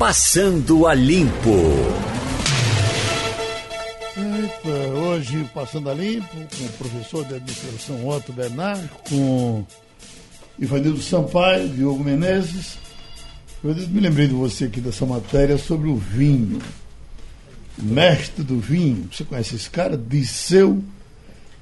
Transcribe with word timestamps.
Passando 0.00 0.86
a 0.86 0.94
Limpo. 0.94 1.50
Eita, 4.16 4.88
hoje 4.98 5.46
passando 5.52 5.90
a 5.90 5.94
limpo 5.94 6.26
com 6.56 6.64
o 6.64 6.68
professor 6.78 7.22
de 7.26 7.34
administração 7.34 8.08
Otto 8.08 8.32
Bernard, 8.32 8.88
com 9.10 9.62
Ivanildo 10.58 11.02
Sampaio, 11.02 11.68
Diogo 11.68 12.02
Menezes. 12.02 12.78
Eu 13.62 13.74
me 13.74 14.00
lembrei 14.00 14.26
de 14.26 14.32
você 14.32 14.64
aqui 14.64 14.80
dessa 14.80 15.04
matéria 15.04 15.58
sobre 15.58 15.90
o 15.90 15.96
vinho. 15.96 16.60
Mestre 17.76 18.42
do 18.42 18.58
vinho. 18.58 19.06
Você 19.12 19.22
conhece 19.22 19.54
esse 19.56 19.68
cara? 19.68 19.98
Disseu 19.98 20.82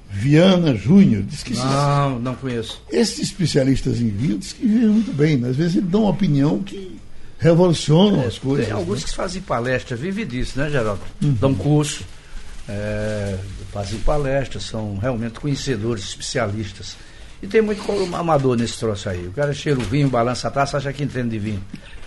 Viana 0.09 0.77
Júnior. 0.77 1.25
Diz 1.25 1.43
que 1.43 1.55
Não, 1.57 2.21
não 2.21 2.37
conheço. 2.37 2.81
esses 2.93 3.19
especialistas 3.19 4.01
em 4.01 4.11
vinho 4.11 4.39
diz 4.39 4.53
que 4.53 4.65
vivem 4.65 4.91
muito 4.91 5.13
bem. 5.13 5.37
né? 5.39 5.49
Às 5.49 5.57
vezes 5.57 5.79
eles 5.79 5.91
dão 5.91 6.03
uma 6.03 6.11
opinião 6.11 6.61
que 6.63 7.01
revolucionam 7.39 8.27
as 8.27 8.39
coisas. 8.39 8.67
Tem 8.67 8.75
alguns 8.75 9.01
né? 9.01 9.05
que 9.07 9.15
fazem 9.15 9.41
palestra, 9.41 9.97
vive 9.97 10.25
disso, 10.25 10.59
né, 10.59 10.69
Geraldo? 10.69 11.01
Dão 11.21 11.55
curso, 11.55 12.05
é, 12.69 13.39
fazem 13.73 13.99
palestra, 14.01 14.61
são 14.61 14.99
realmente 14.99 15.39
conhecedores, 15.41 16.05
especialistas. 16.05 16.97
E 17.41 17.47
tem 17.47 17.63
muito 17.63 17.83
amador 18.15 18.57
nesse 18.57 18.79
troço 18.79 19.09
aí. 19.09 19.27
O 19.29 19.33
cara 19.33 19.55
cheira 19.55 19.79
o 19.79 19.83
vinho, 19.83 20.09
balança 20.09 20.49
a 20.49 20.51
taça, 20.51 20.77
acha 20.77 20.93
que 20.93 21.05
entende 21.05 21.31
de 21.31 21.39
vinho. 21.39 21.63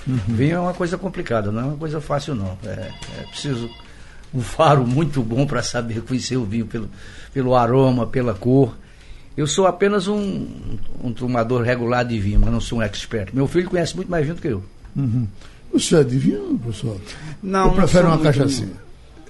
Vinho 0.05 0.55
é 0.57 0.59
uma 0.59 0.73
coisa 0.73 0.97
complicada, 0.97 1.51
não 1.51 1.61
é 1.61 1.65
uma 1.65 1.77
coisa 1.77 2.01
fácil, 2.01 2.35
não. 2.35 2.57
É, 2.65 2.91
é 3.19 3.23
preciso 3.29 3.69
um 4.33 4.41
faro 4.41 4.85
muito 4.85 5.21
bom 5.23 5.45
para 5.45 5.61
saber 5.63 6.01
conhecer 6.01 6.37
o 6.37 6.43
vinho 6.43 6.65
pelo, 6.65 6.89
pelo 7.33 7.55
aroma, 7.55 8.05
pela 8.07 8.33
cor. 8.33 8.75
Eu 9.37 9.47
sou 9.47 9.65
apenas 9.65 10.07
um, 10.07 10.47
um 11.01 11.13
tomador 11.13 11.61
regular 11.61 12.03
de 12.03 12.19
vinho, 12.19 12.39
mas 12.39 12.51
não 12.51 12.59
sou 12.59 12.79
um 12.79 12.81
expert. 12.81 13.33
Meu 13.33 13.47
filho 13.47 13.69
conhece 13.69 13.95
muito 13.95 14.11
mais 14.11 14.23
vinho 14.23 14.35
do 14.35 14.41
que 14.41 14.47
eu. 14.49 14.63
Uhum. 14.95 15.27
O 15.71 15.79
senhor 15.79 16.01
é 16.01 16.03
de 16.03 16.17
vinho, 16.17 16.59
professor? 16.61 16.99
Não, 17.41 17.61
Ou 17.61 17.67
não 17.67 17.75
prefere 17.75 18.03
sou 18.03 18.15
uma 18.15 18.23
cachaçinha? 18.23 18.81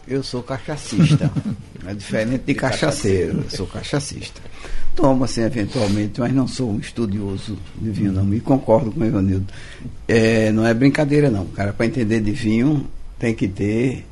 Eu 0.08 0.24
sou 0.24 0.44
cachacista. 0.44 1.32
é 1.86 1.94
diferente 1.94 2.44
de 2.46 2.54
cachaceiro. 2.56 3.44
Eu 3.44 3.50
sou 3.50 3.68
cachacista. 3.68 4.42
Tomo 4.96 5.24
assim 5.24 5.42
eventualmente, 5.42 6.20
mas 6.20 6.34
não 6.34 6.48
sou 6.48 6.72
um 6.72 6.80
estudioso 6.80 7.58
de 7.80 7.92
vinho, 7.92 8.12
não. 8.12 8.34
E 8.34 8.40
concordo 8.40 8.92
com 8.92 9.00
o 9.00 9.06
Ivanildo. 9.06 9.46
É, 10.08 10.52
não 10.52 10.66
é 10.66 10.74
brincadeira, 10.74 11.30
não. 11.30 11.46
Cara, 11.46 11.72
para 11.72 11.86
entender 11.86 12.20
de 12.20 12.32
vinho, 12.32 12.88
tem 13.18 13.34
que 13.34 13.48
ter 13.48 14.06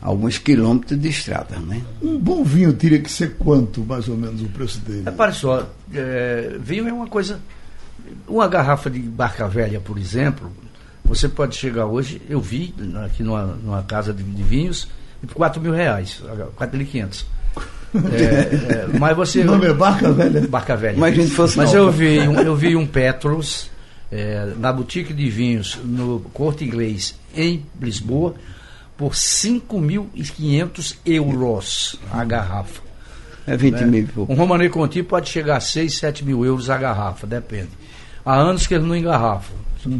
alguns 0.00 0.38
quilômetros 0.38 1.00
de 1.00 1.08
estrada, 1.08 1.58
né? 1.58 1.82
Um 2.02 2.18
bom 2.18 2.44
vinho 2.44 2.72
teria 2.72 3.00
que 3.00 3.10
ser 3.10 3.36
quanto, 3.36 3.82
mais 3.82 4.08
ou 4.08 4.16
menos, 4.16 4.42
o 4.42 4.48
preço 4.48 4.78
dele? 4.80 5.02
Repare 5.04 5.34
só, 5.34 5.68
é, 5.92 6.56
vinho 6.60 6.86
é 6.86 6.92
uma 6.92 7.08
coisa. 7.08 7.40
Uma 8.28 8.46
garrafa 8.46 8.90
de 8.90 8.98
barca 8.98 9.48
velha, 9.48 9.80
por 9.80 9.98
exemplo, 9.98 10.50
você 11.04 11.28
pode 11.28 11.56
chegar 11.56 11.86
hoje, 11.86 12.20
eu 12.28 12.40
vi 12.40 12.74
aqui 13.04 13.22
numa, 13.22 13.44
numa 13.44 13.82
casa 13.82 14.12
de, 14.12 14.22
de 14.22 14.42
vinhos, 14.42 14.88
por 15.26 15.34
4 15.34 15.60
mil 15.60 15.72
reais, 15.72 16.22
4.500. 16.56 17.24
É, 17.94 18.90
é, 18.94 18.98
mas 18.98 19.16
você. 19.16 19.40
O 19.40 19.44
nome 19.44 19.66
é 19.66 19.72
Barca 19.72 20.12
Velha? 20.12 20.40
Barca 20.48 20.76
velha. 20.76 20.98
Mas 20.98 21.16
a 21.16 21.22
gente 21.22 21.30
fosse 21.30 21.56
Mas 21.56 21.72
eu 21.72 21.90
vi, 21.90 22.18
um, 22.20 22.40
eu 22.40 22.56
vi 22.56 22.74
um 22.74 22.84
Petros 22.84 23.70
é, 24.10 24.52
na 24.58 24.72
boutique 24.72 25.12
de 25.12 25.30
vinhos 25.30 25.78
no 25.84 26.20
Corte 26.32 26.64
Inglês 26.64 27.14
em 27.36 27.64
Lisboa 27.80 28.34
por 28.96 29.12
5.500 29.12 30.96
euros 31.06 31.96
a 32.12 32.24
garrafa. 32.24 32.82
É 33.46 33.56
20 33.56 33.74
né? 33.74 33.86
mil 33.86 34.08
pouco. 34.08 34.32
Um 34.32 34.36
Romanée 34.36 34.70
Conti 34.70 35.02
pode 35.02 35.28
chegar 35.28 35.56
a 35.56 35.60
6, 35.60 35.94
7 35.98 36.24
mil 36.24 36.44
euros 36.44 36.70
a 36.70 36.78
garrafa, 36.78 37.26
depende. 37.26 37.70
Há 38.24 38.36
anos 38.36 38.66
que 38.66 38.74
ele 38.74 38.86
não 38.86 38.96
engarrafa. 38.96 39.52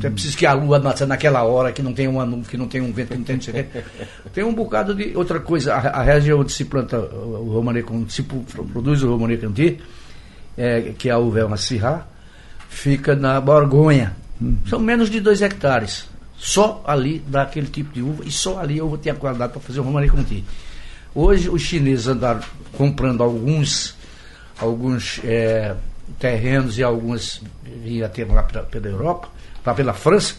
É 0.03 0.08
preciso 0.08 0.36
que 0.36 0.47
a 0.47 0.55
lua 0.55 0.78
nasça 0.78 1.05
naquela 1.05 1.42
hora, 1.42 1.70
que 1.70 1.83
não 1.83 1.92
tem 1.92 2.08
uma 2.08 2.25
nuvem, 2.25 2.44
que 2.44 2.56
não 2.56 2.66
tem 2.66 2.81
um 2.81 2.91
vento, 2.91 3.08
que 3.08 3.19
não 3.19 3.25
tem 3.25 3.36
não 3.36 3.42
sei. 3.42 3.66
Tem 4.33 4.42
um 4.42 4.55
bocado 4.55 4.94
de 4.94 5.14
outra 5.14 5.41
coisa. 5.41 5.75
A, 5.75 6.00
a 6.00 6.03
região 6.03 6.41
onde 6.41 6.53
se 6.53 6.64
planta 6.64 6.98
o 6.98 7.53
Romanée 7.53 7.83
Conti, 7.83 8.12
se 8.12 8.22
produz 8.22 9.03
o 9.03 9.11
Romanée 9.11 9.36
Conti, 9.36 9.78
é, 10.56 10.94
que 10.97 11.10
é 11.10 11.12
a 11.12 11.19
uva 11.19 11.41
é 11.41 12.00
fica 12.69 13.15
na 13.15 13.38
Borgonha. 13.41 14.16
São 14.69 14.78
menos 14.78 15.10
de 15.10 15.20
2 15.20 15.43
hectares. 15.43 16.06
Só 16.37 16.82
ali 16.87 17.22
dá 17.28 17.43
aquele 17.43 17.66
tipo 17.66 17.93
de 17.93 18.03
uva 18.03 18.25
e 18.25 18.31
só 18.31 18.59
ali 18.59 18.78
eu 18.78 18.88
vou 18.88 18.99
ter 18.99 19.10
a 19.10 19.15
qualidade 19.15 19.53
para 19.53 19.60
fazer 19.60 19.81
o 19.81 19.82
Romanée 19.82 20.09
Conti. 20.09 20.43
Hoje 21.15 21.49
os 21.49 21.62
chineses 21.62 22.09
andaram 22.09 22.41
comprando 22.72 23.22
alguns, 23.22 23.94
alguns 24.59 25.20
eh, 25.22 25.76
terrenos 26.19 26.78
e 26.78 26.82
algumas 26.82 27.41
via 27.82 28.09
ter 28.09 28.25
lá 28.26 28.42
pra- 28.42 28.62
pela 28.62 28.87
Europa, 28.88 29.28
lá 29.65 29.75
pela 29.75 29.92
França, 29.92 30.34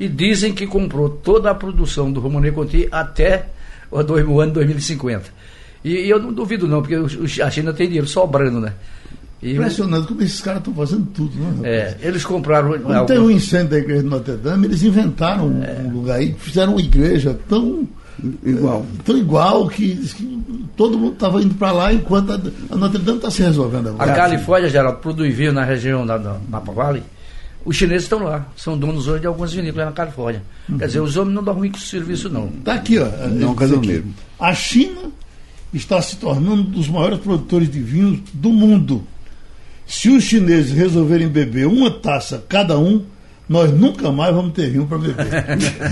e 0.00 0.08
dizem 0.08 0.52
que 0.52 0.66
comprou 0.66 1.08
toda 1.08 1.50
a 1.50 1.54
produção 1.54 2.10
do 2.12 2.20
Romanée 2.20 2.50
Conti 2.52 2.88
até 2.90 3.46
o 3.90 4.40
ano 4.40 4.52
2050. 4.52 5.24
E, 5.84 5.90
e 6.06 6.10
eu 6.10 6.18
não 6.20 6.32
duvido 6.32 6.66
não, 6.66 6.80
porque 6.82 6.96
a 7.42 7.50
China 7.50 7.72
tem 7.72 7.86
dinheiro 7.86 8.06
sobrando, 8.08 8.60
né? 8.60 8.72
E 9.42 9.54
Impressionante 9.54 10.06
como 10.06 10.22
esses 10.22 10.40
caras 10.40 10.60
estão 10.60 10.72
fazendo 10.72 11.04
tudo, 11.06 11.36
né? 11.36 11.68
é, 11.68 11.96
eles 12.00 12.24
compraram 12.24 12.78
Quando 12.78 13.06
tem 13.06 13.18
um 13.18 13.28
incêndio 13.30 13.70
da 13.70 13.78
igreja 13.78 14.02
de 14.02 14.08
Notre 14.08 14.36
Dame, 14.36 14.66
eles 14.66 14.82
inventaram 14.84 15.60
É. 15.64 15.82
um 15.82 15.90
lugar 15.92 16.18
aí, 16.20 16.32
fizeram 16.38 16.72
uma 16.74 16.80
igreja 16.80 17.36
tão 17.48 17.86
Igual. 18.44 18.86
tão 19.04 19.16
igual 19.18 19.68
que, 19.68 19.96
que 19.96 20.42
todo 20.76 20.98
mundo 20.98 21.14
estava 21.14 21.42
indo 21.42 21.54
para 21.54 21.72
lá 21.72 21.92
enquanto 21.92 22.32
a, 22.32 22.40
a 22.70 22.76
Notre 22.76 23.02
Dame 23.02 23.18
está 23.18 23.30
se 23.30 23.42
resolvendo 23.42 23.94
A. 23.98 24.06
Califórnia, 24.06 24.68
Geraldo, 24.68 24.98
produz 24.98 25.34
vinho 25.34 25.52
na 25.52 25.64
região 25.64 26.06
da, 26.06 26.18
da 26.18 26.36
Napa 26.48 26.72
Valley. 26.72 27.02
Os 27.64 27.76
chineses 27.76 28.04
estão 28.04 28.24
lá, 28.24 28.48
são 28.56 28.76
donos 28.76 29.06
hoje 29.06 29.20
de 29.20 29.26
algumas 29.26 29.52
vinícolas 29.52 29.86
na 29.86 29.92
Califórnia. 29.92 30.42
Quer 30.78 30.86
dizer, 30.86 31.00
os 31.00 31.16
homens 31.16 31.34
não 31.34 31.44
dormem 31.44 31.70
com 31.70 31.78
serviço, 31.78 32.28
não. 32.28 32.46
Está 32.46 32.74
aqui, 32.74 32.98
ó. 32.98 33.04
Diz 33.04 33.48
aqui. 33.48 33.66
dormiram. 33.66 34.04
A 34.38 34.52
China 34.52 35.10
está 35.72 36.02
se 36.02 36.16
tornando 36.16 36.62
um 36.62 36.64
dos 36.64 36.88
maiores 36.88 37.20
produtores 37.20 37.70
de 37.70 37.80
vinhos 37.80 38.20
do 38.32 38.50
mundo. 38.50 39.06
Se 39.86 40.08
os 40.08 40.24
chineses 40.24 40.72
resolverem 40.72 41.28
beber 41.28 41.66
uma 41.66 41.90
taça 41.90 42.44
cada 42.48 42.78
um, 42.78 43.04
nós 43.52 43.70
nunca 43.70 44.10
mais 44.10 44.34
vamos 44.34 44.52
ter 44.54 44.70
vinho 44.70 44.86
para 44.86 44.98
beber. 44.98 45.26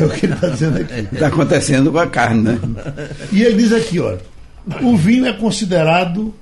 é 0.00 0.04
o 0.04 0.10
que 0.10 0.26
ele 0.26 0.32
está 0.32 0.48
dizendo 0.48 0.78
aqui. 0.78 1.08
Está 1.14 1.26
acontecendo 1.28 1.92
com 1.92 1.98
a 1.98 2.06
carne, 2.06 2.42
né? 2.42 2.58
E 3.30 3.42
ele 3.42 3.56
diz 3.62 3.72
aqui, 3.72 4.00
ó, 4.00 4.16
o 4.82 4.96
vinho 4.96 5.26
é 5.26 5.32
considerado 5.32 6.34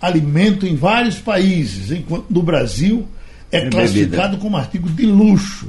alimento 0.00 0.66
em 0.66 0.76
vários 0.76 1.18
países, 1.18 1.90
enquanto 1.90 2.26
no 2.30 2.42
Brasil 2.42 3.06
é, 3.50 3.58
É 3.58 3.70
classificado 3.70 4.22
bebida. 4.30 4.42
como 4.42 4.56
artigo 4.56 4.88
de 4.88 5.06
luxo 5.06 5.68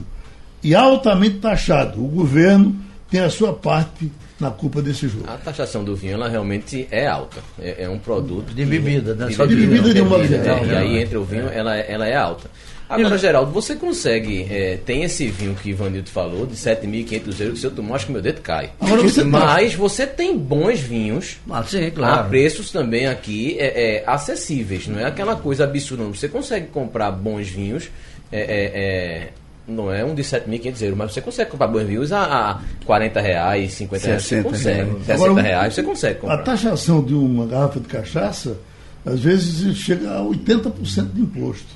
e 0.63 0.75
altamente 0.75 1.38
taxado. 1.38 2.03
O 2.03 2.07
governo 2.07 2.75
tem 3.09 3.21
a 3.21 3.29
sua 3.29 3.53
parte 3.53 4.11
na 4.39 4.51
culpa 4.51 4.81
desse 4.81 5.07
jogo. 5.07 5.25
A 5.27 5.38
taxação 5.38 5.83
do 5.83 5.95
vinho 5.95 6.13
ela 6.13 6.29
realmente 6.29 6.88
é 6.91 7.07
alta. 7.07 7.38
É, 7.59 7.85
é 7.85 7.89
um 7.89 7.97
produto 7.97 8.53
De 8.53 8.65
bebida, 8.65 9.15
né? 9.15 9.31
Só 9.31 9.45
de 9.45 9.55
bebida 9.55 9.94
de 9.94 10.01
uma 10.01 10.17
bebida, 10.19 10.35
é, 10.51 10.63
E 10.63 10.65
né? 10.67 10.77
aí 10.77 10.97
entre 11.01 11.17
o 11.17 11.23
vinho 11.23 11.47
ela, 11.49 11.75
ela 11.75 12.07
é 12.07 12.15
alta. 12.15 12.49
Agora, 12.89 13.17
Geraldo, 13.17 13.51
você 13.51 13.75
consegue. 13.75 14.47
é, 14.49 14.77
tem 14.85 15.03
esse 15.03 15.27
vinho 15.27 15.53
que 15.55 15.69
Ivanildo 15.71 16.09
falou, 16.09 16.45
de 16.45 16.55
7.500 16.55 17.39
euros, 17.41 17.53
que 17.55 17.59
se 17.59 17.65
eu 17.67 17.71
tomar, 17.71 17.95
acho 17.95 18.05
que 18.05 18.11
meu 18.13 18.21
dedo 18.21 18.41
cai. 18.41 18.71
Agora 18.79 19.01
você 19.01 19.21
tá- 19.21 19.27
Mas 19.27 19.73
você 19.73 20.07
tem 20.07 20.37
bons 20.37 20.79
vinhos 20.79 21.37
Ah, 21.49 21.63
sim, 21.63 21.85
a 21.87 21.91
claro. 21.91 22.29
preços 22.29 22.71
também 22.71 23.07
aqui 23.07 23.57
é, 23.59 23.97
é, 23.97 24.03
acessíveis, 24.07 24.87
não 24.87 24.99
é 24.99 25.05
aquela 25.05 25.35
coisa 25.35 25.63
absurda. 25.65 26.03
Não. 26.03 26.13
Você 26.13 26.27
consegue 26.29 26.67
comprar 26.67 27.11
bons 27.11 27.47
vinhos, 27.49 27.89
é, 28.31 28.39
é, 28.39 28.71
é, 28.79 29.29
não 29.67 29.91
é 29.91 30.05
um 30.05 30.15
de 30.15 30.23
7.500 30.23 30.81
euros, 30.81 30.97
mas 30.97 31.11
você 31.13 31.19
consegue 31.21 31.51
comprar 31.51 31.67
bons 31.67 31.83
vinhos 31.83 32.11
a, 32.13 32.51
a 32.51 32.61
40 32.85 33.19
reais, 33.19 33.73
50 33.73 34.07
reais, 34.07 34.21
você 34.23 34.29
60 34.29 34.49
consegue. 34.49 34.75
reais. 34.77 35.05
60 35.05 35.13
Agora, 35.25 35.41
reais, 35.41 35.73
você 35.73 35.83
consegue 35.83 36.17
A 36.17 36.21
comprar. 36.21 36.37
taxação 36.43 37.03
de 37.03 37.13
uma 37.13 37.45
garrafa 37.45 37.79
de 37.81 37.87
cachaça, 37.87 38.57
às 39.05 39.19
vezes, 39.19 39.75
chega 39.77 40.09
a 40.09 40.21
80% 40.23 41.11
de 41.13 41.21
imposto. 41.21 41.75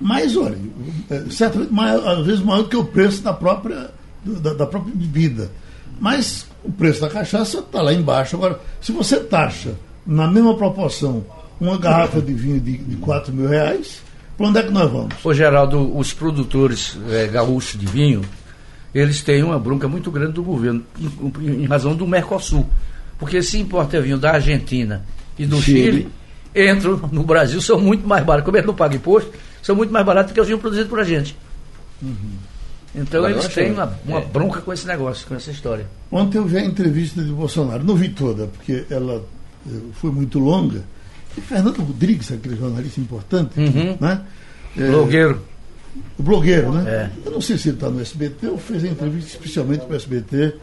Mas, 0.00 0.36
olha, 0.36 0.58
é, 1.10 1.24
certamente, 1.30 1.72
maior, 1.72 2.06
às 2.06 2.26
vezes 2.26 2.42
maior 2.42 2.62
do 2.62 2.68
que 2.68 2.76
o 2.76 2.84
preço 2.84 3.22
da 3.22 3.32
própria, 3.32 3.90
da, 4.24 4.54
da 4.54 4.66
própria 4.66 4.94
bebida. 4.94 5.50
Mas 6.00 6.46
o 6.62 6.70
preço 6.70 7.00
da 7.00 7.08
cachaça 7.08 7.58
está 7.58 7.80
lá 7.80 7.92
embaixo. 7.92 8.36
Agora, 8.36 8.60
se 8.80 8.92
você 8.92 9.18
taxa 9.18 9.74
na 10.06 10.26
mesma 10.26 10.56
proporção 10.56 11.24
uma 11.60 11.78
garrafa 11.78 12.20
de 12.20 12.34
vinho 12.34 12.60
de, 12.60 12.76
de 12.76 12.96
4 12.96 13.32
mil 13.32 13.48
reais, 13.48 14.02
para 14.36 14.46
onde 14.46 14.58
é 14.58 14.62
que 14.62 14.70
nós 14.70 14.90
vamos? 14.90 15.14
Ô 15.24 15.32
Geraldo, 15.32 15.96
os 15.96 16.12
produtores 16.12 16.98
eh, 17.08 17.26
gaúchos 17.28 17.80
de 17.80 17.86
vinho, 17.86 18.22
eles 18.94 19.22
têm 19.22 19.42
uma 19.42 19.58
bronca 19.58 19.88
muito 19.88 20.10
grande 20.10 20.32
do 20.32 20.42
governo, 20.42 20.82
em, 21.40 21.62
em 21.62 21.64
razão 21.64 21.96
do 21.96 22.06
Mercosul. 22.06 22.66
Porque 23.18 23.42
se 23.42 23.58
importa 23.58 24.00
vinho 24.00 24.18
da 24.18 24.32
Argentina 24.32 25.04
e 25.38 25.46
do 25.46 25.60
Chile, 25.60 26.08
Chile. 26.54 26.70
entram 26.70 27.00
no 27.10 27.22
Brasil, 27.22 27.60
são 27.62 27.80
muito 27.80 28.06
mais 28.06 28.24
baratos. 28.24 28.44
Como 28.44 28.56
eles 28.58 28.66
não 28.66 28.74
pagam 28.74 28.96
imposto, 28.96 29.30
são 29.66 29.74
muito 29.74 29.92
mais 29.92 30.06
baratos 30.06 30.30
do 30.30 30.34
que 30.34 30.40
os 30.40 30.46
vinhos 30.46 30.60
produzidos 30.60 30.88
por 30.88 31.00
a 31.00 31.04
gente. 31.04 31.36
Então 32.94 33.18
Agora, 33.24 33.32
eles 33.32 33.52
têm 33.52 33.72
uma, 33.72 33.92
uma 34.06 34.20
é. 34.20 34.24
bronca 34.24 34.60
com 34.60 34.72
esse 34.72 34.86
negócio, 34.86 35.26
com 35.26 35.34
essa 35.34 35.50
história. 35.50 35.86
Ontem 36.10 36.38
eu 36.38 36.44
vi 36.44 36.56
a 36.58 36.64
entrevista 36.64 37.22
de 37.22 37.30
Bolsonaro, 37.32 37.84
não 37.84 37.96
vi 37.96 38.08
toda, 38.08 38.46
porque 38.46 38.84
ela 38.88 39.22
eh, 39.68 39.70
foi 39.94 40.10
muito 40.10 40.38
longa. 40.38 40.82
E 41.36 41.40
Fernando 41.40 41.82
Rodrigues, 41.82 42.30
aquele 42.32 42.56
jornalista 42.56 43.00
importante, 43.00 43.58
Uhum. 43.58 43.98
né? 44.00 44.22
Eh, 44.76 44.88
Blogueiro. 44.88 45.42
O 46.18 46.22
blogueiro, 46.22 46.72
né? 46.72 46.84
É. 46.90 47.10
Eu 47.26 47.32
não 47.32 47.40
sei 47.40 47.58
se 47.58 47.68
ele 47.70 47.76
está 47.76 47.90
no 47.90 48.00
SBT 48.00 48.46
ou 48.48 48.58
fez 48.58 48.84
a 48.84 48.88
entrevista 48.88 49.30
especialmente 49.30 49.80
para 49.84 49.94
o 49.94 49.96
SBT 49.96 50.54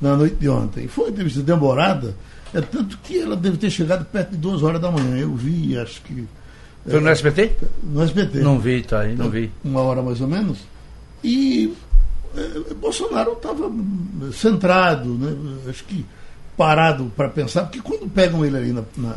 na 0.00 0.16
noite 0.16 0.36
de 0.36 0.48
ontem. 0.48 0.86
Foi 0.86 1.04
uma 1.04 1.10
entrevista 1.10 1.40
demorada, 1.42 2.14
é 2.52 2.60
tanto 2.60 2.98
que 2.98 3.18
ela 3.20 3.36
deve 3.36 3.56
ter 3.56 3.70
chegado 3.70 4.04
perto 4.04 4.32
de 4.32 4.36
duas 4.36 4.62
horas 4.62 4.80
da 4.80 4.90
manhã. 4.90 5.16
Eu 5.16 5.34
vi, 5.34 5.76
acho 5.78 6.02
que. 6.02 6.26
Foi 6.88 7.00
no 7.00 7.08
SBT? 7.10 7.50
No 7.82 8.02
SBT. 8.02 8.38
Não 8.38 8.58
vi, 8.58 8.82
tá 8.82 9.00
aí, 9.00 9.14
não 9.14 9.28
vi. 9.30 9.50
Uma 9.64 9.80
hora 9.82 10.00
mais 10.02 10.20
ou 10.20 10.26
menos. 10.28 10.58
E 11.22 11.72
eh, 12.36 12.74
Bolsonaro 12.80 13.32
estava 13.32 13.70
centrado, 14.32 15.08
né? 15.10 15.34
Acho 15.68 15.84
que 15.84 16.04
parado 16.56 17.10
para 17.16 17.28
pensar, 17.28 17.62
porque 17.64 17.80
quando 17.80 18.08
pegam 18.10 18.44
ele 18.44 18.56
ali 18.56 18.72
na, 18.72 18.82
na 18.96 19.14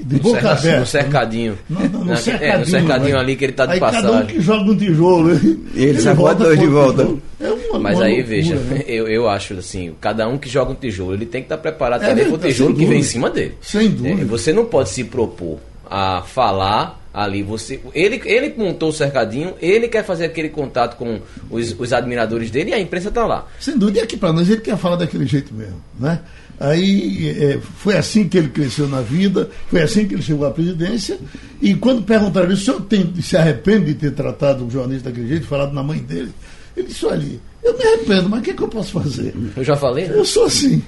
de 0.00 0.16
boca 0.18 0.40
Cerca- 0.40 0.52
aberta. 0.58 0.80
no 0.80 0.86
cercadinho. 0.86 1.58
No, 1.70 1.80
no, 1.80 1.88
no 2.00 2.04
Na- 2.06 2.12
é, 2.14 2.16
cercadinho, 2.16 2.58
no 2.60 2.66
cercadinho 2.66 3.14
né? 3.14 3.20
ali 3.20 3.36
que 3.36 3.44
ele 3.44 3.52
tá 3.52 3.66
de 3.66 3.72
aí 3.74 3.80
Cada 3.80 3.98
um 3.98 4.02
passagem. 4.02 4.26
que 4.36 4.40
joga 4.40 4.70
um 4.70 4.76
tijolo. 4.76 5.30
Ele, 5.30 5.64
Ele 5.74 6.02
dois 6.38 6.58
de 6.58 6.66
volta. 6.66 7.08
É 7.40 7.50
uma, 7.50 7.78
Mas 7.78 7.96
uma 7.98 8.04
aí, 8.06 8.14
loucura, 8.16 8.36
veja, 8.36 8.54
né? 8.56 8.82
eu, 8.88 9.06
eu 9.08 9.28
acho 9.28 9.54
assim, 9.54 9.94
cada 10.00 10.26
um 10.28 10.36
que 10.38 10.48
joga 10.48 10.72
um 10.72 10.74
tijolo, 10.74 11.14
ele 11.14 11.26
tem 11.26 11.42
que 11.42 11.46
estar 11.46 11.58
preparado 11.58 12.02
É 12.04 12.08
também 12.08 12.24
para 12.26 12.34
o 12.34 12.38
tijolo 12.38 12.72
que 12.72 12.78
vem 12.80 12.86
em 12.86 12.90
dúvida. 12.90 13.08
cima 13.08 13.30
dele. 13.30 13.54
Sem 13.60 13.90
dúvida. 13.90 14.22
É, 14.22 14.24
você 14.24 14.52
não 14.52 14.64
pode 14.64 14.88
se 14.90 15.04
propor 15.04 15.58
a 15.90 16.22
falar 16.22 17.00
ali. 17.12 17.42
Você, 17.42 17.80
ele, 17.94 18.20
ele 18.24 18.54
montou 18.56 18.88
o 18.88 18.92
cercadinho, 18.92 19.54
ele 19.60 19.88
quer 19.88 20.04
fazer 20.04 20.24
aquele 20.24 20.48
contato 20.48 20.96
com 20.96 21.20
os, 21.50 21.78
os 21.78 21.92
admiradores 21.92 22.50
dele 22.50 22.70
e 22.70 22.74
a 22.74 22.80
imprensa 22.80 23.08
está 23.08 23.24
lá. 23.24 23.46
Sem 23.60 23.78
dúvida, 23.78 24.00
e 24.00 24.02
aqui 24.02 24.16
para 24.16 24.32
nós 24.32 24.50
ele 24.50 24.60
quer 24.60 24.76
falar 24.76 24.96
daquele 24.96 25.26
jeito 25.26 25.54
mesmo. 25.54 25.80
Né? 25.98 26.20
Aí 26.58 27.36
é, 27.40 27.58
foi 27.76 27.96
assim 27.96 28.28
que 28.28 28.38
ele 28.38 28.48
cresceu 28.48 28.88
na 28.88 29.00
vida, 29.00 29.50
foi 29.68 29.82
assim 29.82 30.06
que 30.06 30.14
ele 30.14 30.22
chegou 30.22 30.46
à 30.46 30.50
presidência. 30.50 31.18
E 31.60 31.74
quando 31.74 32.02
perguntaram 32.02 32.46
ele, 32.46 32.54
o 32.54 32.56
senhor 32.56 32.80
tem, 32.82 33.12
se 33.20 33.36
arrepende 33.36 33.86
de 33.86 33.94
ter 33.94 34.12
tratado 34.12 34.66
o 34.66 34.70
jornalista 34.70 35.10
daquele 35.10 35.28
jeito, 35.28 35.46
falado 35.46 35.72
na 35.72 35.82
mãe 35.82 35.98
dele? 35.98 36.32
Ele 36.76 36.88
disse, 36.88 37.06
olha, 37.06 37.24
eu 37.64 37.78
me 37.78 37.82
arrependo, 37.82 38.28
mas 38.28 38.40
o 38.40 38.42
que, 38.42 38.50
é 38.50 38.54
que 38.54 38.62
eu 38.62 38.68
posso 38.68 38.92
fazer? 38.92 39.34
Eu 39.56 39.64
já 39.64 39.74
falei, 39.74 40.06
né? 40.06 40.18
Eu 40.18 40.24
sou 40.24 40.44
assim. 40.44 40.82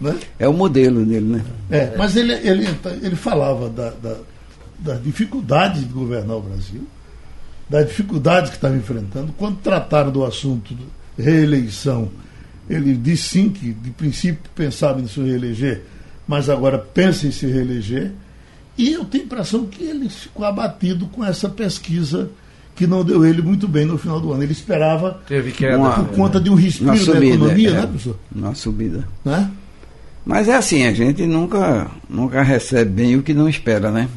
Né? 0.00 0.18
É 0.38 0.48
o 0.48 0.52
modelo 0.52 1.04
dele, 1.04 1.26
né? 1.26 1.44
É, 1.70 1.94
mas 1.96 2.16
ele, 2.16 2.32
ele, 2.32 2.66
ele 3.02 3.16
falava 3.16 3.68
da, 3.68 3.90
da, 3.90 4.16
das 4.78 5.02
dificuldades 5.02 5.82
de 5.82 5.92
governar 5.92 6.38
o 6.38 6.40
Brasil, 6.40 6.86
das 7.68 7.86
dificuldades 7.86 8.48
que 8.48 8.56
estava 8.56 8.74
enfrentando. 8.74 9.34
Quando 9.36 9.58
trataram 9.58 10.10
do 10.10 10.24
assunto 10.24 10.74
de 10.74 11.22
reeleição, 11.22 12.10
ele 12.68 12.94
disse 12.94 13.28
sim 13.28 13.48
que, 13.50 13.72
de 13.72 13.90
princípio, 13.90 14.50
pensava 14.54 15.00
em 15.00 15.06
se 15.06 15.20
reeleger, 15.20 15.82
mas 16.26 16.48
agora 16.48 16.78
pensa 16.78 17.26
em 17.26 17.30
se 17.30 17.46
reeleger. 17.46 18.12
E 18.78 18.92
eu 18.92 19.04
tenho 19.04 19.24
a 19.24 19.26
impressão 19.26 19.66
que 19.66 19.84
ele 19.84 20.08
ficou 20.08 20.46
abatido 20.46 21.06
com 21.08 21.24
essa 21.24 21.48
pesquisa 21.48 22.30
que 22.76 22.86
não 22.86 23.02
deu 23.04 23.24
ele 23.24 23.40
muito 23.42 23.66
bem 23.66 23.84
no 23.86 23.96
final 23.98 24.20
do 24.20 24.32
ano. 24.32 24.42
Ele 24.42 24.52
esperava, 24.52 25.18
Teve 25.26 25.50
queda. 25.50 25.78
Uma- 25.78 25.92
por 26.04 26.14
conta 26.14 26.38
de 26.38 26.50
um 26.50 26.54
respiro 26.54 26.90
da 26.90 26.96
subida. 26.96 27.26
economia, 27.34 27.68
é, 27.70 27.72
né, 27.72 27.82
professor? 27.86 28.16
Uma 28.34 28.54
subida. 28.54 29.08
Né? 29.24 29.50
Mas 30.24 30.48
é 30.48 30.56
assim, 30.56 30.84
a 30.86 30.92
gente 30.92 31.24
nunca, 31.26 31.88
nunca 32.08 32.42
recebe 32.42 32.90
bem 32.90 33.16
o 33.16 33.22
que 33.22 33.32
não 33.32 33.48
espera, 33.48 33.90
né? 33.90 34.08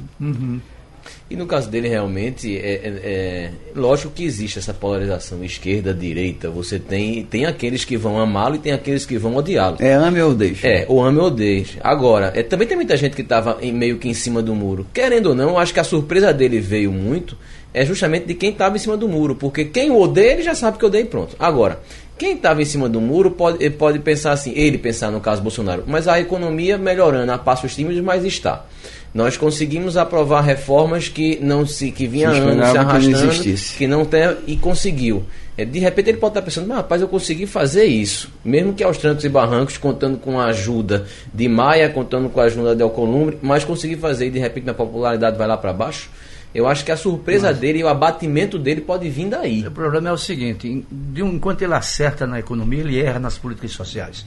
E 1.30 1.36
no 1.36 1.46
caso 1.46 1.70
dele, 1.70 1.88
realmente, 1.88 2.58
é, 2.58 2.60
é- 2.60 3.00
é- 3.04 3.52
lógico 3.76 4.12
que 4.12 4.24
existe 4.24 4.58
essa 4.58 4.74
polarização 4.74 5.44
esquerda-direita. 5.44 6.50
Você 6.50 6.80
tem, 6.80 7.24
tem 7.24 7.46
aqueles 7.46 7.86
que 7.86 7.96
vão 7.96 8.20
amá-lo 8.20 8.56
e 8.56 8.60
tem 8.60 8.72
aqueles 8.72 9.06
que 9.06 9.16
vão 9.18 9.36
odiá-lo. 9.36 9.78
É 9.80 9.94
ame 9.94 10.20
ou 10.22 10.34
deixe. 10.34 10.66
É, 10.66 10.86
ou 10.88 11.04
ame 11.04 11.20
ou 11.20 11.30
deixe. 11.30 11.78
Agora, 11.82 12.32
é, 12.36 12.42
também 12.42 12.68
tem 12.68 12.76
muita 12.76 12.98
gente 12.98 13.16
que 13.16 13.22
estava 13.22 13.60
meio 13.62 14.00
que 14.00 14.10
em 14.10 14.14
cima 14.14 14.42
do 14.42 14.56
muro. 14.56 14.88
Querendo 14.92 15.28
ou 15.28 15.36
não, 15.36 15.60
acho 15.60 15.72
que 15.72 15.80
a 15.80 15.84
surpresa 15.84 16.34
dele 16.34 16.60
veio 16.60 16.92
muito 16.92 17.38
é 17.72 17.86
justamente 17.86 18.26
de 18.26 18.34
quem 18.34 18.50
estava 18.50 18.76
em 18.76 18.80
cima 18.80 18.98
do 18.98 19.08
muro. 19.08 19.36
Porque 19.36 19.66
quem 19.66 19.92
o 19.92 20.00
odeia, 20.00 20.34
ele 20.34 20.42
já 20.42 20.56
sabe 20.56 20.80
que 20.80 20.86
odeia 20.86 21.04
e 21.04 21.06
pronto. 21.06 21.36
Agora, 21.38 21.80
quem 22.18 22.34
estava 22.34 22.62
em 22.62 22.66
cima 22.66 22.90
do 22.90 23.00
muro 23.00 23.32
pode, 23.32 23.70
pode 23.72 24.00
pensar 24.00 24.32
assim, 24.32 24.52
ele 24.56 24.78
pensar 24.78 25.10
no 25.12 25.22
caso 25.22 25.42
Bolsonaro, 25.42 25.84
mas 25.88 26.08
a 26.08 26.20
economia 26.20 26.78
melhorando 26.78 27.32
a 27.32 27.38
passos 27.38 27.74
tímidos, 27.76 28.02
mas 28.02 28.26
está. 28.26 28.66
Nós 29.14 29.36
conseguimos 29.38 29.98
aprovar 29.98 30.42
reformas 30.42 31.08
que 31.08 31.40
não 31.42 31.66
se 31.66 31.92
que 31.92 32.06
vinha 32.08 32.30
Se 32.32 32.38
anos 32.38 32.46
se 32.46 32.50
esperava 32.68 32.74
que 33.00 33.08
não 33.08 33.20
arrastando, 33.20 33.44
que 33.78 33.88
não 33.88 34.06
tem 34.06 34.38
e 34.48 34.56
conseguiu. 34.58 35.24
É, 35.58 35.66
de 35.66 35.80
repente 35.80 36.10
ele 36.12 36.18
pode 36.20 36.32
estar 36.32 36.42
pensando, 36.44 36.68
mas 36.68 36.78
rapaz, 36.78 37.02
eu 37.02 37.08
consegui 37.08 37.46
fazer 37.46 37.84
isso. 37.86 38.30
Mesmo 38.46 38.72
que 38.74 38.84
aos 38.84 38.98
trancos 38.98 39.26
e 39.26 39.30
barrancos, 39.30 39.78
contando 39.78 40.18
com 40.18 40.40
a 40.40 40.46
ajuda 40.46 41.06
de 41.34 41.50
Maia, 41.50 41.90
contando 41.90 42.30
com 42.30 42.40
a 42.40 42.44
ajuda 42.44 42.76
de 42.76 42.84
Alcolumbre, 42.84 43.38
mas 43.42 43.66
consegui 43.66 43.96
fazer 43.98 44.28
e 44.28 44.30
de 44.30 44.40
repente 44.40 44.64
minha 44.64 44.74
popularidade 44.76 45.38
vai 45.38 45.48
lá 45.48 45.58
para 45.58 45.74
baixo. 45.74 46.10
Eu 46.56 46.68
acho 46.68 46.86
que 46.86 46.92
a 46.92 46.98
surpresa 46.98 47.54
dele 47.54 47.80
e 47.80 47.84
o 47.84 47.88
abatimento 47.88 48.58
dele 48.58 48.82
pode 48.82 49.10
vir 49.10 49.28
daí. 49.28 49.68
O 49.68 49.72
problema 49.72 50.10
é 50.10 50.12
o 50.12 50.18
seguinte: 50.18 50.86
de 50.90 51.22
um- 51.22 51.34
enquanto 51.34 51.62
ele 51.62 51.74
acerta 51.74 52.26
na 52.26 52.40
economia, 52.40 52.80
ele 52.80 53.00
erra 53.00 53.20
nas 53.20 53.38
políticas 53.38 53.72
sociais. 53.72 54.26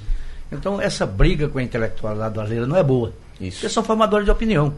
Então, 0.53 0.81
essa 0.81 1.07
briga 1.07 1.49
com 1.49 1.59
a 1.59 1.63
intelectualidade 1.63 2.35
brasileira 2.35 2.67
não 2.67 2.77
é 2.77 2.83
boa. 2.83 3.13
Isso. 3.43 3.57
Porque 3.59 3.69
são 3.69 3.83
formadores 3.83 4.25
de 4.25 4.31
opinião. 4.31 4.75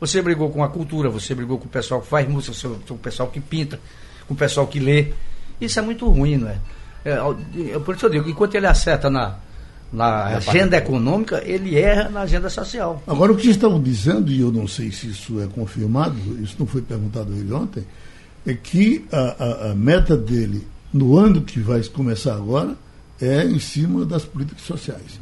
Você 0.00 0.20
brigou 0.22 0.50
com 0.50 0.64
a 0.64 0.68
cultura, 0.68 1.08
você 1.10 1.34
brigou 1.34 1.58
com 1.58 1.66
o 1.66 1.68
pessoal 1.68 2.00
que 2.00 2.08
faz 2.08 2.28
música, 2.28 2.54
você- 2.54 2.68
com 2.88 2.94
o 2.94 2.98
pessoal 2.98 3.28
que 3.28 3.38
pinta, 3.40 3.78
com 4.26 4.34
o 4.34 4.36
pessoal 4.36 4.66
que 4.66 4.80
lê. 4.80 5.12
Isso 5.60 5.78
é 5.78 5.82
muito 5.82 6.08
ruim, 6.08 6.36
não 6.38 6.48
é? 6.48 6.58
é 7.04 7.10
é 7.74 7.78
por 7.78 7.94
isso 7.94 8.06
eu 8.06 8.10
digo: 8.10 8.28
enquanto 8.28 8.54
ele 8.54 8.66
acerta 8.66 9.10
na, 9.10 9.36
na 9.92 10.24
agenda 10.36 10.76
econômica, 10.76 11.42
ele 11.44 11.76
erra 11.78 12.08
na 12.08 12.20
agenda 12.22 12.48
social. 12.48 13.02
Agora, 13.06 13.32
o 13.32 13.36
que 13.36 13.50
estão 13.50 13.80
dizendo, 13.82 14.30
e 14.32 14.40
eu 14.40 14.50
não 14.50 14.66
sei 14.66 14.90
se 14.90 15.08
isso 15.08 15.40
é 15.40 15.46
confirmado, 15.46 16.16
isso 16.42 16.56
não 16.58 16.66
foi 16.66 16.80
perguntado 16.80 17.32
a 17.32 17.36
ele 17.36 17.52
ontem, 17.52 17.84
é 18.46 18.54
que 18.54 19.04
a, 19.12 19.18
a- 19.68 19.70
a 19.72 19.74
meta 19.74 20.16
dele 20.16 20.66
no 20.92 21.18
ano 21.18 21.42
que 21.42 21.60
vai 21.60 21.82
começar 21.84 22.34
agora 22.34 22.74
é 23.20 23.44
em 23.44 23.58
cima 23.58 24.06
das 24.06 24.24
políticas 24.24 24.62
sociais. 24.62 25.20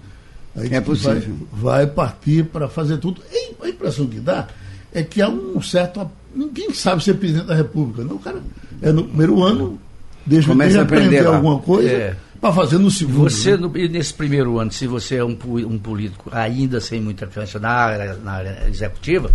Aí 0.61 0.75
É 0.75 0.81
possível. 0.81 1.35
Vai, 1.53 1.85
vai 1.85 1.87
partir 1.87 2.45
para 2.45 2.69
fazer 2.69 2.99
tudo. 2.99 3.23
E 3.33 3.55
a 3.63 3.69
impressão 3.69 4.07
que 4.07 4.19
dá 4.21 4.47
é 4.93 5.03
que 5.03 5.21
há 5.23 5.29
um 5.29 5.61
certo. 5.63 6.11
Ninguém 6.35 6.73
sabe 6.75 7.03
ser 7.03 7.15
presidente 7.15 7.47
da 7.47 7.55
República. 7.55 8.03
Não, 8.05 8.17
o 8.17 8.19
cara 8.19 8.41
é 8.83 8.93
no 8.93 9.05
primeiro 9.05 9.43
ano, 9.43 9.79
deixa 10.27 10.49
Começa 10.49 10.71
ele 10.73 10.79
a 10.79 10.83
aprender 10.83 11.27
alguma 11.27 11.59
coisa 11.59 11.91
É. 11.91 12.17
para 12.41 12.53
fazer 12.55 12.79
no 12.79 12.91
segundo. 12.91 13.29
Você, 13.31 13.53
né? 13.53 13.57
no- 13.57 13.77
e 13.77 13.89
nesse 13.89 14.13
primeiro 14.15 14.59
ano, 14.59 14.71
se 14.71 14.87
você 14.87 15.17
é 15.17 15.25
um, 15.25 15.37
um 15.45 15.79
político 15.79 16.29
ainda 16.33 16.81
sem 16.81 17.01
muita 17.01 17.25
influência 17.25 17.59
na 17.59 17.71
área, 17.71 18.15
na 18.23 18.33
área 18.33 18.65
executiva, 18.69 19.31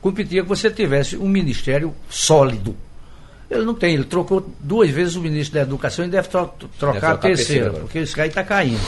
competia 0.00 0.42
que 0.42 0.48
você 0.48 0.70
tivesse 0.70 1.16
um 1.16 1.28
ministério 1.28 1.94
sólido. 2.10 2.74
Ele 3.50 3.64
não 3.64 3.74
tem, 3.74 3.94
ele 3.94 4.04
trocou 4.04 4.46
duas 4.60 4.90
vezes 4.90 5.14
o 5.16 5.20
ministro 5.22 5.54
da 5.54 5.62
Educação 5.62 6.04
e 6.04 6.08
deve 6.08 6.28
tro- 6.28 6.52
trocar 6.78 7.00
trocar 7.00 7.08
a 7.10 7.12
a 7.14 7.16
terceira 7.16 7.36
terceira, 7.36 7.66
agora. 7.68 7.82
porque 7.84 7.98
esse 7.98 8.14
cara 8.14 8.28
está 8.28 8.44
caindo. 8.44 8.80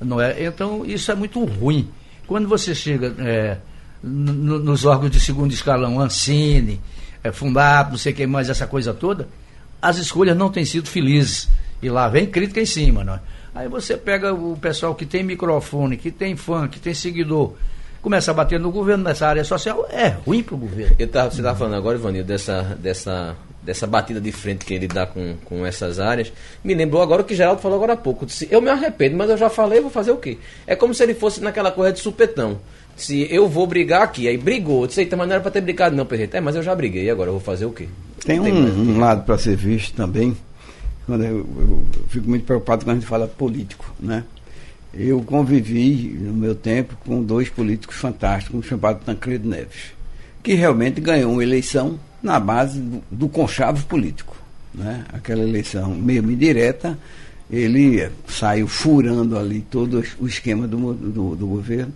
Não 0.00 0.20
é? 0.20 0.44
Então, 0.44 0.84
isso 0.84 1.10
é 1.10 1.14
muito 1.14 1.44
ruim. 1.44 1.88
Quando 2.26 2.48
você 2.48 2.74
chega 2.74 3.14
é, 3.18 3.56
nos 4.02 4.84
órgãos 4.84 5.10
de 5.10 5.18
segundo 5.18 5.52
escalão, 5.52 6.00
Ancine, 6.00 6.80
é, 7.22 7.32
Fundap, 7.32 7.90
não 7.90 7.98
sei 7.98 8.12
quem 8.12 8.26
mais, 8.26 8.48
essa 8.48 8.66
coisa 8.66 8.94
toda, 8.94 9.28
as 9.80 9.98
escolhas 9.98 10.36
não 10.36 10.50
têm 10.50 10.64
sido 10.64 10.88
felizes. 10.88 11.48
E 11.82 11.88
lá 11.88 12.08
vem 12.08 12.26
crítica 12.26 12.60
em 12.60 12.66
cima, 12.66 13.04
não 13.04 13.14
é? 13.14 13.20
Aí 13.54 13.68
você 13.68 13.96
pega 13.96 14.32
o 14.32 14.56
pessoal 14.56 14.94
que 14.94 15.06
tem 15.06 15.22
microfone, 15.22 15.96
que 15.96 16.10
tem 16.10 16.36
fã, 16.36 16.68
que 16.68 16.78
tem 16.78 16.94
seguidor, 16.94 17.54
começa 18.00 18.30
a 18.30 18.34
bater 18.34 18.60
no 18.60 18.70
governo 18.70 19.04
nessa 19.04 19.26
área 19.26 19.44
social, 19.44 19.86
é 19.90 20.08
ruim 20.08 20.42
para 20.42 20.54
o 20.54 20.58
governo. 20.58 20.94
Eu 20.98 21.08
tava, 21.08 21.30
você 21.30 21.38
estava 21.40 21.58
falando 21.58 21.74
agora, 21.74 21.98
Ivanildo, 21.98 22.28
dessa, 22.28 22.62
dessa, 22.80 23.36
dessa 23.68 23.86
batida 23.86 24.18
de 24.18 24.32
frente 24.32 24.64
que 24.64 24.72
ele 24.72 24.88
dá 24.88 25.04
com, 25.04 25.34
com 25.44 25.66
essas 25.66 26.00
áreas. 26.00 26.32
Me 26.64 26.72
lembrou 26.72 27.02
agora 27.02 27.20
o 27.20 27.24
que 27.24 27.34
Geraldo 27.34 27.60
falou 27.60 27.76
agora 27.76 27.92
há 27.92 27.96
pouco. 27.98 28.24
Disse, 28.24 28.48
eu 28.50 28.62
me 28.62 28.70
arrependo, 28.70 29.14
mas 29.14 29.28
eu 29.28 29.36
já 29.36 29.50
falei, 29.50 29.78
vou 29.78 29.90
fazer 29.90 30.10
o 30.10 30.16
quê? 30.16 30.38
É 30.66 30.74
como 30.74 30.94
se 30.94 31.02
ele 31.02 31.12
fosse 31.12 31.42
naquela 31.42 31.70
corrida 31.70 31.92
de 31.92 32.00
supetão. 32.00 32.58
Se 32.96 33.28
eu 33.30 33.46
vou 33.46 33.66
brigar 33.66 34.00
aqui, 34.00 34.26
aí 34.26 34.38
brigou, 34.38 34.86
disse, 34.86 35.02
eita, 35.02 35.18
mas 35.18 35.28
não 35.28 35.34
era 35.34 35.42
para 35.42 35.50
ter 35.50 35.60
brigado, 35.60 35.94
não, 35.94 36.06
presidente. 36.06 36.34
É, 36.34 36.40
mas 36.40 36.56
eu 36.56 36.62
já 36.62 36.74
briguei, 36.74 37.10
agora 37.10 37.28
eu 37.28 37.34
vou 37.34 37.42
fazer 37.42 37.66
o 37.66 37.70
quê? 37.70 37.88
Tem 38.24 38.40
o 38.40 38.44
quê. 38.44 38.50
um, 38.50 38.94
um 38.94 38.98
lado 38.98 39.22
para 39.26 39.36
ser 39.36 39.54
visto 39.54 39.94
também, 39.94 40.34
quando 41.04 41.24
eu, 41.24 41.36
eu 41.36 41.86
fico 42.08 42.26
muito 42.26 42.46
preocupado 42.46 42.86
quando 42.86 42.96
a 42.96 43.00
gente 43.00 43.06
fala 43.06 43.28
político, 43.28 43.94
né? 44.00 44.24
Eu 44.94 45.22
convivi 45.22 46.16
no 46.18 46.32
meu 46.32 46.54
tempo 46.54 46.96
com 47.04 47.22
dois 47.22 47.50
políticos 47.50 47.96
fantásticos, 47.96 48.58
um 48.58 48.62
chamado 48.62 49.04
Tancredo 49.04 49.46
Neves, 49.46 49.92
que 50.42 50.54
realmente 50.54 51.02
ganhou 51.02 51.30
uma 51.30 51.42
eleição 51.42 52.00
na 52.22 52.38
base 52.40 52.80
do, 52.80 53.02
do 53.10 53.28
conchavo 53.28 53.84
político, 53.86 54.36
né? 54.74 55.04
Aquela 55.12 55.42
eleição 55.42 55.94
meio 55.94 56.30
indireta, 56.30 56.98
ele 57.50 58.10
saiu 58.26 58.68
furando 58.68 59.38
ali 59.38 59.60
todo 59.60 60.02
o 60.18 60.26
esquema 60.26 60.66
do, 60.66 60.94
do, 60.94 61.36
do 61.36 61.46
governo. 61.46 61.92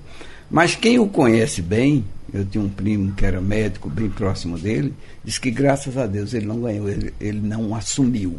Mas 0.50 0.74
quem 0.74 0.98
o 0.98 1.06
conhece 1.06 1.62
bem, 1.62 2.04
eu 2.32 2.44
tinha 2.44 2.62
um 2.62 2.68
primo 2.68 3.12
que 3.12 3.24
era 3.24 3.40
médico 3.40 3.88
bem 3.88 4.08
próximo 4.08 4.58
dele, 4.58 4.94
disse 5.24 5.40
que 5.40 5.50
graças 5.50 5.96
a 5.96 6.06
Deus 6.06 6.34
ele 6.34 6.46
não 6.46 6.60
ganhou, 6.60 6.88
ele, 6.88 7.12
ele 7.20 7.40
não 7.40 7.74
assumiu. 7.74 8.38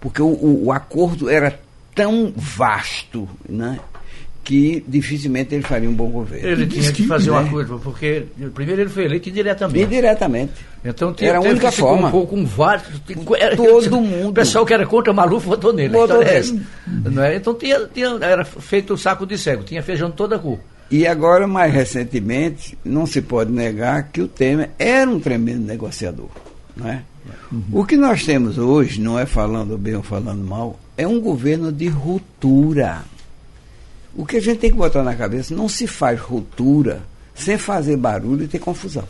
Porque 0.00 0.22
o, 0.22 0.26
o, 0.26 0.66
o 0.66 0.72
acordo 0.72 1.28
era 1.28 1.58
tão 1.94 2.32
vasto, 2.36 3.28
né? 3.48 3.80
Que 4.48 4.82
dificilmente 4.88 5.54
ele 5.54 5.62
faria 5.62 5.90
um 5.90 5.92
bom 5.92 6.08
governo. 6.08 6.48
Ele 6.48 6.66
tinha 6.66 6.90
que 6.90 7.06
fazer 7.06 7.30
uma 7.30 7.42
né? 7.42 7.50
coisa, 7.50 7.76
porque 7.76 8.24
primeiro 8.54 8.80
ele 8.80 8.88
foi 8.88 9.04
eleito 9.04 9.28
indiretamente. 9.28 9.84
Indiretamente. 9.84 10.52
Então 10.82 11.12
tinha, 11.12 11.28
Era 11.28 11.38
a 11.38 11.42
única 11.42 11.70
forma. 11.70 12.10
compor 12.10 12.28
com 12.30 12.46
vários. 12.46 12.86
era- 13.38 13.54
Todo 13.54 14.00
mundo. 14.00 14.30
O 14.30 14.32
pessoal 14.32 14.64
que 14.64 14.72
era 14.72 14.86
contra 14.86 15.12
Maluf 15.12 15.44
votou 15.46 15.70
nele. 15.74 15.90
Votou 15.92 16.22
história 16.22 16.38
é 16.38 16.40
nele. 16.42 16.62
essa, 17.02 17.10
não 17.10 17.22
é? 17.22 17.36
Então 17.36 17.54
tinha, 17.54 17.86
tinha, 17.92 18.08
era 18.22 18.42
feito 18.42 18.94
o 18.94 18.96
saco 18.96 19.26
de 19.26 19.36
cego, 19.36 19.64
tinha 19.64 19.82
feijão 19.82 20.08
de 20.08 20.16
toda 20.16 20.38
cor. 20.38 20.58
E 20.90 21.06
agora, 21.06 21.46
mais 21.46 21.70
recentemente, 21.70 22.78
não 22.82 23.04
se 23.04 23.20
pode 23.20 23.52
negar 23.52 24.04
que 24.10 24.22
o 24.22 24.26
Temer 24.28 24.70
era 24.78 25.10
um 25.10 25.20
tremendo 25.20 25.66
negociador. 25.66 26.30
Não 26.74 26.88
é? 26.88 27.02
O 27.70 27.84
que 27.84 27.98
nós 27.98 28.24
temos 28.24 28.56
hoje, 28.56 28.98
não 28.98 29.18
é 29.18 29.26
falando 29.26 29.76
bem 29.76 29.94
ou 29.94 30.02
falando 30.02 30.42
mal, 30.42 30.80
é 30.96 31.06
um 31.06 31.20
governo 31.20 31.70
de 31.70 31.88
ruptura. 31.88 33.02
O 34.18 34.26
que 34.26 34.36
a 34.36 34.40
gente 34.40 34.58
tem 34.58 34.70
que 34.70 34.76
botar 34.76 35.04
na 35.04 35.14
cabeça, 35.14 35.54
não 35.54 35.68
se 35.68 35.86
faz 35.86 36.18
ruptura 36.18 37.02
sem 37.36 37.56
fazer 37.56 37.96
barulho 37.96 38.42
e 38.42 38.48
ter 38.48 38.58
confusão. 38.58 39.04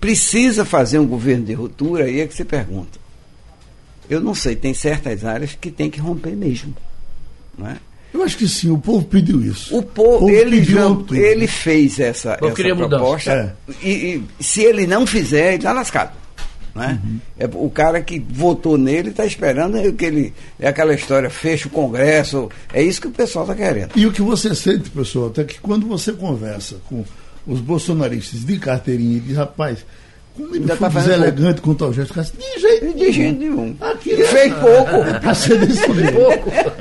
Precisa 0.00 0.64
fazer 0.64 0.98
um 0.98 1.06
governo 1.06 1.44
de 1.44 1.52
ruptura, 1.52 2.04
aí 2.04 2.20
é 2.20 2.26
que 2.26 2.34
se 2.34 2.42
pergunta. 2.42 2.98
Eu 4.08 4.18
não 4.22 4.34
sei, 4.34 4.56
tem 4.56 4.72
certas 4.72 5.26
áreas 5.26 5.54
que 5.60 5.70
tem 5.70 5.90
que 5.90 6.00
romper 6.00 6.34
mesmo. 6.34 6.74
Não 7.58 7.68
é? 7.68 7.76
Eu 8.14 8.22
acho 8.22 8.38
que 8.38 8.48
sim, 8.48 8.70
o 8.70 8.78
povo 8.78 9.04
pediu 9.04 9.42
isso. 9.44 9.76
O 9.76 9.82
povo, 9.82 10.20
povo 10.20 10.30
ele, 10.30 10.60
pediu 10.60 10.76
já- 10.76 10.84
ruptura. 10.86 11.20
ele 11.20 11.46
fez 11.46 12.00
essa, 12.00 12.38
povo 12.38 12.54
essa 12.58 12.76
proposta. 12.76 13.56
E, 13.82 14.22
e 14.40 14.42
se 14.42 14.62
ele 14.62 14.86
não 14.86 15.06
fizer, 15.06 15.48
ele 15.48 15.56
está 15.56 15.72
lascado. 15.74 16.12
Né? 16.78 17.00
Uhum. 17.04 17.18
É, 17.38 17.48
o 17.52 17.70
cara 17.70 18.00
que 18.00 18.18
votou 18.18 18.78
nele 18.78 19.10
está 19.10 19.26
esperando 19.26 19.92
que 19.92 20.04
ele. 20.04 20.34
É 20.58 20.68
aquela 20.68 20.94
história, 20.94 21.28
fecha 21.28 21.68
o 21.68 21.70
Congresso. 21.70 22.48
É 22.72 22.82
isso 22.82 23.00
que 23.00 23.08
o 23.08 23.12
pessoal 23.12 23.44
está 23.44 23.54
querendo. 23.54 23.90
E 23.96 24.06
o 24.06 24.12
que 24.12 24.22
você 24.22 24.54
sente, 24.54 24.90
pessoal, 24.90 25.26
até 25.28 25.44
que 25.44 25.60
quando 25.60 25.86
você 25.86 26.12
conversa 26.12 26.76
com 26.88 27.04
os 27.46 27.60
bolsonaristas 27.60 28.44
de 28.44 28.58
carteirinha 28.58 29.16
e 29.16 29.20
diz, 29.20 29.36
rapaz, 29.36 29.84
como 30.38 30.54
ele 30.54 30.60
Ainda 30.60 30.76
foi 30.76 30.88
tá 30.88 31.00
deselegante 31.00 31.60
contra 31.60 31.88
o 31.88 31.92
gesto, 31.92 32.14
de 32.14 32.60
jeito 32.60 32.96
De 32.96 33.12
jeito 33.12 33.38
nenhum. 33.40 33.76
Aquilo 33.80 34.22
E 34.22 34.24
fez 34.24 34.54
pouco. 34.54 34.96
É 34.96 35.18
pra 35.18 35.34
ser 35.34 35.58
jeito. 35.58 35.90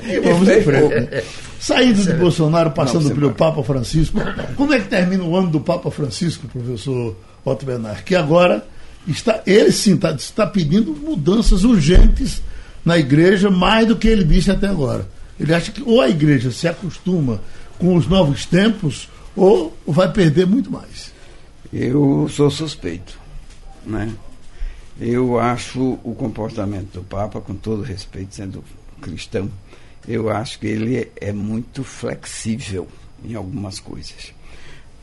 E 0.05 0.19
vamos 0.19 0.47
em 0.47 0.61
frente. 0.61 0.81
pouco. 0.81 1.27
Saindo 1.59 2.03
de 2.03 2.13
Bolsonaro, 2.13 2.71
passando 2.71 3.03
Vamos 3.03 3.17
pelo. 3.17 3.33
Papa 3.33 3.63
Francisco. 3.63 4.19
Como 4.55 4.73
é 4.73 4.79
que 4.79 4.87
termina 4.87 5.23
o 5.23 5.35
ano 5.35 5.49
do 5.49 5.59
Papa 5.59 5.89
Francisco, 5.89 6.47
professor 6.47 7.15
Otto 7.43 7.65
Bernard? 7.65 8.03
Que 8.03 8.13
agora 8.15 8.63
está, 9.07 9.41
ele 9.45 9.71
sim 9.71 9.95
está, 9.95 10.11
está 10.11 10.45
pedindo 10.45 10.93
mudanças 10.93 11.63
urgentes 11.63 12.41
na 12.83 12.97
igreja, 12.97 13.49
mais 13.49 13.87
do 13.87 13.95
que 13.95 14.07
ele 14.07 14.23
disse 14.23 14.51
até 14.51 14.67
agora. 14.67 15.07
Ele 15.39 15.53
acha 15.53 15.71
que 15.71 15.81
ou 15.83 16.01
a 16.01 16.09
igreja 16.09 16.51
se 16.51 16.67
acostuma 16.67 17.41
com 17.77 17.95
os 17.95 18.07
novos 18.07 18.45
tempos, 18.45 19.09
ou 19.35 19.77
vai 19.85 20.11
perder 20.11 20.47
muito 20.47 20.71
mais. 20.71 21.11
Eu 21.71 22.27
sou 22.29 22.49
suspeito. 22.49 23.19
Né? 23.85 24.11
Eu 24.99 25.39
acho 25.39 25.99
o 26.03 26.15
comportamento 26.15 26.93
do 26.93 27.03
Papa, 27.03 27.39
com 27.39 27.53
todo 27.53 27.83
respeito, 27.83 28.33
sendo 28.33 28.63
cristão, 29.01 29.49
eu 30.07 30.29
acho 30.29 30.59
que 30.59 30.67
ele 30.67 31.11
é 31.17 31.31
muito 31.31 31.83
flexível 31.83 32.87
em 33.23 33.35
algumas 33.35 33.79
coisas. 33.79 34.33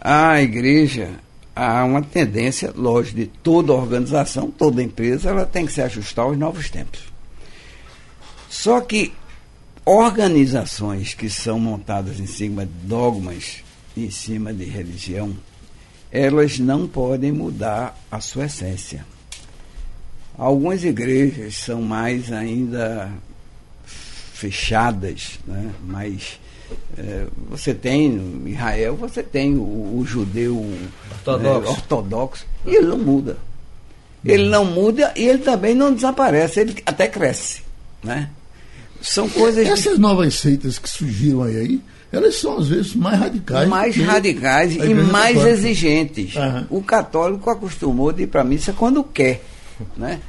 A 0.01 0.41
igreja 0.41 1.11
há 1.55 1.85
uma 1.85 2.03
tendência, 2.03 2.73
lógico, 2.75 3.17
de 3.17 3.27
toda 3.27 3.73
organização, 3.73 4.51
toda 4.51 4.83
empresa, 4.83 5.31
ela 5.31 5.47
tem 5.47 5.67
que 5.67 5.73
se 5.73 5.81
ajustar 5.81 6.25
aos 6.25 6.37
novos 6.37 6.71
tempos. 6.71 7.01
Só 8.49 8.81
que 8.81 9.13
organizações 9.85 11.15
que 11.15 11.29
são 11.29 11.59
montadas 11.59 12.19
em 12.19 12.27
cima 12.27 12.65
de 12.65 12.73
dogmas, 12.87 13.63
em 13.97 14.11
cima 14.11 14.53
de 14.53 14.65
religião, 14.65 15.37
elas 16.11 16.59
não 16.59 16.87
podem 16.87 17.33
mudar 17.33 17.99
a 18.11 18.21
sua 18.21 18.47
essência. 18.47 19.05
Algumas 20.37 20.83
igrejas 20.83 21.57
são 21.57 21.83
mais 21.83 22.33
ainda 22.33 23.13
fechadas, 24.33 25.39
né? 25.47 25.71
eh, 25.71 26.44
você 27.51 27.75
tem 27.75 28.07
em 28.07 28.49
Israel, 28.49 28.97
você 28.97 29.23
tem 29.23 29.55
o, 29.57 29.99
o 29.99 30.05
judeu 30.07 30.57
Ortodoxo. 31.11 31.67
eh, 31.67 31.71
ortodoxo 31.71 32.47
e 32.67 32.75
ele 32.77 32.87
não 32.87 32.99
muda. 32.99 33.37
Ele 34.25 34.49
não 34.49 34.65
muda 34.65 35.13
e 35.17 35.27
ele 35.29 35.39
também 35.39 35.75
não 35.75 35.93
desaparece, 35.93 36.61
ele 36.61 36.77
até 36.87 37.07
cresce. 37.09 37.63
Né? 38.03 38.31
São 39.03 39.29
coisas 39.29 39.67
Essas 39.67 39.99
novas 39.99 40.35
seitas 40.35 40.79
que 40.79 40.89
surgiram 40.89 41.43
aí, 41.43 41.57
aí, 41.57 41.81
elas 42.11 42.37
são 42.37 42.57
às 42.59 42.69
vezes 42.69 42.95
mais 42.95 43.19
radicais. 43.19 43.69
mais 43.69 43.97
radicais 43.97 44.77
e 44.77 44.95
mais 44.95 45.37
Católica. 45.37 45.51
exigentes. 45.51 46.37
Aham. 46.37 46.67
O 46.71 46.83
católico 46.83 47.51
acostumou 47.51 48.13
de 48.13 48.23
ir 48.23 48.27
para 48.29 48.41
a 48.41 48.45
missa 48.45 48.73
quando 48.73 49.03
quer, 49.05 49.43
né? 49.97 50.21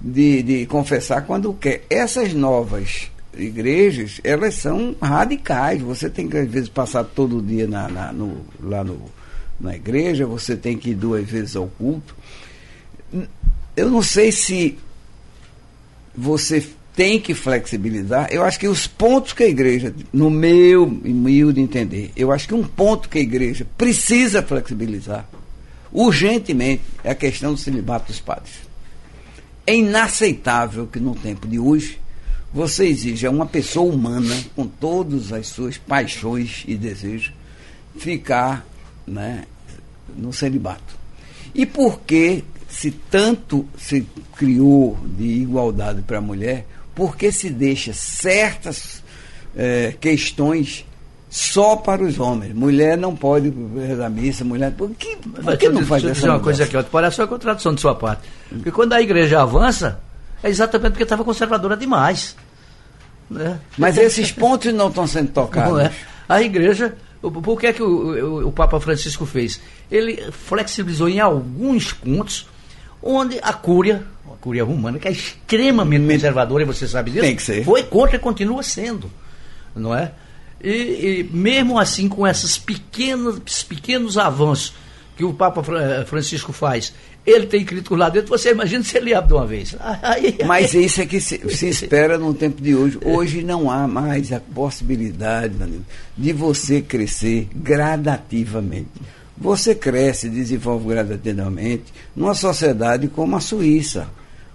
De, 0.00 0.42
de 0.42 0.66
confessar 0.66 1.22
quando 1.22 1.52
quer. 1.54 1.84
Essas 1.88 2.34
novas 2.34 3.10
igrejas, 3.36 4.20
elas 4.24 4.54
são 4.54 4.94
radicais. 5.00 5.80
Você 5.82 6.08
tem 6.10 6.28
que, 6.28 6.36
às 6.36 6.48
vezes, 6.48 6.68
passar 6.68 7.04
todo 7.04 7.40
dia 7.42 7.66
na, 7.66 7.88
na- 7.88 8.12
no- 8.12 8.44
lá 8.60 8.82
no, 8.84 9.00
na 9.60 9.74
igreja, 9.74 10.26
você 10.26 10.56
tem 10.56 10.76
que 10.76 10.90
ir 10.90 10.94
duas 10.94 11.28
vezes 11.28 11.56
ao 11.56 11.66
culto. 11.68 12.14
Eu 13.76 13.90
não 13.90 14.02
sei 14.02 14.30
se 14.32 14.78
você 16.14 16.66
tem 16.94 17.18
que 17.18 17.32
flexibilizar. 17.34 18.28
Eu 18.30 18.44
acho 18.44 18.60
que 18.60 18.68
os 18.68 18.86
pontos 18.86 19.32
que 19.32 19.42
a 19.42 19.48
igreja, 19.48 19.94
no 20.12 20.28
meu 20.30 20.84
humilde 20.84 21.60
entender, 21.60 22.10
eu 22.14 22.30
acho 22.30 22.46
que 22.46 22.54
um 22.54 22.62
ponto 22.64 23.08
que 23.08 23.18
a 23.18 23.22
igreja 23.22 23.66
precisa 23.78 24.42
flexibilizar, 24.42 25.26
urgentemente, 25.90 26.82
é 27.02 27.10
a 27.10 27.14
questão 27.14 27.52
do 27.54 27.58
celibato 27.58 28.08
dos 28.08 28.20
padres. 28.20 28.52
É 29.66 29.74
inaceitável 29.74 30.86
que 30.86 30.98
no 31.00 31.14
tempo 31.14 31.46
de 31.46 31.58
hoje 31.58 31.98
você 32.52 32.86
exija 32.86 33.28
a 33.28 33.30
uma 33.30 33.46
pessoa 33.46 33.92
humana, 33.92 34.34
com 34.54 34.66
todas 34.66 35.32
as 35.32 35.46
suas 35.46 35.78
paixões 35.78 36.64
e 36.66 36.76
desejos, 36.76 37.32
ficar 37.96 38.66
né, 39.06 39.44
no 40.16 40.32
celibato. 40.32 40.94
E 41.54 41.64
por 41.64 42.00
que 42.00 42.44
se 42.68 42.90
tanto 42.90 43.66
se 43.76 44.06
criou 44.36 44.98
de 45.16 45.24
igualdade 45.24 46.02
para 46.02 46.18
a 46.18 46.20
mulher, 46.20 46.66
por 46.94 47.16
que 47.16 47.30
se 47.32 47.50
deixa 47.50 47.92
certas 47.92 49.02
eh, 49.56 49.94
questões 50.00 50.84
só 51.28 51.76
para 51.76 52.02
os 52.02 52.18
homens? 52.18 52.54
Mulher 52.54 52.96
não 52.96 53.14
pode 53.14 53.52
rezar 53.76 54.10
missa, 54.10 54.44
mulher. 54.44 54.72
Por 54.72 54.90
que, 54.90 55.16
por 55.16 55.56
que 55.56 55.68
não 55.68 55.84
faz 55.84 56.02
deixa 56.02 56.18
essa 56.18 56.26
uma 56.26 56.38
mudança? 56.38 56.44
coisa 56.44 56.64
aqui, 56.64 56.76
ó, 56.76 56.82
parece 56.82 57.20
uma 57.20 57.26
contradição 57.28 57.74
de 57.74 57.80
sua 57.80 57.94
parte. 57.94 58.22
Porque 58.48 58.70
quando 58.70 58.92
a 58.94 59.00
igreja 59.00 59.42
avança, 59.42 60.00
é 60.42 60.48
exatamente 60.48 60.92
porque 60.92 61.02
estava 61.04 61.24
conservadora 61.24 61.76
demais. 61.76 62.36
Né? 63.30 63.58
Mas 63.78 63.96
esses 63.96 64.30
pontos 64.30 64.72
não 64.74 64.88
estão 64.88 65.06
sendo 65.06 65.30
tocados. 65.30 65.72
Não 65.72 65.80
é? 65.80 65.90
A 66.28 66.42
igreja, 66.42 66.94
por 67.20 67.58
que 67.60 67.66
é 67.68 67.72
que 67.72 67.82
o, 67.82 67.86
o- 67.88 68.48
o 68.48 68.52
Papa 68.52 68.78
Francisco 68.80 69.24
fez? 69.24 69.60
Ele 69.90 70.30
flexibilizou 70.32 71.08
em 71.08 71.20
alguns 71.20 71.92
pontos 71.92 72.46
onde 73.02 73.38
a 73.42 73.52
cúria, 73.52 74.04
a 74.26 74.36
cúria 74.36 74.64
romana, 74.64 74.98
que 74.98 75.08
é 75.08 75.12
extremamente 75.12 76.06
conservadora, 76.06 76.62
e 76.62 76.66
você 76.66 76.86
sabe 76.86 77.10
disso, 77.10 77.24
Tem 77.24 77.34
que 77.36 77.42
ser. 77.42 77.64
foi 77.64 77.82
contra 77.82 78.16
e 78.16 78.18
continua 78.18 78.62
sendo. 78.62 79.10
Não 79.74 79.94
é? 79.94 80.12
E, 80.62 80.70
e 80.70 81.28
mesmo 81.32 81.78
assim, 81.78 82.08
com 82.08 82.26
esses 82.26 82.56
pequenos, 82.58 83.62
pequenos 83.64 84.16
avanços 84.18 84.74
que 85.16 85.24
o 85.24 85.32
Papa 85.34 85.62
eh, 85.76 86.04
Francisco 86.06 86.52
faz, 86.52 86.92
ele 87.24 87.46
tem 87.46 87.64
críticos 87.64 87.96
lá 87.98 88.08
dentro, 88.08 88.28
você 88.30 88.50
imagina 88.50 88.82
se 88.82 88.96
ele 88.96 89.14
abre 89.14 89.28
de 89.28 89.34
uma 89.34 89.46
vez. 89.46 89.76
Aí- 90.02 90.38
Mas 90.46 90.74
isso 90.74 91.00
é 91.00 91.06
que 91.06 91.20
se, 91.20 91.38
se 91.54 91.68
espera 91.70 92.18
no 92.18 92.34
tempo 92.34 92.60
de 92.60 92.74
hoje. 92.74 92.98
Hoje 93.04 93.42
não 93.42 93.70
há 93.70 93.86
mais 93.86 94.32
a 94.32 94.40
possibilidade, 94.40 95.54
de 96.16 96.32
você 96.32 96.80
crescer 96.82 97.48
gradativamente. 97.54 98.88
Você 99.38 99.74
cresce, 99.74 100.28
desenvolve 100.28 100.88
gradativamente 100.88 101.84
numa 102.14 102.34
sociedade 102.34 103.08
como 103.08 103.36
a 103.36 103.40
Suíça. 103.40 104.08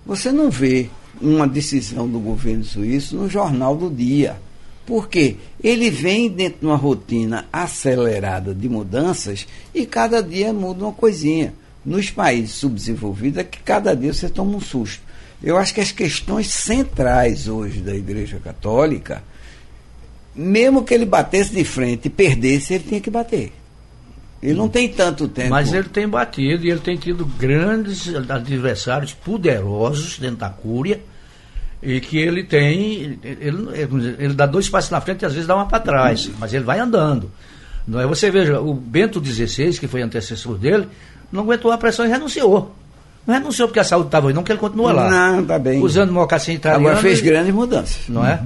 Você 0.05 0.31
não 0.31 0.49
vê 0.49 0.89
uma 1.21 1.47
decisão 1.47 2.07
do 2.07 2.19
governo 2.19 2.63
suíço 2.63 3.15
no 3.17 3.29
jornal 3.29 3.75
do 3.75 3.89
dia. 3.89 4.37
Por 4.85 5.09
quê? 5.09 5.35
Ele 5.61 5.89
vem 5.89 6.29
dentro 6.29 6.59
de 6.61 6.65
uma 6.67 6.77
rotina 6.77 7.45
acelerada 7.51 8.53
de 8.53 8.69
mudanças 8.69 9.45
e 9.75 9.85
cada 9.85 10.21
dia 10.23 10.53
muda 10.53 10.85
uma 10.85 10.93
coisinha. 10.93 11.53
Nos 11.87 12.09
países 12.09 12.55
subdesenvolvidos 12.55 13.37
é 13.37 13.45
que 13.45 13.59
cada 13.59 13.95
dia 13.95 14.11
você 14.11 14.27
toma 14.27 14.57
um 14.57 14.59
susto. 14.59 15.01
Eu 15.41 15.57
acho 15.57 15.73
que 15.73 15.79
as 15.79 15.89
questões 15.89 16.47
centrais 16.47 17.47
hoje 17.47 17.79
da 17.79 17.95
Igreja 17.95 18.41
Católica, 18.43 19.23
mesmo 20.35 20.83
que 20.83 20.93
ele 20.93 21.05
batesse 21.05 21.55
de 21.55 21.63
frente 21.63 22.07
e 22.07 22.09
perdesse, 22.09 22.73
ele 22.73 22.83
tinha 22.83 22.99
que 22.99 23.09
bater. 23.09 23.53
Ele 24.43 24.55
não 24.55 24.67
tem 24.67 24.89
tanto 24.89 25.29
tempo. 25.29 25.49
Mas 25.49 25.71
ele 25.71 25.87
tem 25.87 26.05
batido 26.09 26.65
e 26.65 26.71
ele 26.71 26.81
tem 26.81 26.97
tido 26.97 27.25
grandes 27.25 28.13
adversários 28.29 29.13
poderosos 29.13 30.19
dentro 30.19 30.39
da 30.39 30.49
Cúria. 30.49 30.99
E 31.81 32.01
que 32.01 32.17
ele 32.17 32.43
tem. 32.43 33.17
Ele, 33.23 33.69
ele, 34.19 34.33
dá 34.33 34.45
dois 34.45 34.67
passos 34.67 34.91
na 34.91 34.99
frente 34.99 35.21
e 35.21 35.25
às 35.25 35.31
vezes 35.31 35.47
dá 35.47 35.55
uma 35.55 35.67
para 35.67 35.79
trás, 35.79 36.29
mas 36.37 36.53
ele 36.53 36.65
vai 36.65 36.79
andando. 36.79 37.31
Não 37.87 38.01
é? 38.01 38.05
Você 38.05 38.29
veja, 38.29 38.59
o 38.59 38.73
Bento 38.73 39.23
XVI, 39.23 39.79
que 39.79 39.87
foi 39.87 40.01
antecessor 40.01 40.57
dele, 40.57 40.89
não 41.31 41.43
aguentou 41.43 41.71
a 41.71 41.77
pressão 41.77 42.05
e 42.05 42.09
renunciou. 42.09 42.73
Não 43.25 43.35
renunciou 43.35 43.67
porque 43.67 43.79
a 43.79 43.83
saúde 43.83 44.07
estava 44.07 44.25
ruim, 44.25 44.33
não 44.33 44.43
que 44.43 44.51
ele 44.51 44.59
continua 44.59 44.93
lá. 44.93 45.09
Não, 45.09 45.45
tá 45.45 45.59
bem. 45.59 45.81
Usando 45.81 46.13
mocassim 46.13 46.53
italiano. 46.53 46.87
Agora 46.87 47.01
fez 47.01 47.19
grandes 47.19 47.53
mudanças. 47.53 48.07
não 48.07 48.25
é? 48.25 48.41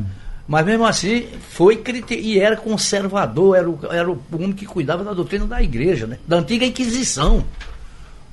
Mas 0.48 0.66
mesmo 0.66 0.86
assim, 0.86 1.28
foi 1.52 1.82
e 2.10 2.40
era 2.40 2.58
conservador, 2.58 3.56
era 3.56 3.70
o, 3.70 3.80
era 3.90 4.12
o 4.12 4.20
homem 4.34 4.52
que 4.52 4.66
cuidava 4.66 5.04
da 5.04 5.14
doutrina 5.14 5.46
da 5.46 5.62
igreja, 5.62 6.08
né? 6.08 6.18
da 6.28 6.38
antiga 6.38 6.66
Inquisição. 6.66 7.46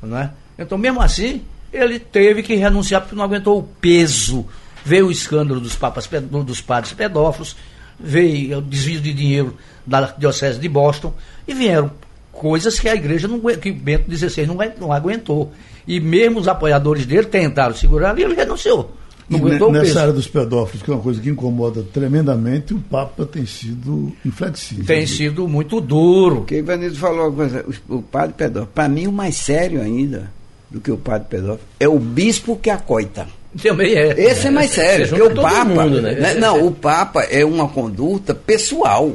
Não 0.02 0.18
é? 0.18 0.30
Então, 0.58 0.76
mesmo 0.78 1.00
assim, 1.00 1.42
ele 1.72 1.98
teve 1.98 2.42
que 2.42 2.54
renunciar 2.54 3.02
porque 3.02 3.14
não 3.14 3.24
aguentou 3.24 3.58
o 3.58 3.62
peso. 3.62 4.46
Veio 4.84 5.06
o 5.06 5.12
escândalo 5.12 5.60
dos, 5.60 5.76
papas, 5.76 6.08
dos 6.44 6.60
padres 6.60 6.92
pedófilos, 6.94 7.54
veio 8.00 8.58
o 8.58 8.62
desvio 8.62 9.00
de 9.00 9.12
dinheiro 9.12 9.56
da 9.86 10.12
Diocese 10.18 10.58
de 10.58 10.68
Boston, 10.68 11.12
e 11.46 11.54
vieram 11.54 11.90
coisas 12.38 12.78
que 12.78 12.88
a 12.88 12.94
igreja, 12.94 13.26
não, 13.28 13.40
que 13.40 13.72
Bento 13.72 14.10
XVI 14.16 14.46
não, 14.46 14.56
não 14.80 14.92
aguentou. 14.92 15.52
E 15.86 16.00
mesmo 16.00 16.38
os 16.38 16.48
apoiadores 16.48 17.04
dele 17.06 17.26
tentaram 17.26 17.74
segurar 17.74 18.10
ali, 18.10 18.22
ele 18.22 18.34
renunciou. 18.34 18.94
Não 19.28 19.38
E 19.38 19.42
aguentou 19.42 19.68
o 19.68 19.72
nessa 19.72 19.84
peso. 19.86 19.98
área 20.00 20.12
dos 20.12 20.26
pedófilos, 20.26 20.82
que 20.82 20.90
é 20.90 20.94
uma 20.94 21.02
coisa 21.02 21.20
que 21.20 21.28
incomoda 21.28 21.82
tremendamente, 21.82 22.72
o 22.72 22.78
Papa 22.78 23.26
tem 23.26 23.44
sido 23.44 24.12
inflexível. 24.24 24.84
Tem 24.86 25.06
sido 25.06 25.46
muito 25.46 25.80
duro. 25.80 26.36
Porque 26.36 26.54
o 26.54 26.58
Ivanildo 26.58 26.96
falou 26.96 27.26
uma 27.28 27.32
coisa, 27.32 27.64
o, 27.88 27.96
o 27.96 28.02
padre 28.02 28.34
pedófilo, 28.38 28.70
para 28.74 28.88
mim 28.88 29.06
o 29.06 29.12
mais 29.12 29.36
sério 29.36 29.82
ainda 29.82 30.30
do 30.70 30.80
que 30.80 30.90
o 30.90 30.96
padre 30.96 31.26
pedófilo 31.28 31.60
é 31.80 31.88
o 31.88 31.98
bispo 31.98 32.56
que 32.56 32.70
acoita. 32.70 33.26
Também 33.62 33.94
é. 33.94 34.08
Esse 34.20 34.48
é 34.48 34.50
mais 34.50 34.70
sério, 34.70 35.08
porque 35.08 35.22
o 35.22 35.34
Papa. 35.34 35.64
mundo, 35.64 36.02
né? 36.02 36.12
né? 36.12 36.34
Não, 36.34 36.66
o 36.66 36.72
Papa 36.72 37.22
é 37.22 37.44
uma 37.44 37.68
conduta 37.68 38.34
pessoal. 38.34 39.12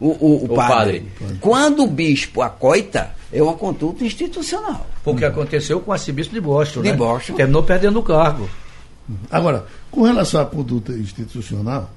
O, 0.00 0.08
o, 0.08 0.42
o 0.42 0.44
O 0.52 0.54
padre. 0.54 1.04
padre. 1.20 1.38
Quando 1.40 1.84
o 1.84 1.86
bispo 1.86 2.42
acoita, 2.42 3.10
é 3.32 3.42
uma 3.42 3.54
conduta 3.54 4.04
institucional. 4.04 4.86
Foi 5.04 5.12
o 5.12 5.16
que 5.16 5.24
aconteceu 5.24 5.80
com 5.80 5.90
o 5.90 5.92
arcebispo 5.92 6.34
de 6.34 6.40
Boston. 6.40 6.82
De 6.82 6.90
né? 6.90 6.96
Boston. 6.96 7.34
Terminou 7.34 7.62
perdendo 7.62 7.98
o 7.98 8.02
cargo. 8.02 8.48
Agora, 9.30 9.66
com 9.90 10.02
relação 10.02 10.40
à 10.40 10.46
conduta 10.46 10.92
institucional, 10.92 11.90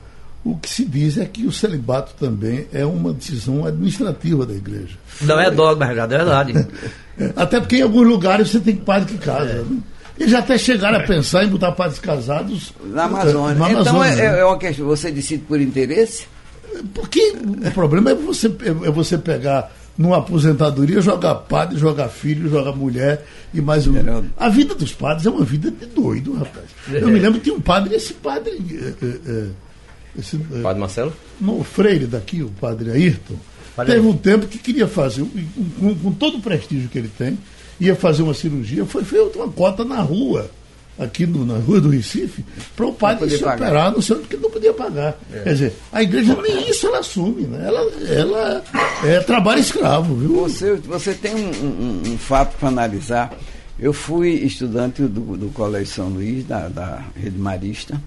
o 0.43 0.55
que 0.57 0.69
se 0.69 0.85
diz 0.85 1.17
é 1.17 1.25
que 1.25 1.45
o 1.45 1.51
celibato 1.51 2.13
também 2.19 2.67
é 2.71 2.85
uma 2.85 3.13
decisão 3.13 3.65
administrativa 3.65 4.45
da 4.45 4.53
igreja. 4.53 4.95
Não 5.21 5.39
é 5.39 5.49
dogma, 5.49 5.85
é 5.85 5.93
verdade. 5.93 6.53
É, 7.17 7.33
Até 7.35 7.59
porque 7.59 7.77
em 7.77 7.81
alguns 7.81 8.07
lugares 8.07 8.49
você 8.49 8.59
tem 8.59 8.75
padre 8.75 9.13
que 9.13 9.25
casa. 9.25 9.63
né? 9.63 9.77
Eles 10.19 10.33
até 10.33 10.57
chegaram 10.57 10.97
a 10.97 11.03
pensar 11.03 11.45
em 11.45 11.47
botar 11.47 11.71
padres 11.71 11.99
casados 11.99 12.73
Na 12.83 13.05
Amazônia. 13.05 13.55
na 13.55 13.71
então 13.71 13.81
Amazônia, 14.01 14.11
é, 14.11 14.31
né? 14.33 14.39
é 14.39 14.45
uma 14.45 14.57
questão, 14.57 14.85
você 14.85 15.11
decide 15.11 15.43
por 15.43 15.61
interesse? 15.61 16.27
Porque 16.93 17.33
o 17.65 17.71
problema 17.71 18.11
é 18.11 18.15
você, 18.15 18.47
é 18.47 18.91
você 18.91 19.17
pegar 19.17 19.71
numa 19.97 20.17
aposentadoria, 20.17 21.01
jogar 21.01 21.35
padre, 21.35 21.77
jogar 21.77 22.07
filho, 22.09 22.49
jogar 22.49 22.73
mulher 22.73 23.25
e 23.53 23.59
mais 23.59 23.85
um. 23.87 23.93
A 24.37 24.47
vida 24.49 24.73
dos 24.73 24.93
padres 24.93 25.25
é 25.25 25.29
uma 25.29 25.43
vida 25.43 25.69
de 25.71 25.85
doido, 25.87 26.33
rapaz. 26.33 26.65
Eu 26.89 27.07
me 27.07 27.19
lembro 27.19 27.39
que 27.39 27.45
tinha 27.45 27.55
um 27.55 27.61
padre, 27.61 27.95
esse 27.95 28.13
padre. 28.13 28.51
eh, 29.01 29.19
eh, 29.25 29.47
esse, 30.17 30.37
Padre 30.37 30.79
Marcelo? 30.79 31.13
no 31.39 31.63
Freire 31.63 32.05
daqui, 32.05 32.41
o 32.41 32.49
padre 32.49 32.91
Ayrton, 32.91 33.35
Padre 33.75 33.93
teve 33.93 34.07
um 34.07 34.17
tempo 34.17 34.47
que 34.47 34.57
queria 34.57 34.87
fazer, 34.87 35.23
com, 35.79 35.95
com 35.95 36.11
todo 36.13 36.37
o 36.37 36.41
prestígio 36.41 36.89
que 36.89 36.97
ele 36.97 37.11
tem, 37.17 37.37
ia 37.79 37.95
fazer 37.95 38.23
uma 38.23 38.33
cirurgia, 38.33 38.85
foi 38.85 39.03
feita 39.03 39.37
uma 39.39 39.49
cota 39.49 39.83
na 39.85 40.01
rua, 40.01 40.49
aqui 40.97 41.25
no- 41.25 41.45
na 41.45 41.57
rua 41.57 41.79
do 41.79 41.89
Recife, 41.89 42.43
para 42.75 42.85
o 42.85 42.93
padre 42.93 43.29
se 43.29 43.37
pagar. 43.39 43.55
operar, 43.67 43.93
onde, 43.95 44.05
porque 44.05 44.35
ele 44.35 44.43
não 44.43 44.51
podia 44.51 44.73
pagar. 44.73 45.17
Quer 45.31 45.53
dizer, 45.53 45.73
a 45.91 46.03
igreja 46.03 46.35
nem 46.41 46.69
isso 46.69 46.87
ela 46.87 46.99
assume, 46.99 47.43
né? 47.43 47.65
Ela, 47.65 47.91
ela 48.13 48.63
é 49.05 49.19
trabalho 49.21 49.61
escravo, 49.61 50.13
viu? 50.15 50.35
Você, 50.41 50.75
você 50.75 51.13
tem 51.13 51.33
um, 51.35 51.49
um- 51.49 52.01
um 52.13 52.17
fato 52.17 52.57
para 52.57 52.67
analisar. 52.67 53.33
Eu 53.79 53.93
fui 53.93 54.31
estudante 54.31 55.01
do, 55.03 55.37
do 55.37 55.47
Colégio 55.53 55.87
São 55.93 56.09
Luís, 56.09 56.45
da, 56.45 56.67
da 56.67 57.01
Rede 57.15 57.37
Marista, 57.39 58.01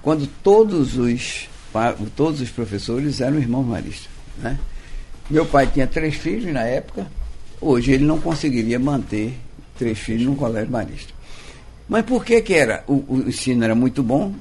quando 0.00 0.28
todos 0.44 0.96
os, 0.96 1.48
todos 2.14 2.40
os 2.40 2.50
professores 2.50 3.20
eram 3.20 3.36
irmãos 3.36 3.64
maristas. 3.66 4.06
Né? 4.40 4.56
Meu 5.28 5.44
pai 5.44 5.66
tinha 5.66 5.88
três 5.88 6.14
filhos 6.14 6.52
na 6.54 6.62
época, 6.62 7.08
hoje 7.60 7.92
ele 7.92 8.04
não 8.04 8.20
conseguiria 8.20 8.78
manter 8.78 9.34
três 9.78 9.98
filhos 9.98 10.24
num 10.24 10.34
colégio 10.34 10.70
marista. 10.70 11.12
Mas 11.88 12.04
por 12.04 12.24
que 12.24 12.40
que 12.42 12.54
era? 12.54 12.84
O, 12.86 13.04
o 13.08 13.24
ensino 13.28 13.64
era 13.64 13.74
muito 13.74 14.02
bom, 14.02 14.34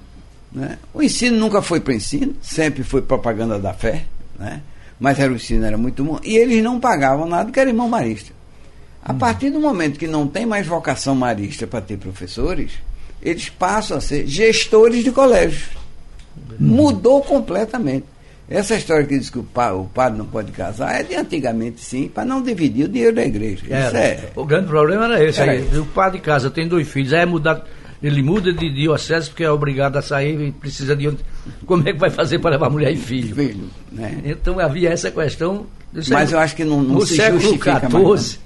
né? 0.52 0.78
O 0.94 1.02
ensino 1.02 1.38
nunca 1.38 1.62
foi 1.62 1.80
para 1.80 1.94
ensino, 1.94 2.36
sempre 2.42 2.84
foi 2.84 3.02
propaganda 3.02 3.60
da 3.60 3.74
fé, 3.74 4.06
né? 4.38 4.62
Mas 5.00 5.20
era 5.20 5.32
o 5.32 5.36
ensino 5.36 5.64
era 5.64 5.78
muito 5.78 6.04
bom 6.04 6.20
e 6.24 6.36
eles 6.38 6.64
não 6.64 6.80
pagavam 6.80 7.28
nada 7.28 7.46
porque 7.46 7.60
era 7.60 7.70
irmão 7.70 7.88
marista. 7.88 8.34
A 9.04 9.14
partir 9.14 9.52
do 9.52 9.60
momento 9.60 9.98
que 9.98 10.08
não 10.08 10.28
tem 10.28 10.46
mais 10.46 10.68
vocação 10.68 11.16
marista 11.16 11.66
para 11.66 11.80
ter 11.80 11.98
professores, 11.98 12.74
eles 13.22 13.48
passam 13.48 13.98
a 13.98 14.02
ser 14.02 14.28
gestores 14.28 15.04
de 15.04 15.12
colégios. 15.12 15.70
Mudou 16.60 17.22
completamente. 17.22 18.06
Essa 18.50 18.76
história 18.76 19.06
que 19.06 19.20
diz 19.20 19.30
que 19.30 19.40
o, 19.40 19.44
pa- 19.44 19.74
o 19.74 19.86
padre 19.86 20.18
não 20.18 20.26
pode 20.26 20.52
casar 20.54 21.02
é 21.02 21.04
de 21.04 21.16
antigamente 21.16 21.82
sim, 21.82 22.08
para 22.08 22.24
não 22.24 22.42
dividir 22.42 22.86
o 22.86 22.88
dinheiro 22.88 23.14
da 23.16 23.26
igreja. 23.26 23.64
Isso 23.66 23.74
Era. 23.74 24.00
é. 24.00 24.32
O 24.36 24.46
grande 24.46 24.68
problema 24.68 25.04
era 25.06 25.24
esse. 25.24 25.42
Era 25.42 25.52
aí. 25.52 25.78
O 25.78 25.86
padre 25.88 26.20
casa 26.20 26.50
tem 26.50 26.66
dois 26.68 26.88
filhos, 26.88 27.12
aí 27.12 27.22
é 27.22 27.26
mudar, 27.26 27.62
ele 28.02 28.24
muda 28.24 28.54
de 28.54 28.70
diocese 28.74 29.30
porque 29.30 29.44
é 29.44 29.52
obrigado 29.52 29.98
a 29.98 30.02
sair 30.02 30.40
e 30.40 30.52
precisa 30.54 30.96
de 30.96 31.10
onde. 31.10 31.18
Como 31.66 31.88
é 31.90 31.92
que 31.92 32.00
vai 32.00 32.10
fazer 32.10 32.40
para 32.40 32.52
levar 32.52 32.70
mulher 32.70 32.92
e 32.94 32.96
filho? 32.96 33.36
Filho, 33.36 33.66
né? 33.92 34.22
Então 34.24 34.58
havia 34.60 34.92
essa 34.92 35.12
questão. 35.12 35.66
Mas 36.10 36.32
eu 36.32 36.40
acho 36.40 36.56
que 36.56 36.64
não, 36.64 36.82
não 36.82 36.96
no 36.96 37.06
se 37.06 37.16
século 37.18 37.40
justifica 37.42 37.90
mais. 37.90 38.40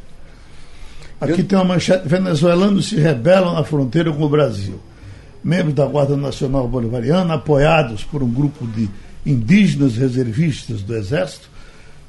Aqui 1.19 1.43
tem 1.43 1.57
uma 1.59 1.65
manchete: 1.65 2.07
venezuelanos 2.07 2.89
se 2.89 2.95
rebelam 2.95 3.53
na 3.53 3.63
fronteira 3.63 4.11
com 4.11 4.23
o 4.23 4.29
Brasil. 4.29 4.79
Membros 5.43 5.73
da 5.75 5.85
Guarda 5.85 6.15
Nacional 6.17 6.67
Bolivariana, 6.67 7.35
apoiados 7.35 8.03
por 8.03 8.21
um 8.23 8.29
grupo 8.29 8.65
de 8.67 8.89
indígenas 9.25 9.95
reservistas 9.95 10.81
do 10.81 10.95
Exército, 10.95 11.49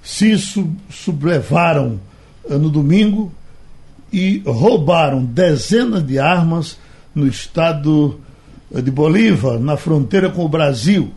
se 0.02 0.36
sub- 0.38 0.76
sublevaram 0.90 2.00
eh, 2.48 2.56
no 2.56 2.70
domingo 2.70 3.32
e 4.12 4.42
roubaram 4.44 5.24
dezenas 5.24 6.04
de 6.06 6.18
armas 6.18 6.78
no 7.14 7.26
estado 7.26 8.20
eh, 8.74 8.80
de 8.80 8.90
Bolívar, 8.90 9.58
na 9.58 9.76
fronteira 9.76 10.30
com 10.30 10.44
o 10.44 10.48
Brasil. 10.48 11.12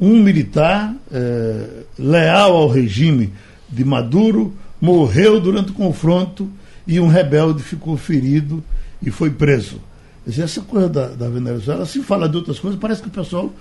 Um 0.00 0.22
militar 0.22 0.94
eh, 1.10 1.84
leal 1.98 2.56
ao 2.56 2.68
regime 2.68 3.32
de 3.68 3.84
Maduro 3.84 4.54
morreu 4.80 5.40
durante 5.40 5.70
o 5.70 5.74
confronto 5.74 6.48
e 6.86 7.00
um 7.00 7.08
rebelde 7.08 7.62
ficou 7.62 7.96
ferido 7.96 8.62
e 9.02 9.10
foi 9.10 9.30
preso. 9.30 9.80
Essa 10.26 10.60
coisa 10.62 10.88
da, 10.88 11.08
da 11.08 11.28
Venezuela, 11.28 11.84
se 11.84 12.02
fala 12.02 12.28
de 12.28 12.36
outras 12.36 12.58
coisas, 12.58 12.78
parece 12.78 13.02
que 13.02 13.08
o 13.08 13.10
pessoal 13.10 13.52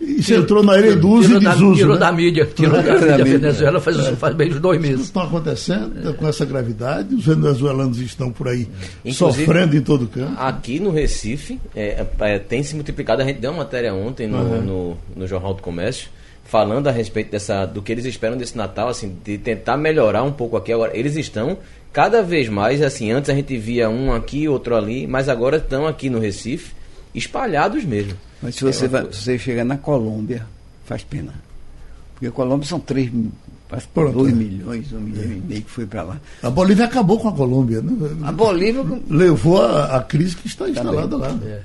isso 0.00 0.32
entrou 0.34 0.62
na 0.62 0.74
tirou 0.80 1.22
e 1.22 1.40
da, 1.40 1.52
desuso. 1.52 1.74
tirou 1.76 1.94
né? 1.94 2.00
da 2.00 2.12
mídia, 2.12 2.48
tirou 2.54 2.72
da 2.72 2.82
da 2.82 2.94
mídia. 3.00 3.14
A. 3.14 3.24
Venezuela 3.24 3.80
faz, 3.80 3.96
faz 4.18 4.34
bem 4.34 4.50
uns 4.50 4.60
dois 4.60 4.80
Isso 4.80 4.88
meses. 4.90 5.06
está 5.06 5.22
acontecendo 5.24 6.14
com 6.14 6.26
essa 6.28 6.44
gravidade, 6.44 7.14
os 7.14 7.26
venezuelanos 7.26 7.98
estão 8.00 8.32
por 8.32 8.48
aí 8.48 8.66
Inclusive- 9.04 9.44
sofrendo 9.44 9.76
em 9.76 9.80
todo 9.82 10.06
canto. 10.08 10.38
Aqui 10.40 10.80
no 10.80 10.90
Recife, 10.90 11.60
é, 11.76 12.04
é, 12.20 12.38
tem 12.38 12.62
se 12.62 12.74
multiplicado. 12.74 13.22
A 13.22 13.24
gente 13.24 13.40
deu 13.40 13.50
uma 13.50 13.58
matéria 13.58 13.92
ontem 13.94 14.26
no, 14.26 14.38
Uhum. 14.38 14.62
no, 14.62 14.96
no 15.16 15.26
Jornal 15.26 15.52
do 15.54 15.62
Comércio, 15.62 16.08
falando 16.44 16.88
a 16.88 16.90
respeito 16.90 17.30
dessa, 17.30 17.64
do 17.66 17.80
que 17.82 17.92
eles 17.92 18.04
esperam 18.06 18.36
desse 18.36 18.56
Natal, 18.56 18.88
assim, 18.88 19.14
de 19.24 19.38
tentar 19.38 19.76
melhorar 19.76 20.22
um 20.22 20.32
pouco 20.32 20.56
aqui. 20.56 20.72
Agora, 20.72 20.96
eles 20.96 21.14
estão 21.16 21.58
cada 21.92 22.22
vez 22.22 22.48
mais, 22.48 22.80
assim, 22.82 23.12
antes 23.12 23.28
a 23.30 23.34
gente 23.34 23.56
via 23.56 23.88
um 23.90 24.12
aqui, 24.12 24.48
outro 24.48 24.74
ali, 24.76 25.06
mas 25.06 25.28
agora 25.28 25.58
estão 25.58 25.86
aqui 25.86 26.08
no 26.10 26.18
Recife, 26.18 26.72
espalhados 27.14 27.84
mesmo. 27.84 28.14
Mas 28.42 28.54
se 28.54 28.64
você, 28.64 28.84
É 28.86 28.88
vai, 28.88 29.12
se 29.12 29.22
você 29.22 29.38
chegar 29.38 29.64
na 29.64 29.76
Colômbia, 29.76 30.46
faz 30.84 31.02
pena. 31.04 31.34
Porque 32.14 32.26
a 32.26 32.30
Colômbia 32.30 32.66
são 32.68 32.80
3, 32.80 33.10
quase 33.68 33.86
Pronto. 33.88 34.12
2 34.18 34.34
milhões, 34.34 34.92
1 34.92 35.00
milhão 35.00 35.24
e 35.24 35.40
meio 35.40 35.62
que 35.62 35.70
foi 35.70 35.86
para 35.86 36.02
lá. 36.02 36.16
A 36.42 36.50
Bolívia 36.50 36.84
acabou 36.86 37.18
com 37.18 37.28
a 37.28 37.32
Colômbia, 37.32 37.80
né? 37.82 37.92
A 38.24 38.32
Bolívia, 38.32 38.84
levou 39.08 39.62
a, 39.62 39.96
a 39.96 40.02
crise 40.02 40.36
que 40.36 40.46
está 40.46 40.68
instalada 40.68 41.16
lá. 41.16 41.38
É. 41.44 41.62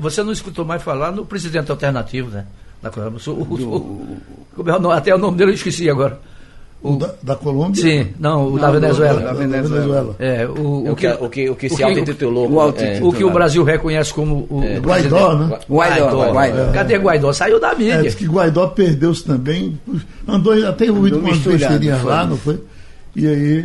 Você 0.00 0.22
não 0.22 0.32
escutou 0.32 0.64
mais 0.64 0.82
falar 0.82 1.12
no 1.12 1.24
presidente 1.26 1.70
alternativo, 1.70 2.30
né? 2.30 2.46
Da 2.82 2.90
Colômbia. 2.90 3.20
O- 3.26 3.30
o- 3.30 3.76
o- 3.76 4.16
como 4.56 4.70
é 4.70 4.76
o 4.76 4.80
nome- 4.80 4.94
até 4.94 5.14
o 5.14 5.18
nome 5.18 5.36
dele 5.36 5.50
eu 5.52 5.54
esqueci 5.54 5.88
agora. 5.90 6.20
O 6.84 6.96
da, 6.96 7.14
da 7.22 7.36
Colômbia? 7.36 7.80
Sim, 7.80 8.08
não, 8.18 8.48
o 8.48 8.50
Não, 8.52 8.58
da 8.58 8.66
do- 8.72 8.80
Venezuela. 8.80 9.20
da 9.20 9.32
Venezuela. 9.32 10.16
É, 10.18 10.46
o, 10.48 10.90
O 10.90 10.96
que, 10.96 11.06
o 11.08 11.28
que, 11.30 11.50
o 11.50 11.54
que 11.54 11.68
se 11.68 11.74
o 11.74 11.76
que- 11.76 11.82
auto-intitulou. 11.84 12.50
o 12.50 12.60
auto- 12.60 12.82
é, 12.82 12.98
o 13.00 13.12
que 13.12 13.22
o 13.22 13.30
Brasil 13.30 13.62
reconhece 13.62 14.12
como 14.12 14.48
o, 14.50 14.60
É. 14.64 14.78
o 14.78 14.82
Guaidó, 14.82 15.34
né? 15.38 15.58
Guaidó, 15.70 16.32
Guaidó. 16.32 16.72
Cadê 16.72 16.96
Guaidó? 16.98 17.32
Saiu 17.32 17.60
da 17.60 17.70
É, 17.70 17.76
mídia. 17.76 18.02
diz 18.02 18.16
que 18.16 18.26
Guaidó 18.26 18.66
perdeu-se 18.66 19.24
também. 19.24 19.78
Andou 20.26 20.52
até 20.66 20.86
ruído 20.86 21.20
com 21.20 21.26
umas 21.28 21.38
besteirinhas 21.38 22.00
foi. 22.00 22.10
lá, 22.10 22.26
não 22.26 22.36
foi? 22.36 22.60
E 23.14 23.26
aí 23.28 23.64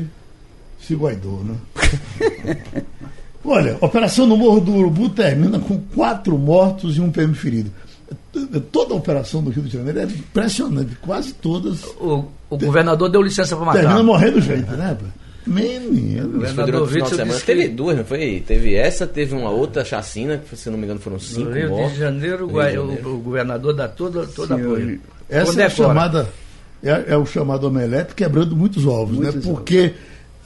se 0.79 0.93
Guaidó, 0.93 1.39
né? 1.43 1.55
Olha, 3.43 3.77
a 3.79 3.85
operação 3.85 4.27
no 4.27 4.35
Morro 4.35 4.59
do 4.59 4.73
Urubu 4.75 5.09
termina 5.09 5.57
com 5.57 5.79
quatro 5.95 6.37
mortos 6.37 6.97
e 6.97 7.01
um 7.01 7.09
PM 7.09 7.33
ferido. 7.33 7.71
Toda 8.71 8.93
a 8.93 8.97
operação 8.97 9.43
do 9.43 9.49
Rio 9.49 9.63
de 9.63 9.73
Janeiro 9.73 9.99
é 9.99 10.03
impressionante, 10.03 10.95
quase 11.01 11.33
todas. 11.33 11.83
O, 11.99 12.25
o 12.49 12.57
governador 12.57 13.09
deu 13.09 13.21
licença 13.21 13.55
para 13.55 13.65
matar. 13.65 13.79
Termina 13.79 14.03
morrendo 14.03 14.41
gente, 14.41 14.69
né? 14.71 14.97
Menino. 15.47 16.43
O 16.43 16.45
final 16.45 16.85
de 16.85 17.15
semana. 17.15 17.39
Teve 17.39 17.69
duas, 17.69 17.97
não 17.97 18.03
foi? 18.03 18.43
Teve 18.45 18.75
essa, 18.75 19.07
teve 19.07 19.33
uma 19.33 19.49
outra 19.49 19.83
chacina, 19.83 20.37
que 20.37 20.55
se 20.55 20.69
não 20.69 20.77
me 20.77 20.83
engano 20.83 20.99
foram 20.99 21.17
cinco 21.19 21.49
no 21.49 21.55
Rio 21.55 21.69
mortos. 21.69 21.93
De 21.93 21.99
Janeiro, 21.99 22.47
Rio 22.47 22.57
de 22.57 22.73
Janeiro. 22.73 23.09
O, 23.09 23.15
o, 23.15 23.19
governador 23.19 23.73
dá 23.73 23.87
toda, 23.87 24.27
toda 24.27 24.55
Sim, 24.55 24.61
apoio. 24.61 25.01
Essa 25.29 25.61
é, 25.61 25.65
a 25.65 25.69
chamada, 25.69 26.29
é, 26.83 27.05
é, 27.07 27.17
o 27.17 27.25
chamado 27.25 27.65
omelete 27.65 28.13
quebrando 28.13 28.55
muitos 28.55 28.85
ovos, 28.85 29.17
muitos 29.17 29.35
né? 29.35 29.41
Porque 29.53 29.93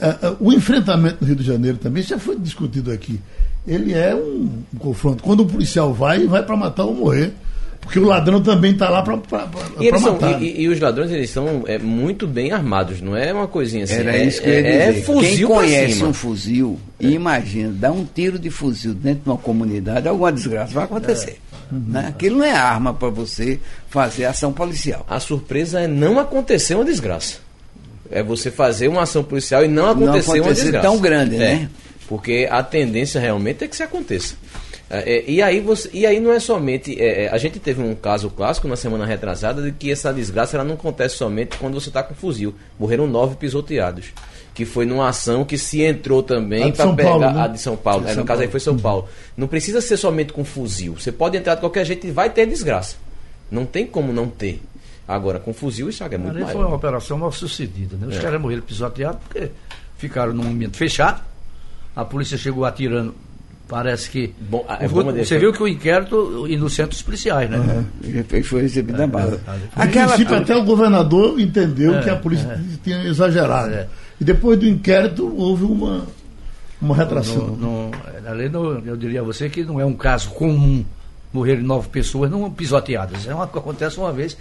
uh, 0.00 0.28
uh, 0.28 0.36
o 0.40 0.52
enfrentamento 0.52 1.18
no 1.20 1.26
Rio 1.26 1.36
de 1.36 1.44
Janeiro 1.44 1.78
também 1.78 2.02
já 2.02 2.18
foi 2.18 2.36
discutido 2.36 2.92
aqui. 2.92 3.20
Ele 3.66 3.92
é 3.92 4.14
um, 4.14 4.62
um 4.74 4.78
confronto. 4.78 5.22
Quando 5.22 5.40
o 5.40 5.46
policial 5.46 5.92
vai, 5.92 6.26
vai 6.26 6.44
para 6.44 6.56
matar 6.56 6.84
ou 6.84 6.94
morrer. 6.94 7.32
Porque 7.82 7.98
o 7.98 8.04
ladrão 8.04 8.40
também 8.40 8.72
está 8.72 8.88
lá 8.88 9.02
para 9.02 9.14
e, 9.78 9.90
matar. 9.90 10.00
São, 10.00 10.40
e, 10.40 10.62
e, 10.62 10.68
os 10.68 10.80
ladrões 10.80 11.10
eles 11.10 11.28
são 11.28 11.64
é, 11.66 11.78
muito 11.78 12.26
bem 12.26 12.52
armados, 12.52 13.00
não 13.02 13.14
é 13.14 13.32
uma 13.32 13.48
coisinha 13.48 13.84
assim. 13.84 13.94
Era 13.94 14.16
é, 14.16 14.24
isso 14.24 14.40
que 14.40 14.48
eu 14.48 14.52
ia 14.52 14.58
é, 14.60 14.86
dizer. 14.86 15.00
é 15.00 15.02
fuzil 15.02 15.48
Quem 15.48 15.56
conhece 15.56 15.94
cima. 15.94 16.08
um 16.08 16.14
fuzil 16.14 16.80
e 16.98 17.12
imagina, 17.12 17.70
dar 17.72 17.90
um 17.90 18.04
tiro 18.04 18.38
de 18.38 18.48
fuzil 18.48 18.94
dentro 18.94 19.24
de 19.24 19.28
uma 19.30 19.36
comunidade, 19.36 20.08
alguma 20.08 20.32
desgraça 20.32 20.72
vai 20.72 20.84
acontecer. 20.84 21.38
Uhum. 21.70 21.84
Né? 21.88 22.06
Aquilo 22.08 22.38
não 22.38 22.44
é 22.44 22.52
arma 22.52 22.94
para 22.94 23.08
você 23.08 23.58
fazer 23.88 24.24
ação 24.24 24.52
policial. 24.52 25.04
A 25.08 25.18
surpresa 25.18 25.80
é 25.80 25.88
não 25.88 26.18
acontecer 26.18 26.74
uma 26.76 26.84
desgraça. 26.84 27.38
É 28.10 28.22
você 28.22 28.50
fazer 28.50 28.88
uma 28.88 29.02
ação 29.02 29.24
policial 29.24 29.64
e 29.64 29.68
não 29.68 29.90
acontecer, 29.90 30.06
não 30.06 30.14
acontecer 30.14 30.40
uma 30.40 30.54
desgraça. 30.54 30.88
tão 30.88 30.98
grande, 30.98 31.36
né? 31.36 31.68
Porque 32.08 32.46
a 32.50 32.62
tendência 32.62 33.20
realmente 33.20 33.64
é 33.64 33.68
que 33.68 33.74
se 33.74 33.82
aconteça. 33.82 34.34
É, 34.94 35.24
e, 35.26 35.40
aí 35.40 35.58
você, 35.58 35.88
e 35.90 36.04
aí 36.04 36.20
não 36.20 36.30
é 36.30 36.38
somente. 36.38 37.00
É, 37.00 37.30
a 37.30 37.38
gente 37.38 37.58
teve 37.58 37.80
um 37.82 37.94
caso 37.94 38.28
clássico 38.28 38.68
na 38.68 38.76
semana 38.76 39.06
retrasada 39.06 39.62
de 39.62 39.72
que 39.72 39.90
essa 39.90 40.12
desgraça 40.12 40.54
ela 40.54 40.64
não 40.64 40.74
acontece 40.74 41.16
somente 41.16 41.56
quando 41.56 41.80
você 41.80 41.88
está 41.88 42.02
com 42.02 42.14
fuzil. 42.14 42.54
Morreram 42.78 43.06
nove 43.06 43.36
pisoteados. 43.36 44.12
Que 44.52 44.66
foi 44.66 44.84
numa 44.84 45.08
ação 45.08 45.46
que 45.46 45.56
se 45.56 45.80
entrou 45.80 46.22
também 46.22 46.70
para 46.70 46.92
pegar 46.92 47.08
Paulo, 47.08 47.32
né? 47.32 47.40
a 47.40 47.46
de 47.46 47.58
São 47.58 47.74
Paulo. 47.74 48.04
É, 48.04 48.08
no 48.08 48.14
São 48.16 48.24
caso 48.24 48.40
Paulo. 48.40 48.42
aí 48.42 48.50
foi 48.50 48.60
São 48.60 48.76
Paulo. 48.76 49.08
Não 49.34 49.48
precisa 49.48 49.80
ser 49.80 49.96
somente 49.96 50.30
com 50.30 50.44
fuzil. 50.44 50.94
Você 50.94 51.10
pode 51.10 51.38
entrar 51.38 51.54
de 51.54 51.60
qualquer 51.60 51.86
jeito 51.86 52.06
e 52.06 52.10
vai 52.10 52.28
ter 52.28 52.44
desgraça. 52.44 52.96
Não 53.50 53.64
tem 53.64 53.86
como 53.86 54.12
não 54.12 54.28
ter. 54.28 54.60
Agora, 55.08 55.40
com 55.40 55.54
fuzil, 55.54 55.88
isso 55.88 56.04
é 56.04 56.18
muito 56.18 56.34
maior. 56.34 56.52
foi 56.52 56.64
uma 56.66 56.76
operação 56.76 57.16
mal 57.16 57.32
sucedida. 57.32 57.96
Né? 57.96 58.08
Os 58.08 58.16
é. 58.16 58.20
caras 58.20 58.38
morreram 58.38 58.62
pisoteados 58.62 59.20
porque 59.26 59.50
ficaram 59.96 60.34
num 60.34 60.50
ambiente 60.50 60.76
fechado. 60.76 61.22
A 61.96 62.04
polícia 62.04 62.36
chegou 62.36 62.66
atirando 62.66 63.14
Parece 63.72 64.10
que. 64.10 64.34
Bom, 64.38 64.66
é 64.68 64.86
você 64.86 65.38
viu 65.38 65.50
que 65.50 65.62
o 65.62 65.66
inquérito 65.66 66.46
inocente 66.46 66.92
os 66.92 67.00
policiais, 67.00 67.48
né? 67.48 67.56
Uhum. 67.56 68.42
Foi 68.44 68.60
recebido 68.60 68.98
na 68.98 69.06
bala. 69.06 69.40
É, 69.48 69.82
Aquela 69.82 70.08
princípio, 70.08 70.36
até 70.36 70.54
o 70.54 70.62
governador 70.62 71.40
entendeu 71.40 71.94
é, 71.94 72.02
que 72.02 72.10
a 72.10 72.16
polícia 72.16 72.48
é. 72.48 72.60
tinha 72.84 73.02
exagerado. 73.04 73.72
É. 73.72 73.88
E 74.20 74.24
depois 74.24 74.58
do 74.58 74.66
inquérito 74.68 75.26
houve 75.34 75.64
uma, 75.64 76.04
uma 76.82 76.94
retração. 76.94 77.46
No, 77.46 77.88
no, 77.88 77.90
além 78.28 78.50
do, 78.50 78.78
eu 78.84 78.94
diria 78.94 79.20
a 79.20 79.24
você 79.24 79.48
que 79.48 79.64
não 79.64 79.80
é 79.80 79.86
um 79.86 79.94
caso 79.94 80.28
comum 80.32 80.84
morrer 81.32 81.56
nove 81.56 81.88
pessoas 81.88 82.30
não 82.30 82.50
pisoteadas. 82.50 83.26
É 83.26 83.34
uma 83.34 83.48
que 83.48 83.56
acontece 83.56 83.96
uma 83.96 84.12
vez. 84.12 84.36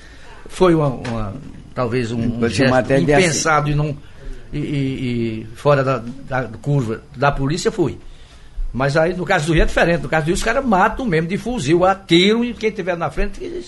Foi 0.50 0.76
uma, 0.76 0.88
uma 0.88 1.34
talvez 1.74 2.12
um, 2.12 2.20
um 2.20 2.50
gesto 2.50 2.94
impensado 2.96 3.70
e 3.70 3.76
não. 3.76 3.96
E, 4.52 4.58
e, 4.58 4.60
e 4.60 5.48
fora 5.56 5.86
da, 5.86 6.04
da 6.28 6.44
curva 6.62 7.02
da 7.16 7.32
polícia 7.32 7.72
foi. 7.72 7.98
Mas 8.74 8.96
aí 8.96 9.14
no 9.14 9.26
caso 9.26 9.48
do 9.48 9.54
Rio 9.54 9.64
é 9.64 9.66
diferente. 9.66 10.02
No 10.02 10.10
caso 10.10 10.26
do 10.26 10.28
Rio, 10.28 10.36
os 10.36 10.44
caras 10.44 10.66
matam 10.66 11.06
mesmo 11.06 11.28
de 11.28 11.38
fuzil, 11.38 11.84
atiram 11.84 12.44
e 12.44 12.54
quem 12.54 12.70
estiver 12.70 12.96
na 12.96 13.10
frente 13.10 13.40
que, 13.40 13.64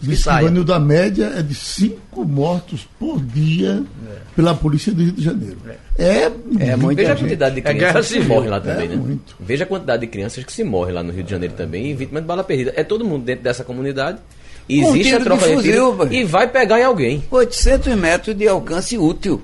que, 0.00 0.16
saia. 0.16 0.48
O 0.48 0.64
da 0.64 0.80
média 0.80 1.32
é 1.36 1.42
de 1.42 1.54
cinco 1.54 2.24
mortos 2.24 2.86
por 2.98 3.20
dia 3.20 3.84
é. 4.10 4.16
pela 4.34 4.54
polícia 4.54 4.92
do 4.92 5.02
Rio 5.02 5.12
de 5.12 5.22
Janeiro. 5.22 5.58
É, 5.96 6.04
é, 6.04 6.32
é 6.70 6.76
muita 6.76 7.02
Veja 7.02 7.10
gente. 7.10 7.18
a 7.18 7.24
quantidade 7.24 7.54
de 7.54 7.60
é 7.60 7.74
crianças 7.74 8.10
é 8.10 8.18
que 8.18 8.22
se 8.22 8.28
morrem 8.28 8.50
lá 8.50 8.60
também, 8.60 8.86
é 8.86 8.88
né? 8.88 8.96
Muito. 8.96 9.36
Veja 9.38 9.64
a 9.64 9.66
quantidade 9.66 10.00
de 10.00 10.06
crianças 10.08 10.44
que 10.44 10.52
se 10.52 10.64
morrem 10.64 10.94
lá 10.94 11.02
no 11.04 11.12
Rio 11.12 11.22
de 11.22 11.30
Janeiro 11.30 11.54
também 11.54 11.90
e 11.90 11.94
vítimas 11.94 12.22
de 12.22 12.26
bala 12.26 12.42
perdida. 12.42 12.72
É 12.74 12.82
todo 12.82 13.04
mundo 13.04 13.24
dentro 13.24 13.44
dessa 13.44 13.62
comunidade. 13.62 14.18
Existe 14.68 15.14
um 15.14 15.18
a 15.18 15.20
troca 15.20 15.46
de, 15.46 15.54
fuzil, 15.54 15.96
de 15.96 16.08
tiro 16.08 16.12
e 16.12 16.24
vai 16.24 16.48
pegar 16.48 16.80
em 16.80 16.84
alguém. 16.84 17.22
800 17.30 17.94
metros 17.94 18.36
de 18.36 18.46
alcance 18.48 18.98
útil. 18.98 19.40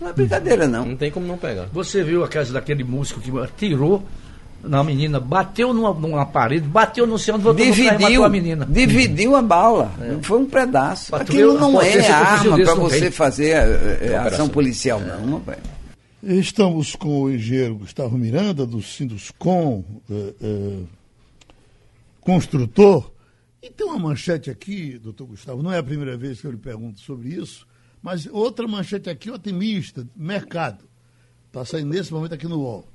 Não 0.00 0.08
é 0.08 0.12
brincadeira, 0.12 0.66
não. 0.66 0.86
Não 0.86 0.96
tem 0.96 1.10
como 1.10 1.26
não 1.26 1.36
pegar. 1.36 1.66
Você 1.72 2.02
viu 2.02 2.24
a 2.24 2.28
casa 2.28 2.52
daquele 2.52 2.82
músico 2.82 3.20
que 3.20 3.30
atirou 3.38 4.02
na 4.62 4.84
menina, 4.84 5.18
bateu 5.18 5.74
numa, 5.74 5.92
numa 5.92 6.24
parede, 6.24 6.66
bateu 6.66 7.06
no 7.06 7.18
céu, 7.18 7.38
voltou 7.38 7.64
dividiu, 7.64 8.24
a 8.24 8.28
menina. 8.28 8.64
Dividiu 8.64 9.34
a 9.34 9.42
bala. 9.42 9.92
É. 10.00 10.22
Foi 10.22 10.38
um 10.38 10.46
pedaço. 10.46 11.14
Aquilo 11.14 11.58
não 11.58 11.80
é 11.80 12.06
arma 12.08 12.56
para 12.56 12.74
você 12.74 13.10
fazer 13.10 13.50
é, 13.50 14.16
ação 14.16 14.48
policial, 14.48 15.00
é. 15.00 15.04
não, 15.04 15.38
rapaz. 15.38 15.58
Estamos 16.22 16.94
com 16.94 17.22
o 17.22 17.30
engenheiro 17.32 17.76
Gustavo 17.76 18.16
Miranda, 18.16 18.64
do 18.64 18.80
Sinduscom, 18.80 19.84
é, 20.08 20.34
é, 20.40 20.78
construtor. 22.20 23.10
E 23.60 23.68
tem 23.70 23.86
uma 23.86 23.98
manchete 23.98 24.48
aqui, 24.48 24.98
doutor 24.98 25.26
Gustavo, 25.26 25.62
não 25.62 25.72
é 25.72 25.78
a 25.78 25.82
primeira 25.82 26.16
vez 26.16 26.40
que 26.40 26.46
eu 26.46 26.52
lhe 26.52 26.56
pergunto 26.56 27.00
sobre 27.00 27.30
isso, 27.30 27.66
mas 28.00 28.26
outra 28.26 28.68
manchete 28.68 29.10
aqui 29.10 29.30
otimista, 29.30 30.06
mercado. 30.14 30.84
Está 31.48 31.64
saindo 31.64 31.88
nesse 31.88 32.12
momento 32.12 32.34
aqui 32.34 32.46
no 32.46 32.60
UOL. 32.60 32.91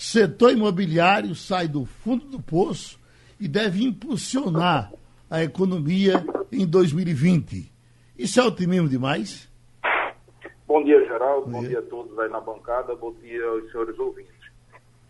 Setor 0.00 0.52
imobiliário 0.52 1.34
sai 1.34 1.66
do 1.66 1.84
fundo 1.84 2.24
do 2.26 2.40
poço 2.40 3.00
e 3.40 3.48
deve 3.48 3.82
impulsionar 3.82 4.92
a 5.28 5.42
economia 5.42 6.24
em 6.52 6.64
2020. 6.64 7.68
Isso 8.16 8.38
é 8.38 8.44
otimismo 8.44 8.88
demais? 8.88 9.50
Bom 10.68 10.84
dia, 10.84 11.04
Geraldo. 11.04 11.50
Bom, 11.50 11.62
Bom 11.62 11.66
dia. 11.66 11.80
a 11.80 11.82
todos 11.82 12.16
aí 12.16 12.30
na 12.30 12.38
bancada. 12.40 12.94
Bom 12.94 13.12
dia 13.14 13.44
aos 13.44 13.68
senhores 13.72 13.98
ouvintes. 13.98 14.32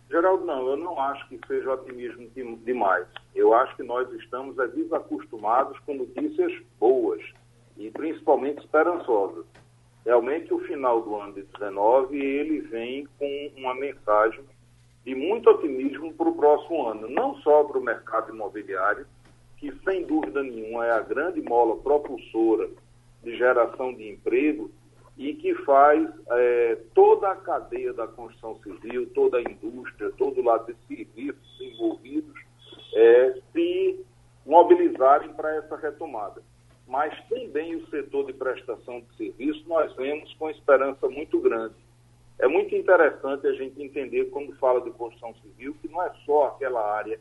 Geraldo, 0.09 0.43
não, 0.43 0.67
eu 0.67 0.77
não 0.77 0.99
acho 0.99 1.29
que 1.29 1.39
seja 1.45 1.71
otimismo 1.71 2.27
demais. 2.65 3.05
Eu 3.35 3.53
acho 3.53 3.75
que 3.75 3.83
nós 3.83 4.11
estamos 4.13 4.57
é, 4.57 4.67
desacostumados 4.69 5.77
com 5.85 5.93
notícias 5.93 6.51
boas 6.79 7.21
e 7.77 7.91
principalmente 7.91 8.63
esperançosas. 8.65 9.45
Realmente, 10.03 10.51
o 10.51 10.59
final 10.61 11.03
do 11.03 11.15
ano 11.15 11.33
de 11.33 11.43
2019, 11.43 12.17
ele 12.17 12.61
vem 12.61 13.07
com 13.19 13.51
uma 13.55 13.75
mensagem 13.75 14.43
de 15.09 15.15
muito 15.15 15.49
otimismo 15.49 16.13
para 16.13 16.29
o 16.29 16.35
próximo 16.35 16.85
ano, 16.85 17.09
não 17.09 17.33
só 17.37 17.63
para 17.63 17.79
o 17.79 17.83
mercado 17.83 18.31
imobiliário, 18.31 19.07
que 19.57 19.73
sem 19.83 20.05
dúvida 20.05 20.43
nenhuma 20.43 20.85
é 20.85 20.91
a 20.91 20.99
grande 20.99 21.41
mola 21.41 21.75
propulsora 21.77 22.69
de 23.23 23.35
geração 23.35 23.91
de 23.91 24.07
emprego 24.07 24.69
e 25.17 25.33
que 25.33 25.55
faz 25.65 26.07
é, 26.29 26.77
toda 26.93 27.31
a 27.31 27.35
cadeia 27.35 27.91
da 27.91 28.05
construção 28.05 28.59
civil, 28.61 29.09
toda 29.15 29.39
a 29.39 29.41
indústria, 29.41 30.11
todo 30.11 30.41
o 30.41 30.43
lado 30.43 30.71
de 30.71 30.77
serviços 30.87 31.59
envolvidos 31.59 32.39
é, 32.93 33.41
se 33.51 34.05
mobilizarem 34.45 35.33
para 35.33 35.55
essa 35.55 35.75
retomada. 35.75 36.43
Mas 36.87 37.19
também 37.27 37.75
o 37.77 37.87
setor 37.89 38.27
de 38.27 38.33
prestação 38.33 39.01
de 39.01 39.17
serviço 39.17 39.67
nós 39.67 39.91
vemos 39.95 40.31
com 40.35 40.51
esperança 40.51 41.09
muito 41.09 41.39
grande 41.39 41.88
é 42.39 42.47
muito 42.47 42.73
interessante 42.73 43.45
a 43.45 43.53
gente 43.53 43.83
entender, 43.83 44.25
quando 44.31 44.55
fala 44.55 44.79
de 44.81 44.91
construção 44.91 45.35
civil, 45.41 45.75
que 45.81 45.89
não 45.89 46.01
é 46.01 46.11
só 46.25 46.47
aquela 46.47 46.95
área 46.95 47.19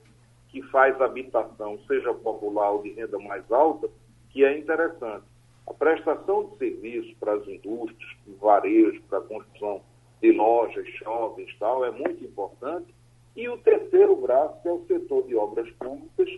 que 0.49 0.63
faz 0.63 0.99
habitação, 1.01 1.79
seja 1.89 2.15
popular 2.15 2.71
ou 2.71 2.83
de 2.83 2.93
renda 2.93 3.19
mais 3.19 3.51
alta, 3.51 3.91
que 4.31 4.45
é 4.45 4.57
interessante. 4.57 5.25
A 5.67 5.75
prestação 5.75 6.45
de 6.45 6.59
serviços 6.59 7.13
para 7.19 7.35
as 7.35 7.47
indústrias, 7.49 8.17
varejo, 8.41 9.03
para 9.09 9.19
a 9.19 9.23
construção 9.23 9.83
de 10.23 10.33
lojas, 10.33 10.87
shoppings 10.89 11.51
e 11.51 11.59
tal, 11.59 11.85
é 11.85 11.91
muito 11.91 12.25
importante. 12.25 12.95
E 13.35 13.49
o 13.49 13.59
terceiro 13.59 14.15
braço, 14.17 14.57
é 14.67 14.73
o 14.73 14.87
setor 14.87 15.27
de 15.27 15.35
obras 15.35 15.69
públicas, 15.73 16.29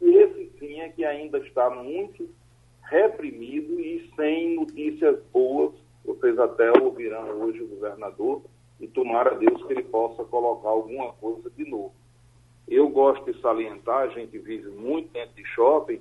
e 0.00 0.16
esse 0.16 0.52
sim 0.58 0.80
é 0.80 0.88
que 0.88 1.04
ainda 1.04 1.38
está 1.38 1.68
muito 1.68 2.30
reprimido 2.82 3.78
e 3.80 4.08
sem 4.16 4.54
notícias 4.54 5.20
boas 5.32 5.74
vocês 6.04 6.38
até 6.38 6.70
ouvirão 6.80 7.42
hoje 7.42 7.62
o 7.62 7.68
governador 7.68 8.42
e 8.80 8.86
tomara 8.86 9.36
Deus 9.36 9.62
que 9.64 9.72
ele 9.72 9.82
possa 9.84 10.24
colocar 10.24 10.68
alguma 10.68 11.12
coisa 11.12 11.50
de 11.50 11.68
novo. 11.68 11.92
Eu 12.66 12.88
gosto 12.88 13.30
de 13.30 13.40
salientar, 13.40 14.02
a 14.02 14.08
gente 14.08 14.38
vive 14.38 14.68
muito 14.70 15.12
dentro 15.12 15.34
de 15.34 15.44
shopping 15.44 16.00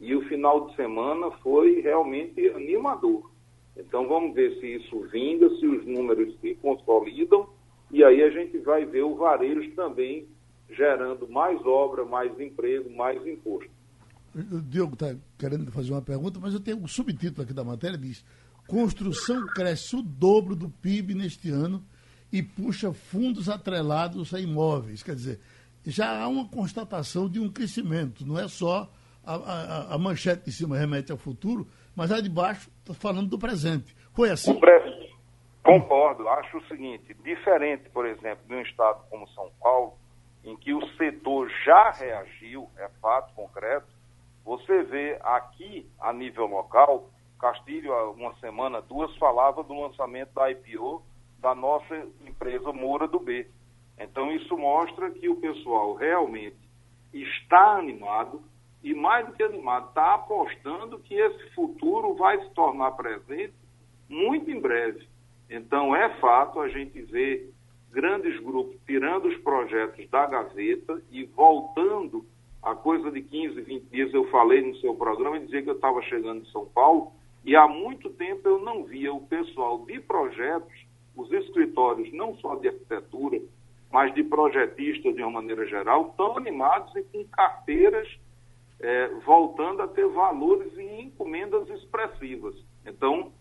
e 0.00 0.14
o 0.14 0.22
final 0.28 0.66
de 0.66 0.76
semana 0.76 1.30
foi 1.42 1.80
realmente 1.80 2.48
animador. 2.50 3.30
Então 3.76 4.06
vamos 4.08 4.34
ver 4.34 4.58
se 4.58 4.66
isso 4.66 5.00
vinga, 5.12 5.48
se 5.56 5.66
os 5.66 5.86
números 5.86 6.36
se 6.40 6.54
consolidam 6.56 7.48
e 7.90 8.04
aí 8.04 8.22
a 8.22 8.30
gente 8.30 8.58
vai 8.58 8.84
ver 8.84 9.02
o 9.02 9.14
varejo 9.14 9.70
também 9.72 10.26
gerando 10.68 11.28
mais 11.28 11.64
obra, 11.64 12.04
mais 12.04 12.38
emprego, 12.38 12.90
mais 12.94 13.24
imposto. 13.26 13.70
O 14.34 14.60
Diogo 14.60 14.92
está 14.94 15.16
querendo 15.38 15.70
fazer 15.72 15.92
uma 15.92 16.02
pergunta, 16.02 16.38
mas 16.38 16.52
eu 16.52 16.60
tenho 16.60 16.76
um 16.76 16.86
subtítulo 16.86 17.42
aqui 17.42 17.54
da 17.54 17.64
matéria, 17.64 17.96
diz 17.96 18.24
Construção 18.68 19.46
cresce 19.46 19.96
o 19.96 20.02
dobro 20.02 20.54
do 20.54 20.68
PIB 20.68 21.14
neste 21.14 21.50
ano 21.50 21.82
e 22.30 22.42
puxa 22.42 22.92
fundos 22.92 23.48
atrelados 23.48 24.34
a 24.34 24.38
imóveis. 24.38 25.02
Quer 25.02 25.14
dizer, 25.14 25.40
já 25.86 26.22
há 26.22 26.28
uma 26.28 26.46
constatação 26.46 27.30
de 27.30 27.40
um 27.40 27.50
crescimento, 27.50 28.26
não 28.26 28.38
é 28.38 28.46
só 28.46 28.86
a, 29.24 29.34
a, 29.34 29.94
a 29.94 29.98
manchete 29.98 30.44
de 30.44 30.52
cima 30.52 30.76
remete 30.76 31.10
ao 31.10 31.16
futuro, 31.16 31.66
mas 31.96 32.12
a 32.12 32.20
de 32.20 32.28
baixo 32.28 32.70
está 32.80 32.92
falando 32.92 33.30
do 33.30 33.38
presente. 33.38 33.96
Foi 34.12 34.30
assim? 34.30 34.52
Concordo. 35.64 36.28
Acho 36.28 36.58
o 36.58 36.66
seguinte, 36.66 37.16
diferente, 37.24 37.88
por 37.88 38.04
exemplo, 38.04 38.46
de 38.46 38.54
um 38.54 38.60
estado 38.60 39.02
como 39.08 39.26
São 39.28 39.50
Paulo, 39.62 39.94
em 40.44 40.54
que 40.56 40.74
o 40.74 40.86
setor 40.98 41.50
já 41.64 41.90
reagiu, 41.90 42.68
é 42.76 42.86
fato 43.00 43.32
concreto, 43.34 43.86
você 44.44 44.82
vê 44.82 45.18
aqui, 45.22 45.90
a 45.98 46.12
nível 46.12 46.46
local, 46.46 47.10
Castilho, 47.38 47.92
há 47.92 48.10
uma 48.10 48.34
semana, 48.36 48.82
duas, 48.82 49.14
falava 49.16 49.62
do 49.62 49.80
lançamento 49.80 50.32
da 50.34 50.50
IPO 50.50 51.02
da 51.38 51.54
nossa 51.54 51.94
empresa 52.26 52.72
Moura 52.72 53.06
do 53.06 53.20
B. 53.20 53.48
Então, 53.98 54.30
isso 54.32 54.56
mostra 54.56 55.10
que 55.10 55.28
o 55.28 55.36
pessoal 55.36 55.94
realmente 55.94 56.56
está 57.12 57.76
animado 57.76 58.42
e, 58.82 58.94
mais 58.94 59.26
do 59.26 59.32
que 59.32 59.42
animado, 59.42 59.88
está 59.88 60.14
apostando 60.14 60.98
que 60.98 61.14
esse 61.14 61.54
futuro 61.54 62.14
vai 62.14 62.38
se 62.42 62.50
tornar 62.50 62.92
presente 62.92 63.54
muito 64.08 64.50
em 64.50 64.60
breve. 64.60 65.06
Então, 65.50 65.94
é 65.94 66.08
fato 66.20 66.60
a 66.60 66.68
gente 66.68 67.00
ver 67.02 67.52
grandes 67.90 68.38
grupos 68.40 68.76
tirando 68.86 69.26
os 69.26 69.36
projetos 69.38 70.08
da 70.10 70.26
gaveta 70.26 71.02
e 71.10 71.24
voltando 71.24 72.24
a 72.62 72.74
coisa 72.74 73.10
de 73.10 73.22
15, 73.22 73.60
20 73.62 73.84
dias. 73.90 74.14
Eu 74.14 74.28
falei 74.30 74.60
no 74.62 74.76
seu 74.76 74.94
programa 74.94 75.36
e 75.36 75.44
dizia 75.44 75.62
que 75.62 75.70
eu 75.70 75.74
estava 75.74 76.02
chegando 76.02 76.42
em 76.42 76.50
São 76.50 76.66
Paulo 76.66 77.12
e 77.48 77.56
há 77.56 77.66
muito 77.66 78.10
tempo 78.10 78.46
eu 78.46 78.60
não 78.60 78.84
via 78.84 79.10
o 79.10 79.26
pessoal 79.26 79.82
de 79.86 79.98
projetos, 80.00 80.70
os 81.16 81.32
escritórios, 81.32 82.12
não 82.12 82.36
só 82.36 82.56
de 82.56 82.68
arquitetura, 82.68 83.40
mas 83.90 84.14
de 84.14 84.22
projetistas 84.22 85.14
de 85.14 85.22
uma 85.22 85.40
maneira 85.40 85.66
geral, 85.66 86.12
tão 86.14 86.36
animados 86.36 86.94
e 86.94 87.02
com 87.04 87.24
carteiras 87.24 88.06
é, 88.78 89.08
voltando 89.24 89.80
a 89.80 89.88
ter 89.88 90.06
valores 90.08 90.76
e 90.76 91.00
encomendas 91.00 91.66
expressivas. 91.70 92.54
Então, 92.84 93.32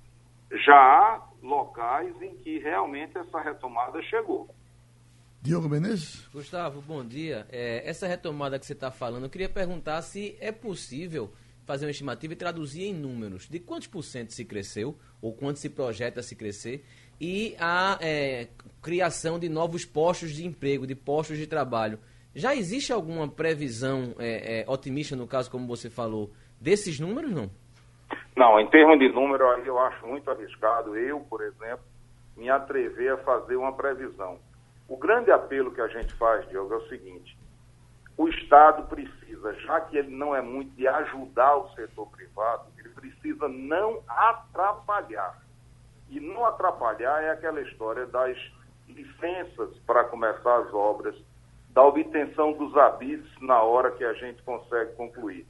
já 0.65 0.73
há 0.73 1.27
locais 1.43 2.15
em 2.21 2.33
que 2.37 2.59
realmente 2.59 3.17
essa 3.17 3.41
retomada 3.41 4.01
chegou. 4.03 4.47
Diogo 5.41 5.67
Menezes? 5.67 6.25
Gustavo, 6.29 6.81
bom 6.81 7.03
dia. 7.03 7.45
É, 7.51 7.81
essa 7.85 8.07
retomada 8.07 8.57
que 8.57 8.65
você 8.65 8.71
está 8.71 8.89
falando, 8.89 9.25
eu 9.25 9.29
queria 9.29 9.49
perguntar 9.49 10.01
se 10.01 10.37
é 10.39 10.53
possível 10.53 11.29
fazer 11.67 11.85
uma 11.85 11.91
estimativa 11.91 12.31
e 12.31 12.35
traduzir 12.37 12.85
em 12.85 12.93
números 12.93 13.47
de 13.49 13.59
quantos 13.59 13.87
por 13.87 14.01
cento 14.01 14.31
se 14.31 14.45
cresceu, 14.45 14.97
ou 15.21 15.33
quanto 15.33 15.59
se 15.59 15.69
projeta 15.69 16.23
se 16.23 16.33
crescer, 16.33 16.85
e 17.19 17.55
a 17.59 17.99
é, 18.01 18.47
criação 18.81 19.37
de 19.37 19.49
novos 19.49 19.83
postos 19.83 20.31
de 20.31 20.45
emprego, 20.45 20.87
de 20.87 20.95
postos 20.95 21.37
de 21.37 21.45
trabalho. 21.45 21.99
Já 22.33 22.55
existe 22.55 22.93
alguma 22.93 23.27
previsão 23.27 24.15
é, 24.17 24.61
é, 24.61 24.65
otimista, 24.71 25.15
no 25.15 25.27
caso, 25.27 25.51
como 25.51 25.67
você 25.67 25.89
falou, 25.89 26.31
desses 26.61 26.99
números, 26.99 27.31
não? 27.31 27.49
Não, 28.35 28.59
em 28.59 28.67
termos 28.67 28.97
de 28.99 29.09
número, 29.09 29.43
eu 29.65 29.77
acho 29.79 30.07
muito 30.07 30.29
arriscado. 30.31 30.95
Eu, 30.95 31.19
por 31.21 31.41
exemplo, 31.41 31.83
me 32.37 32.49
atrever 32.49 33.13
a 33.13 33.17
fazer 33.17 33.55
uma 33.55 33.73
previsão. 33.73 34.39
O 34.87 34.95
grande 34.95 35.31
apelo 35.31 35.71
que 35.71 35.81
a 35.81 35.87
gente 35.87 36.13
faz, 36.13 36.47
Diogo, 36.47 36.73
é 36.73 36.77
o 36.77 36.87
seguinte: 36.87 37.36
o 38.17 38.27
Estado 38.29 38.87
precisa, 38.87 39.53
já 39.61 39.79
que 39.81 39.95
ele 39.95 40.09
não 40.09 40.35
é 40.35 40.41
muito 40.41 40.75
de 40.75 40.87
ajudar 40.87 41.55
o 41.55 41.69
setor 41.75 42.07
privado, 42.07 42.63
ele 42.79 42.89
precisa 42.89 43.47
não 43.47 44.01
atrapalhar. 44.07 45.39
E 46.09 46.19
não 46.19 46.43
atrapalhar 46.45 47.21
é 47.21 47.29
aquela 47.29 47.61
história 47.61 48.07
das 48.07 48.35
licenças 48.87 49.77
para 49.85 50.05
começar 50.05 50.57
as 50.57 50.73
obras, 50.73 51.15
da 51.69 51.83
obtenção 51.83 52.53
dos 52.53 52.75
habites 52.75 53.29
na 53.39 53.61
hora 53.61 53.91
que 53.91 54.03
a 54.03 54.13
gente 54.13 54.41
consegue 54.41 54.95
concluir. 54.95 55.45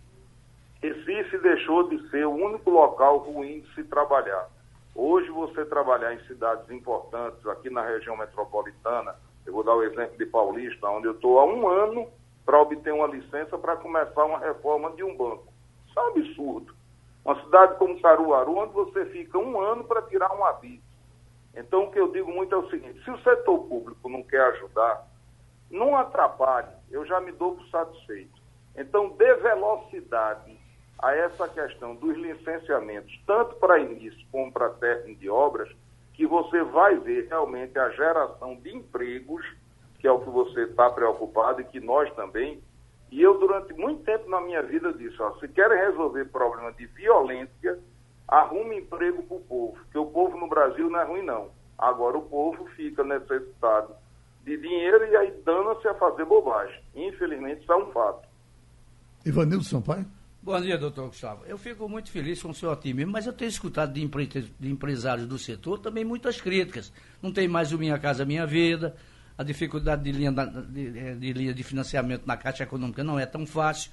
Recife 0.81 1.37
deixou 1.37 1.87
de 1.87 2.09
ser 2.09 2.25
o 2.27 2.35
único 2.35 2.69
local 2.69 3.19
ruim 3.19 3.61
de 3.61 3.75
se 3.75 3.83
trabalhar. 3.85 4.49
Hoje, 4.93 5.29
você 5.29 5.63
trabalhar 5.63 6.13
em 6.13 6.19
cidades 6.25 6.69
importantes, 6.69 7.45
aqui 7.47 7.69
na 7.69 7.81
região 7.81 8.17
metropolitana, 8.17 9.15
eu 9.45 9.53
vou 9.53 9.63
dar 9.63 9.75
o 9.75 9.83
exemplo 9.83 10.17
de 10.17 10.25
Paulista, 10.25 10.89
onde 10.89 11.07
eu 11.07 11.13
estou 11.13 11.39
há 11.39 11.45
um 11.45 11.67
ano 11.67 12.11
para 12.47 12.61
obter 12.61 12.93
uma 12.93 13.07
licença 13.07 13.57
para 13.57 13.75
começar 13.75 14.23
uma 14.23 14.39
reforma 14.39 14.91
de 14.91 15.03
um 15.03 15.17
banco. 15.17 15.51
Isso 15.85 15.99
é 15.99 16.01
um 16.01 16.07
absurdo. 16.07 16.73
Uma 17.25 17.43
cidade 17.43 17.75
como 17.75 18.01
Caruaru, 18.01 18.55
onde 18.55 18.73
você 18.73 19.05
fica 19.07 19.37
um 19.37 19.59
ano 19.59 19.83
para 19.83 20.01
tirar 20.03 20.33
um 20.33 20.45
habite. 20.45 20.81
Então, 21.53 21.83
o 21.83 21.91
que 21.91 21.99
eu 21.99 22.09
digo 22.13 22.31
muito 22.31 22.55
é 22.55 22.57
o 22.57 22.69
seguinte: 22.69 23.03
se 23.03 23.11
o 23.11 23.21
setor 23.21 23.65
público 23.65 24.07
não 24.07 24.23
quer 24.23 24.39
ajudar, 24.53 25.05
não 25.69 25.97
atrapalhe, 25.97 26.69
eu 26.89 27.05
já 27.05 27.19
me 27.19 27.33
dou 27.33 27.55
por 27.57 27.67
satisfeito. 27.67 28.41
Então, 28.77 29.09
dê 29.17 29.33
velocidade 29.35 30.57
a 30.99 31.13
essa 31.13 31.49
questão 31.49 31.95
dos 31.95 32.15
licenciamentos, 32.15 33.13
tanto 33.27 33.55
para 33.57 33.77
início 33.77 34.25
como 34.31 34.53
para 34.53 34.69
término 34.69 35.17
de 35.17 35.29
obras, 35.29 35.69
que 36.13 36.25
você 36.25 36.63
vai 36.63 36.97
ver 36.97 37.27
realmente 37.27 37.77
a 37.77 37.89
geração 37.89 38.55
de 38.55 38.73
empregos, 38.73 39.45
que 40.07 40.09
é 40.09 40.11
o 40.11 40.21
que 40.21 40.29
você 40.29 40.63
está 40.63 40.89
preocupado 40.89 41.59
e 41.59 41.65
que 41.65 41.81
nós 41.81 42.09
também. 42.15 42.61
E 43.11 43.21
eu, 43.21 43.37
durante 43.37 43.73
muito 43.73 44.03
tempo 44.03 44.29
na 44.29 44.39
minha 44.39 44.63
vida, 44.63 44.93
disse: 44.93 45.21
ó, 45.21 45.37
se 45.39 45.49
querem 45.49 45.77
resolver 45.77 46.25
problema 46.25 46.71
de 46.71 46.85
violência, 46.87 47.77
arrume 48.25 48.77
emprego 48.77 49.23
para 49.23 49.37
o 49.37 49.41
povo, 49.41 49.73
porque 49.73 49.97
o 49.97 50.05
povo 50.05 50.37
no 50.37 50.47
Brasil 50.47 50.89
não 50.89 50.99
é 50.99 51.03
ruim, 51.03 51.23
não. 51.23 51.49
Agora 51.77 52.17
o 52.17 52.21
povo 52.21 52.65
fica 52.75 53.03
necessitado 53.03 53.93
de 54.45 54.57
dinheiro 54.57 55.05
e 55.07 55.17
aí 55.17 55.33
dando-se 55.45 55.87
a 55.89 55.93
fazer 55.95 56.23
bobagem. 56.23 56.81
Infelizmente, 56.95 57.61
isso 57.63 57.71
é 57.71 57.75
um 57.75 57.91
fato. 57.91 58.25
Ivanildo 59.25 59.65
Sampaio? 59.65 60.05
Bom 60.41 60.61
dia, 60.61 60.77
doutor 60.77 61.07
Gustavo. 61.07 61.43
Eu 61.45 61.57
fico 61.57 61.89
muito 61.89 62.09
feliz 62.09 62.41
com 62.41 62.51
o 62.51 62.53
seu 62.53 62.71
otimismo, 62.71 63.11
mas 63.11 63.27
eu 63.27 63.33
tenho 63.33 63.49
escutado 63.49 63.91
de, 63.91 64.01
empre... 64.01 64.25
de, 64.25 64.71
empresários 64.71 65.27
do 65.27 65.37
setor 65.37 65.79
também 65.79 66.05
muitas 66.05 66.39
críticas. 66.39 66.93
Não 67.21 67.33
tem 67.33 67.47
mais 67.47 67.73
o 67.73 67.77
Minha 67.77 67.99
Casa 67.99 68.23
Minha 68.23 68.45
Vida, 68.45 68.95
a 69.37 69.43
dificuldade 69.43 70.03
de 70.03 70.11
linha, 70.11 70.31
de, 70.31 71.15
de 71.15 71.33
linha 71.33 71.53
de 71.53 71.63
financiamento 71.63 72.25
na 72.25 72.35
Caixa 72.35 72.63
Econômica 72.63 73.03
não 73.03 73.19
é 73.19 73.25
tão 73.25 73.45
fácil. 73.45 73.91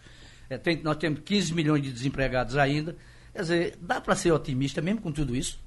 É, 0.48 0.56
tem, 0.58 0.82
nós 0.82 0.96
temos 0.96 1.20
15 1.20 1.54
milhões 1.54 1.82
de 1.82 1.92
desempregados 1.92 2.56
ainda. 2.56 2.96
Quer 3.32 3.40
dizer, 3.40 3.76
dá 3.80 4.00
para 4.00 4.14
ser 4.14 4.32
otimista 4.32 4.80
mesmo 4.80 5.02
com 5.02 5.12
tudo 5.12 5.34
isso? 5.34 5.62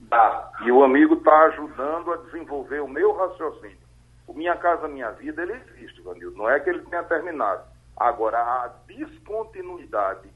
Dá. 0.00 0.52
E 0.64 0.70
o 0.70 0.84
amigo 0.84 1.14
está 1.14 1.46
ajudando 1.46 2.12
a 2.12 2.16
desenvolver 2.16 2.80
o 2.80 2.88
meu 2.88 3.12
raciocínio. 3.16 3.84
O 4.26 4.32
Minha 4.32 4.56
Casa 4.56 4.88
Minha 4.88 5.10
Vida, 5.10 5.42
ele 5.42 5.52
existe, 5.52 6.00
Vanildo. 6.00 6.36
Não 6.36 6.48
é 6.48 6.58
que 6.60 6.70
ele 6.70 6.80
tenha 6.80 7.02
terminado 7.02 7.62
Agora, 7.96 8.38
a 8.38 8.72
descontinuidade 8.86 10.28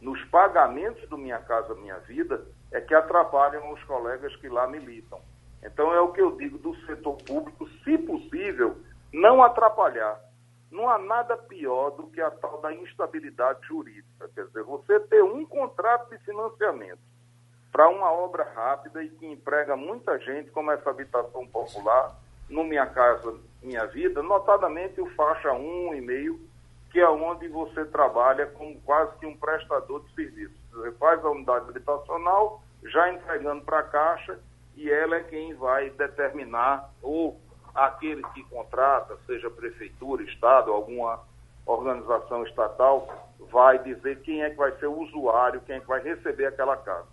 nos 0.00 0.22
pagamentos 0.24 1.08
do 1.08 1.16
Minha 1.16 1.38
Casa 1.38 1.74
Minha 1.74 1.98
Vida 2.00 2.44
é 2.70 2.80
que 2.80 2.94
atrapalham 2.94 3.72
os 3.72 3.82
colegas 3.84 4.34
que 4.36 4.48
lá 4.48 4.66
militam. 4.66 5.20
Então, 5.66 5.92
é 5.92 6.00
o 6.00 6.12
que 6.12 6.20
eu 6.20 6.36
digo 6.36 6.58
do 6.58 6.74
setor 6.86 7.16
público, 7.24 7.68
se 7.84 7.98
possível, 7.98 8.76
não 9.12 9.42
atrapalhar. 9.42 10.20
Não 10.70 10.88
há 10.88 10.98
nada 10.98 11.36
pior 11.36 11.90
do 11.90 12.06
que 12.08 12.20
a 12.20 12.30
tal 12.30 12.60
da 12.60 12.72
instabilidade 12.72 13.66
jurídica. 13.66 14.28
Quer 14.34 14.46
dizer, 14.46 14.62
você 14.62 15.00
ter 15.00 15.22
um 15.22 15.44
contrato 15.44 16.10
de 16.10 16.18
financiamento 16.24 17.00
para 17.72 17.88
uma 17.88 18.10
obra 18.10 18.44
rápida 18.54 19.02
e 19.02 19.08
que 19.10 19.26
emprega 19.26 19.76
muita 19.76 20.18
gente, 20.18 20.50
como 20.50 20.70
essa 20.70 20.90
habitação 20.90 21.46
popular, 21.46 22.14
no 22.48 22.64
Minha 22.64 22.86
Casa 22.86 23.34
Minha 23.62 23.86
Vida, 23.86 24.22
notadamente 24.22 25.00
o 25.00 25.06
faixa 25.14 25.50
1,5 25.50 26.38
que 26.96 27.00
é 27.00 27.08
onde 27.10 27.46
você 27.48 27.84
trabalha 27.84 28.46
como 28.46 28.80
quase 28.80 29.14
que 29.18 29.26
um 29.26 29.36
prestador 29.36 30.02
de 30.04 30.14
serviço. 30.14 30.54
Você 30.72 30.92
faz 30.92 31.22
a 31.22 31.30
unidade 31.30 31.68
habitacional, 31.68 32.62
já 32.84 33.12
entregando 33.12 33.62
para 33.66 33.80
a 33.80 33.82
Caixa, 33.82 34.38
e 34.76 34.90
ela 34.90 35.16
é 35.16 35.22
quem 35.24 35.54
vai 35.54 35.90
determinar, 35.90 36.90
ou 37.02 37.40
aquele 37.74 38.22
que 38.34 38.42
contrata, 38.44 39.16
seja 39.26 39.50
prefeitura, 39.50 40.22
Estado, 40.22 40.72
alguma 40.72 41.20
organização 41.64 42.44
estatal, 42.44 43.32
vai 43.50 43.78
dizer 43.82 44.20
quem 44.20 44.42
é 44.42 44.50
que 44.50 44.56
vai 44.56 44.72
ser 44.78 44.86
o 44.86 45.00
usuário, 45.00 45.60
quem 45.62 45.76
é 45.76 45.80
que 45.80 45.86
vai 45.86 46.02
receber 46.02 46.46
aquela 46.46 46.76
casa. 46.76 47.08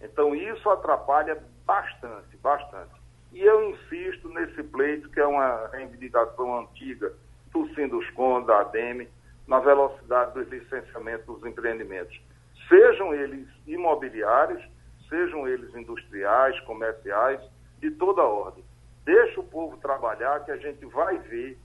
Então 0.00 0.34
isso 0.34 0.68
atrapalha 0.70 1.42
bastante, 1.64 2.36
bastante. 2.36 2.92
E 3.32 3.42
eu 3.42 3.70
insisto 3.70 4.28
nesse 4.28 4.62
pleito, 4.62 5.10
que 5.10 5.20
é 5.20 5.26
uma 5.26 5.68
reivindicação 5.68 6.60
antiga 6.60 7.12
do 7.52 7.68
Sinduscon, 7.74 8.42
da 8.44 8.60
ADEME, 8.60 9.08
na 9.46 9.58
velocidade 9.58 10.34
dos 10.34 10.48
licenciamentos 10.48 11.26
dos 11.26 11.44
empreendimentos, 11.44 12.20
sejam 12.68 13.14
eles 13.14 13.48
imobiliários, 13.66 14.62
sejam 15.08 15.46
eles 15.46 15.74
industriais, 15.74 16.58
comerciais, 16.60 17.40
de 17.80 17.90
toda 17.92 18.22
ordem. 18.22 18.64
Deixa 19.04 19.40
o 19.40 19.44
povo 19.44 19.76
trabalhar 19.76 20.44
que 20.44 20.50
a 20.50 20.56
gente 20.56 20.84
vai 20.86 21.18
ver 21.18 21.58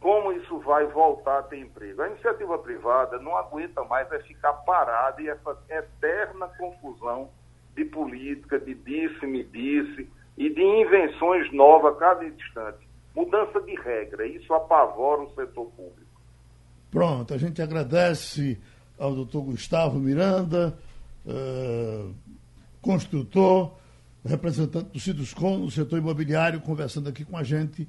como 0.00 0.32
isso 0.32 0.58
vai 0.60 0.86
voltar 0.86 1.38
a 1.38 1.42
ter 1.42 1.58
emprego. 1.58 2.02
A 2.02 2.08
iniciativa 2.08 2.56
privada 2.58 3.18
não 3.18 3.36
aguenta 3.36 3.82
mais 3.84 4.10
é 4.12 4.18
ficar 4.20 4.52
parada 4.52 5.20
e 5.20 5.28
essa 5.28 5.56
eterna 5.68 6.48
confusão 6.56 7.30
de 7.74 7.84
política, 7.84 8.58
de 8.58 8.74
disse-me 8.74 9.44
disse, 9.44 10.08
e 10.36 10.48
de 10.50 10.62
invenções 10.62 11.52
novas 11.52 11.96
a 11.96 11.98
cada 11.98 12.24
instante. 12.24 12.88
Mudança 13.14 13.60
de 13.60 13.74
regra, 13.74 14.26
isso 14.26 14.52
apavora 14.54 15.22
o 15.22 15.34
setor 15.34 15.66
público. 15.72 16.08
Pronto, 16.90 17.34
a 17.34 17.38
gente 17.38 17.60
agradece 17.60 18.60
ao 18.98 19.14
doutor 19.14 19.42
Gustavo 19.42 19.98
Miranda, 19.98 20.78
uh, 21.26 22.14
construtor, 22.88 23.74
representante 24.24 24.88
do 24.94 24.98
Ciduscom, 24.98 25.58
no 25.58 25.70
setor 25.70 25.98
imobiliário, 25.98 26.58
conversando 26.58 27.06
aqui 27.06 27.22
com 27.22 27.36
a 27.36 27.44
gente. 27.44 27.86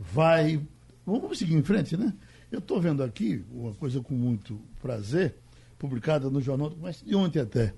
Vai. 0.00 0.58
Vamos 1.04 1.38
seguir 1.38 1.54
em 1.54 1.62
frente, 1.62 1.98
né? 1.98 2.14
Eu 2.50 2.60
estou 2.60 2.80
vendo 2.80 3.02
aqui 3.02 3.44
uma 3.52 3.74
coisa 3.74 4.00
com 4.00 4.14
muito 4.14 4.58
prazer, 4.80 5.34
publicada 5.78 6.30
no 6.30 6.40
Jornal 6.40 6.70
Comércio, 6.70 7.06
de 7.06 7.14
ontem 7.14 7.40
até. 7.40 7.74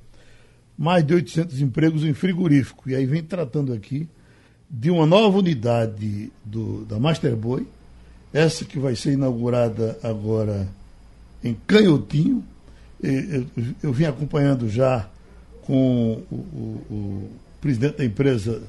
Mais 0.78 1.04
de 1.04 1.12
800 1.12 1.60
empregos 1.60 2.04
em 2.04 2.14
frigorífico. 2.14 2.88
E 2.88 2.94
aí 2.94 3.04
vem 3.04 3.24
tratando 3.24 3.72
aqui 3.72 4.08
de 4.70 4.92
uma 4.92 5.06
nova 5.06 5.38
unidade 5.38 6.32
do, 6.44 6.84
da 6.84 7.00
Masterboy, 7.00 7.66
essa 8.32 8.64
que 8.64 8.78
vai 8.78 8.94
ser 8.94 9.14
inaugurada 9.14 9.98
agora 10.04 10.68
em 11.42 11.52
Canhotinho. 11.66 12.44
Eu, 13.02 13.44
eu 13.82 13.92
vim 13.92 14.04
acompanhando 14.04 14.68
já 14.68 15.10
com 15.66 16.22
o, 16.30 16.34
o, 16.34 16.94
o, 16.94 17.30
presidente 17.60 17.98
da 17.98 18.04
empresa, 18.04 18.62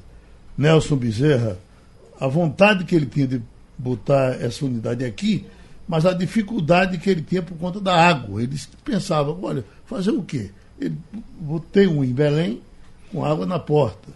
Nelson 0.56 0.96
Bezerra, 0.96 1.58
a 2.20 2.26
vontade 2.26 2.84
que 2.84 2.94
ele 2.94 3.06
tinha 3.06 3.26
de 3.26 3.42
botar 3.76 4.40
essa 4.40 4.64
unidade 4.64 5.04
aqui, 5.04 5.46
mas 5.88 6.06
a 6.06 6.12
dificuldade 6.12 6.98
que 6.98 7.10
ele 7.10 7.22
tinha 7.22 7.42
por 7.42 7.56
conta 7.56 7.80
da 7.80 7.94
água. 7.94 8.42
Ele 8.42 8.56
pensava, 8.84 9.36
olha, 9.42 9.64
fazer 9.86 10.10
o 10.10 10.22
quê? 10.22 10.50
Ele, 10.80 10.96
tem 11.70 11.86
um 11.86 12.04
em 12.04 12.12
Belém 12.12 12.60
com 13.10 13.24
água 13.24 13.46
na 13.46 13.58
porta. 13.58 14.08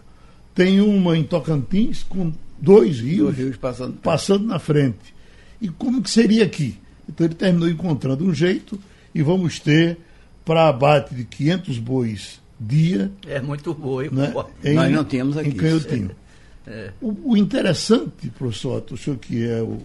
Tem 0.55 0.79
uma 0.81 1.17
em 1.17 1.23
Tocantins 1.23 2.03
com 2.03 2.31
dois 2.59 2.99
rios, 2.99 3.35
dois 3.35 3.37
rios 3.37 3.57
passando, 3.57 3.93
passando 3.97 4.45
na 4.45 4.59
frente. 4.59 5.13
E 5.61 5.69
como 5.69 6.01
que 6.01 6.09
seria 6.09 6.45
aqui? 6.45 6.77
Então 7.07 7.25
ele 7.25 7.35
terminou 7.35 7.69
encontrando 7.69 8.25
um 8.25 8.33
jeito 8.33 8.79
e 9.13 9.21
vamos 9.21 9.59
ter 9.59 9.97
para 10.45 10.67
abate 10.67 11.13
de 11.13 11.25
500 11.25 11.79
bois 11.79 12.39
dia. 12.59 13.11
É 13.25 13.41
muito 13.41 13.73
boi. 13.73 14.09
Né? 14.09 14.33
Em, 14.63 14.73
Nós 14.73 14.91
não 14.91 15.03
temos 15.03 15.37
aqui. 15.37 15.49
Em 15.49 15.53
Canhotinho. 15.53 16.11
É. 16.69 16.91
O, 16.99 17.31
o, 17.31 17.37
interessante, 17.37 18.29
professor, 18.29 18.83
o 18.91 18.97
senhor 18.97 19.17
que 19.17 19.47
é 19.47 19.61
o 19.61 19.81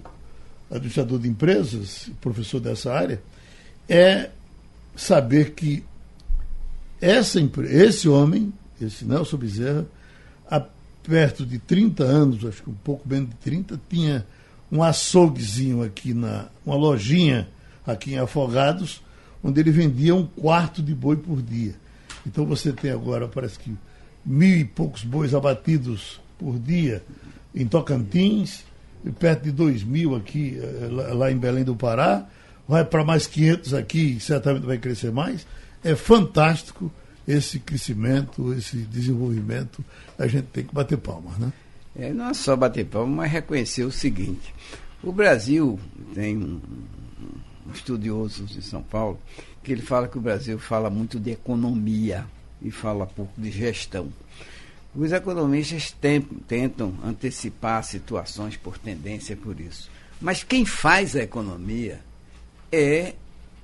administrador 0.69 1.17
de 1.21 1.29
empresas, 1.29 2.11
professor 2.21 2.59
dessa 2.59 2.93
área, 2.93 3.23
é 3.89 4.31
saber 4.97 5.53
que 5.53 5.85
essa, 7.01 7.39
esse 7.71 8.09
homem, 8.09 8.53
esse 8.81 9.05
Nelson 9.05 9.37
Bezerra, 9.37 9.87
há 10.51 10.61
perto 11.05 11.47
de 11.47 11.61
30 11.61 12.03
anos, 12.03 12.45
acho 12.45 12.65
que 12.65 12.71
um 12.71 12.75
pouco 12.75 13.09
menos 13.09 13.31
de 13.31 13.37
30, 13.37 13.81
tinha 13.89 14.27
um 14.71 14.83
açouguezinho 14.83 15.83
aqui 15.83 16.15
na. 16.15 16.47
uma 16.65 16.75
lojinha 16.75 17.49
aqui 17.87 18.15
em 18.15 18.19
Afogados, 18.19 19.03
onde 19.43 19.61
ele 19.61 19.71
vendia 19.71 20.15
um 20.15 20.27
quarto 20.27 20.83
de 20.83 20.95
boi 20.95 21.17
por 21.17 21.43
dia. 21.43 21.75
Então 22.27 22.45
você 22.45 22.73
tem 22.73 22.91
agora, 22.91 23.29
parece 23.29 23.59
que 23.59 23.75
mil 24.25 24.57
e 24.57 24.65
poucos 24.65 25.03
bois 25.05 25.35
abatidos 25.35 26.21
por 26.39 26.59
dia 26.59 27.03
em 27.55 27.67
Tocantins, 27.67 28.65
perto 29.19 29.45
de 29.45 29.51
dois 29.51 29.83
mil 29.83 30.15
aqui, 30.15 30.59
eh, 30.59 31.13
lá 31.13 31.31
em 31.31 31.37
Belém 31.37 31.65
do 31.65 31.75
Pará, 31.75 32.27
vai 32.67 32.85
para 32.85 33.05
mais 33.05 33.27
500 33.27 33.75
aqui, 33.75 34.19
certamente 34.21 34.65
vai 34.65 34.79
crescer 34.79 35.11
mais. 35.11 35.47
É 35.83 35.95
fantástico 35.95 36.91
esse 37.27 37.59
crescimento, 37.59 38.53
esse 38.55 38.77
desenvolvimento. 38.77 39.85
A 40.19 40.27
gente 40.27 40.47
tem 40.47 40.65
que 40.65 40.75
bater 40.75 40.99
palmas, 40.99 41.37
né? 41.39 41.53
É, 41.95 42.13
não 42.13 42.31
é 42.31 42.35
só 42.35 42.57
bater 42.57 42.87
palmas, 42.87 43.15
mas 43.15 43.33
reconhecer 43.33 43.85
o 43.85 43.93
seguinte: 43.93 44.55
o 45.03 45.13
Brasil 45.13 45.79
tem 46.15 46.37
um 46.37 46.61
estudioso 47.73 48.45
de 48.45 48.63
São 48.63 48.83
Paulo 48.83 49.19
que 49.63 49.73
ele 49.73 49.83
fala 49.83 50.09
que 50.09 50.19
o 50.19 50.21
Brasil 50.21 50.59
fala 50.59 50.91
muito 50.91 51.21
de 51.21 51.31
economia 51.31 52.27
e 52.61 52.71
fala 52.71 53.07
pouco 53.07 53.33
de 53.41 53.51
gestão. 53.51 54.13
Os 54.95 55.13
economistas 55.13 55.95
tentam 56.47 56.95
antecipar 57.05 57.83
situações 57.83 58.57
por 58.57 58.77
tendência 58.77 59.37
por 59.37 59.59
isso. 59.59 59.91
Mas 60.21 60.43
quem 60.43 60.65
faz 60.65 61.17
a 61.17 61.23
economia 61.23 62.01
é 62.71 63.15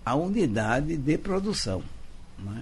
a 0.05 0.15
unidade 0.15 0.97
de 0.97 1.19
produção. 1.19 1.83
É? 2.57 2.61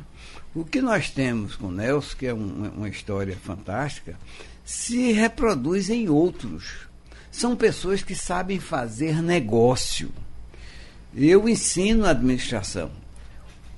O 0.55 0.65
que 0.65 0.81
nós 0.81 1.11
temos 1.11 1.55
com 1.55 1.71
Nelson, 1.71 2.17
que 2.17 2.27
é 2.27 2.35
um, 2.35 2.73
uma 2.77 2.89
história 2.89 3.37
fantástica, 3.37 4.19
se 4.65 5.13
reproduz 5.13 5.89
em 5.91 6.09
outros. 6.09 6.89
São 7.31 7.55
pessoas 7.55 8.03
que 8.03 8.15
sabem 8.15 8.59
fazer 8.59 9.23
negócio. 9.23 10.11
Eu 11.17 11.49
ensino 11.49 12.05
administração 12.07 12.91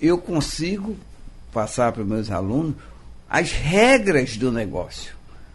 eu 0.00 0.18
consigo 0.18 0.96
passar 1.52 1.92
para 1.92 2.02
os 2.02 2.08
meus 2.08 2.30
alunos 2.30 2.74
as 3.28 3.52
regras 3.52 4.36
do 4.36 4.50
negócio. 4.50 5.12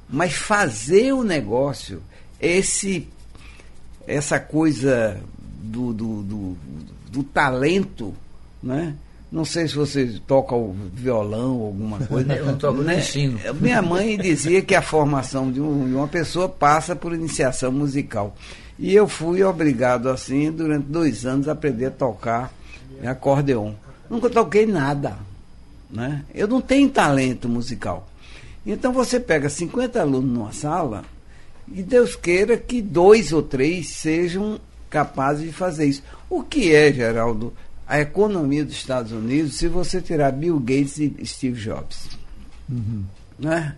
Mas 0.10 0.34
fazer 0.34 1.14
o 1.14 1.24
negócio, 1.24 2.04
esse, 2.40 3.08
essa 4.06 4.40
coisa 4.40 5.20
do, 5.62 5.94
do, 5.94 6.22
do, 6.24 6.58
do 7.10 7.24
talento, 7.24 8.14
né? 8.62 8.94
Não 9.32 9.44
sei 9.44 9.68
se 9.68 9.74
você 9.74 10.22
toca 10.28 10.54
o 10.54 10.76
violão 10.94 11.58
ou 11.58 11.68
alguma 11.68 12.00
coisa. 12.06 12.34
Eu 12.34 12.46
não 12.46 12.58
toco 12.58 12.84
né? 12.84 13.00
ensino. 13.00 13.40
Minha 13.60 13.82
mãe 13.82 14.16
dizia 14.16 14.62
que 14.62 14.76
a 14.76 14.82
formação 14.82 15.52
de, 15.52 15.60
um, 15.60 15.88
de, 15.88 15.96
uma 15.96 16.08
pessoa 16.08 16.48
passa 16.48 16.96
por 16.96 17.14
iniciação 17.14 17.72
musical. 17.72 18.36
E 18.84 18.94
eu 18.94 19.08
fui 19.08 19.42
obrigado, 19.42 20.10
assim, 20.10 20.52
durante 20.52 20.88
dois 20.88 21.26
anos, 21.26 21.48
a 21.48 21.54
aprender 21.54 21.86
a 21.86 21.92
tocar 21.92 22.54
acordeon. 23.02 23.72
Nunca 24.10 24.30
toquei 24.30 24.66
nada. 24.66 25.18
Né? 25.90 26.26
Eu 26.36 26.50
não 26.50 26.60
tenho 26.60 26.90
talento 26.90 27.48
musical. 27.48 28.10
Então 28.66 28.92
você 28.92 29.22
pega 29.22 29.48
50 29.48 30.02
alunos 30.02 30.30
numa 30.30 30.52
sala 30.52 31.06
e 31.72 31.82
Deus 31.82 32.18
queira 32.18 32.58
que 32.58 32.82
dois 32.82 33.32
ou 33.32 33.42
três 33.42 33.88
sejam 33.88 34.60
capazes 34.90 35.46
de 35.46 35.54
fazer 35.54 35.86
isso. 35.86 36.04
O 36.30 36.44
que 36.44 36.76
é, 36.76 36.92
Geraldo, 36.92 37.54
a 37.88 38.02
economia 38.02 38.66
dos 38.66 38.74
Estados 38.74 39.14
Unidos 39.14 39.56
se 39.56 39.70
você 39.70 40.02
tirar 40.02 40.34
Bill 40.34 40.60
Gates 40.60 40.98
e 40.98 41.26
Steve 41.26 41.58
Jobs? 41.58 42.10
Uhum. 42.70 43.06
Né? 43.40 43.78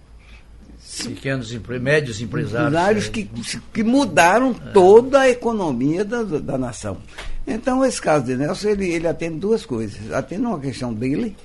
Pequenos 1.03 1.51
médios 1.81 2.21
empresários. 2.21 2.67
Empresários 2.69 3.09
que, 3.09 3.29
que 3.73 3.83
mudaram 3.83 4.51
é. 4.51 4.71
toda 4.71 5.21
a 5.21 5.29
economia 5.29 6.05
da, 6.05 6.23
da 6.23 6.57
nação. 6.57 6.97
Então, 7.45 7.85
esse 7.85 8.01
caso 8.01 8.25
de 8.25 8.35
Nelson, 8.35 8.69
ele, 8.69 8.89
ele 8.91 9.07
atende 9.07 9.39
duas 9.39 9.65
coisas. 9.65 10.11
Atende 10.11 10.43
uma 10.43 10.59
questão 10.59 10.93
dele 10.93 11.35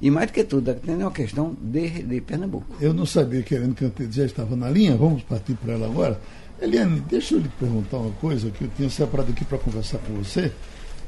e, 0.00 0.10
mais 0.10 0.28
do 0.28 0.32
que 0.32 0.44
tudo, 0.44 0.70
atende 0.70 1.02
uma 1.02 1.10
questão 1.10 1.56
de, 1.60 1.88
de 2.02 2.20
Pernambuco. 2.20 2.66
Eu 2.80 2.94
não 2.94 3.04
sabia 3.04 3.42
que 3.42 3.54
a 3.54 3.58
Eliane 3.58 3.74
Canteiro 3.74 4.12
já 4.12 4.24
estava 4.24 4.54
na 4.54 4.70
linha, 4.70 4.96
vamos 4.96 5.22
partir 5.22 5.54
para 5.54 5.74
ela 5.74 5.86
agora. 5.86 6.20
Eliane, 6.60 7.00
deixa 7.08 7.34
eu 7.34 7.40
lhe 7.40 7.48
perguntar 7.58 7.96
uma 7.96 8.12
coisa 8.12 8.50
que 8.50 8.64
eu 8.64 8.70
tinha 8.76 8.88
separado 8.90 9.32
aqui 9.32 9.44
para 9.44 9.58
conversar 9.58 9.98
com 9.98 10.14
você. 10.14 10.52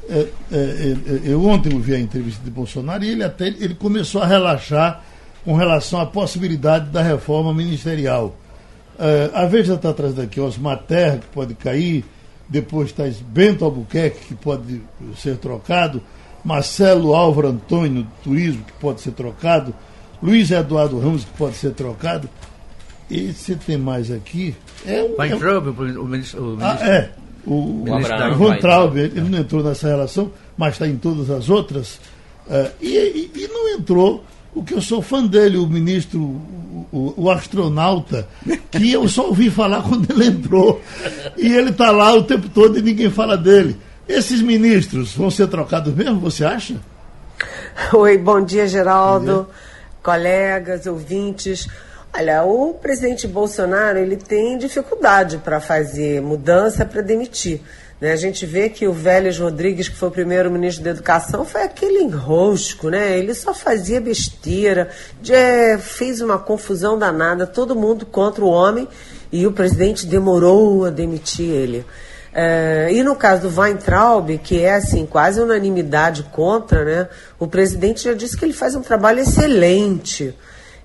É, 0.09 0.19
é, 0.19 0.27
é, 0.51 1.21
eu 1.25 1.45
ontem 1.45 1.73
ouvi 1.73 1.95
a 1.95 2.01
entrevista 2.01 2.43
de 2.43 2.51
Bolsonaro 2.51 3.05
e 3.05 3.11
ele 3.11 3.23
até 3.23 3.47
ele 3.47 3.75
começou 3.75 4.21
a 4.21 4.27
relaxar 4.27 5.05
com 5.45 5.55
relação 5.55 6.01
à 6.01 6.07
possibilidade 6.07 6.91
da 6.91 7.03
reforma 7.03 7.53
ministerial. 7.53 8.37
É, 8.99 9.31
a 9.35 9.47
Veja 9.47 9.75
está 9.75 9.91
atrás 9.91 10.15
daqui, 10.15 10.41
Osmar 10.41 10.79
Terra, 10.79 11.19
que 11.19 11.27
pode 11.27 11.55
cair, 11.55 12.05
depois 12.49 12.91
está 12.91 13.05
Bento 13.29 13.65
Albuquerque, 13.65 14.27
que 14.27 14.35
pode 14.35 14.83
ser 15.17 15.37
trocado, 15.37 16.03
Marcelo 16.45 17.15
Álvaro 17.15 17.49
Antônio, 17.49 18.07
Turismo, 18.23 18.65
que 18.65 18.73
pode 18.75 19.01
ser 19.01 19.13
trocado, 19.13 19.75
Luiz 20.23 20.51
Eduardo 20.51 20.99
Ramos, 20.99 21.25
que 21.25 21.37
pode 21.37 21.57
ser 21.57 21.73
trocado. 21.73 22.29
E 23.11 23.33
você 23.33 23.57
tem 23.57 23.77
mais 23.77 24.11
aqui. 24.11 24.55
É, 24.87 25.07
Vai 25.17 25.31
é, 25.31 25.35
o 25.35 26.05
ministro. 26.05 26.57
O 26.57 26.59
ah, 26.61 26.79
é. 26.81 27.11
O, 27.45 27.83
o, 27.83 28.37
Van 28.37 28.57
Traub, 28.59 28.97
ele 28.97 29.21
não 29.21 29.41
entrou 29.41 29.65
nessa 29.65 29.89
relação, 29.89 30.31
mas 30.57 30.75
está 30.75 30.87
em 30.87 30.97
todas 30.97 31.29
as 31.29 31.51
outras. 31.51 31.97
Uh, 32.47 32.71
e, 32.81 32.89
e, 32.97 33.31
e 33.35 33.49
não 33.49 33.69
entrou 33.71 34.25
o 34.55 34.63
que 34.63 34.75
eu 34.75 34.83
sou 34.83 35.01
fã 35.01 35.25
dele, 35.27 35.57
o 35.57 35.67
ministro, 35.67 36.21
o, 36.93 37.15
o, 37.17 37.31
astronauta, 37.31 38.29
que 38.71 38.93
eu 38.93 39.09
só 39.09 39.27
ouvi 39.27 39.51
falar 39.51 39.83
quando 39.89 40.11
ele 40.11 40.27
entrou. 40.27 40.81
E 41.37 41.53
ele 41.55 41.71
está 41.71 41.91
lá 41.91 42.15
o 42.15 42.23
tempo 42.23 42.49
todo 42.49 42.79
e 42.79 42.83
ninguém 42.83 43.11
fala 43.11 43.37
dele. 43.37 43.77
Esses 44.07 44.43
ministros 44.43 45.15
vão 45.15 45.31
ser 45.31 45.47
trocados 45.49 45.95
mesmo, 45.95 46.21
você 46.21 46.45
acha? 46.45 46.77
Oi, 47.95 48.19
bom 48.19 48.45
dia, 48.45 48.67
Geraldo, 48.67 49.27
bom 49.27 49.45
dia. 49.45 49.53
colegas, 50.03 50.87
ouvintes. 50.87 51.67
Olha, 52.15 52.45
o 52.45 52.75
presidente 52.75 53.27
Bolsonaro 53.27 53.99
ele 53.99 54.17
tem 54.17 54.59
dificuldade 54.59 55.39
para 55.39 55.61
fazer 55.61 56.21
mudança, 56.21 56.85
para 56.85 57.01
demitir. 57.01 57.63
Né? 58.03 58.11
A 58.11 58.17
gente 58.17 58.45
vê 58.45 58.69
que 58.69 58.89
o 58.89 58.93
Vélez 58.93 59.39
Rodrigues, 59.39 59.89
que 59.89 59.95
foi 59.95 60.09
o 60.09 60.11
primeiro 60.11 60.51
ministro 60.51 60.83
da 60.83 60.91
Educação, 60.91 61.45
foi 61.45 61.63
aquele 61.63 62.03
enrosco, 62.03 62.89
né? 62.89 63.17
Ele 63.17 63.33
só 63.33 63.55
fazia 63.55 64.01
besteira, 64.01 64.91
de, 65.21 65.33
é, 65.33 65.79
fez 65.79 66.21
uma 66.21 66.37
confusão 66.37 66.99
danada, 66.99 67.47
todo 67.47 67.77
mundo 67.77 68.05
contra 68.05 68.45
o 68.45 68.49
homem, 68.49 68.89
e 69.31 69.47
o 69.47 69.53
presidente 69.53 70.05
demorou 70.05 70.85
a 70.85 70.91
demitir 70.91 71.49
ele. 71.49 71.87
É, 72.35 72.89
e 72.91 73.05
no 73.05 73.15
caso 73.15 73.49
do 73.49 73.61
Weintraub, 73.61 74.37
que 74.39 74.61
é 74.61 74.75
assim, 74.75 75.07
quase 75.07 75.41
unanimidade 75.41 76.25
contra, 76.25 76.85
né? 76.85 77.09
O 77.39 77.47
presidente 77.47 78.03
já 78.03 78.15
disse 78.15 78.37
que 78.37 78.45
ele 78.45 78.53
faz 78.53 78.75
um 78.75 78.83
trabalho 78.83 79.21
excelente. 79.21 80.37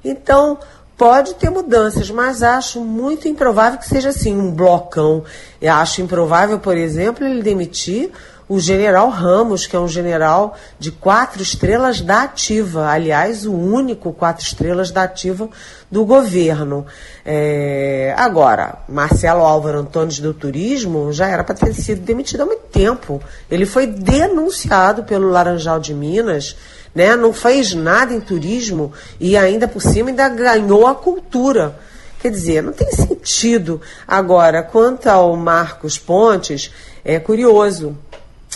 Então, 0.06 0.60
Pode 0.98 1.36
ter 1.36 1.52
mudanças, 1.52 2.10
mas 2.10 2.42
acho 2.42 2.82
muito 2.82 3.28
improvável 3.28 3.78
que 3.78 3.88
seja 3.88 4.10
assim, 4.10 4.36
um 4.36 4.52
blocão. 4.52 5.24
Eu 5.62 5.74
acho 5.74 6.02
improvável, 6.02 6.58
por 6.58 6.76
exemplo, 6.76 7.24
ele 7.24 7.44
demitir 7.44 8.12
o 8.50 8.60
general 8.60 9.10
Ramos, 9.10 9.68
que 9.68 9.76
é 9.76 9.80
um 9.80 9.88
general 9.88 10.56
de 10.80 10.90
quatro 10.90 11.42
estrelas 11.42 12.00
da 12.00 12.24
ativa, 12.24 12.88
aliás, 12.88 13.46
o 13.46 13.54
único 13.54 14.14
quatro 14.14 14.44
estrelas 14.44 14.90
da 14.90 15.04
ativa 15.04 15.50
do 15.92 16.06
governo. 16.06 16.86
É... 17.26 18.16
Agora, 18.18 18.80
Marcelo 18.88 19.42
Álvaro 19.42 19.80
Antônio 19.80 20.22
do 20.22 20.34
Turismo 20.34 21.12
já 21.12 21.28
era 21.28 21.44
para 21.44 21.56
ter 21.56 21.74
sido 21.74 22.02
demitido 22.02 22.42
há 22.42 22.46
muito 22.46 22.64
tempo. 22.72 23.22
Ele 23.52 23.66
foi 23.66 23.86
denunciado 23.86 25.04
pelo 25.04 25.30
Laranjal 25.30 25.80
de 25.80 25.94
Minas 25.94 26.56
né? 26.98 27.16
Não 27.16 27.32
fez 27.32 27.76
nada 27.76 28.12
em 28.12 28.20
turismo 28.20 28.92
e 29.20 29.38
ainda 29.38 29.68
por 29.68 29.84
cima 29.84 30.10
ainda 30.10 30.28
ganhou 30.28 30.88
a 30.88 30.96
cultura. 30.96 31.80
Quer 32.20 32.32
dizer, 32.32 32.64
não 32.64 32.74
tem 32.74 32.90
sentido. 32.92 33.80
Agora, 34.08 34.64
quanto 34.64 35.06
ao 35.06 35.36
Marcos 35.36 36.00
Pontes, 36.00 36.72
é 37.06 37.20
curioso. 37.20 37.96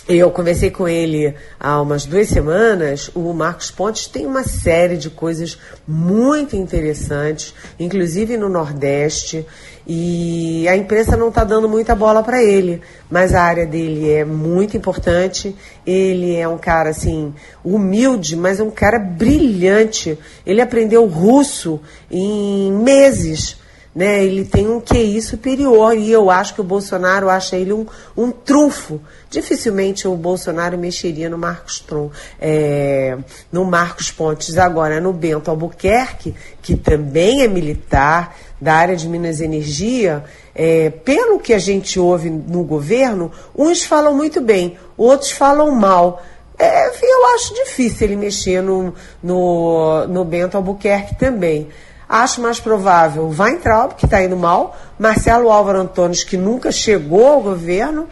Eu 0.10 0.32
conversei 0.32 0.72
com 0.72 0.88
ele 0.88 1.36
há 1.60 1.80
umas 1.80 2.06
duas 2.06 2.28
semanas. 2.28 3.12
O 3.14 3.32
Marcos 3.34 3.70
Pontes 3.70 4.08
tem 4.08 4.26
uma 4.26 4.44
série 4.44 4.98
de 4.98 5.12
coisas 5.12 5.60
muito 5.88 6.56
interessantes, 6.56 7.54
inclusive 7.80 8.36
no 8.36 8.50
Nordeste. 8.50 9.46
E 9.86 10.68
a 10.68 10.76
imprensa 10.76 11.16
não 11.16 11.30
está 11.30 11.44
dando 11.44 11.70
muita 11.70 11.94
bola 11.94 12.24
para 12.24 12.42
ele, 12.42 12.82
mas 13.10 13.34
a 13.34 13.44
área 13.44 13.66
dele 13.66 14.12
é 14.12 14.26
muito 14.26 14.76
importante. 14.76 15.56
Ele 15.86 16.36
é 16.36 16.48
um 16.48 16.58
cara 16.58 16.90
assim 16.90 17.32
humilde, 17.64 18.36
mas 18.36 18.60
é 18.60 18.64
um 18.64 18.72
cara 18.72 18.98
brilhante. 18.98 20.18
Ele 20.46 20.62
aprendeu 20.62 21.06
russo 21.06 21.80
em 22.10 22.72
meses. 22.72 23.61
Né? 23.94 24.24
Ele 24.24 24.46
tem 24.46 24.68
um 24.68 24.80
QI 24.80 25.22
superior 25.22 25.98
e 25.98 26.12
eu 26.12 26.30
acho 26.32 26.54
que 26.54 26.62
o 26.62 26.64
Bolsonaro 26.64 27.30
acha 27.30 27.58
ele 27.58 27.74
um, 27.74 27.86
um 28.16 28.32
trunfo. 28.32 29.02
Dificilmente 29.30 30.08
o 30.08 30.16
Bolsonaro 30.16 30.78
mexeria 30.78 31.30
no 31.30 31.38
Marcos 31.38 31.80
Tron, 31.80 32.10
é, 32.40 33.18
no 33.52 33.66
Marcos 33.66 34.10
Pontes. 34.10 34.58
Agora, 34.58 35.02
no 35.02 35.12
Bento 35.12 35.50
Albuquerque, 35.50 36.34
que 36.62 36.76
também 36.76 37.42
é 37.42 37.48
militar, 37.48 38.36
da 38.62 38.76
área 38.76 38.96
de 38.96 39.10
Minas 39.10 39.40
e 39.40 39.46
Energia, 39.46 40.24
é, 40.54 40.92
pelo 40.92 41.40
que 41.40 41.52
a 41.52 41.58
gente 41.58 42.00
ouve 42.00 42.30
no 42.30 42.64
governo, 42.64 43.32
uns 43.58 43.84
falam 43.84 44.16
muito 44.16 44.40
bem, 44.40 44.78
outros 44.96 45.32
falam 45.32 45.72
mal. 45.72 46.24
É, 46.60 46.90
eu 46.90 47.26
acho 47.34 47.56
difícil 47.56 48.08
ele 48.08 48.16
mexer 48.16 48.62
no, 48.62 48.94
no, 49.24 50.06
no 50.08 50.24
Bento 50.24 50.56
Albuquerque 50.56 51.18
também. 51.18 51.70
Acho 52.12 52.42
mais 52.42 52.60
provável 52.60 53.34
Weintraub, 53.40 53.94
que 53.94 54.04
está 54.04 54.22
indo 54.22 54.36
mal, 54.36 54.78
Marcelo 55.00 55.50
Álvaro 55.50 55.80
Antônio, 55.80 56.26
que 56.26 56.36
nunca 56.36 56.70
chegou 56.70 57.26
ao 57.26 57.42
governo, 57.42 58.06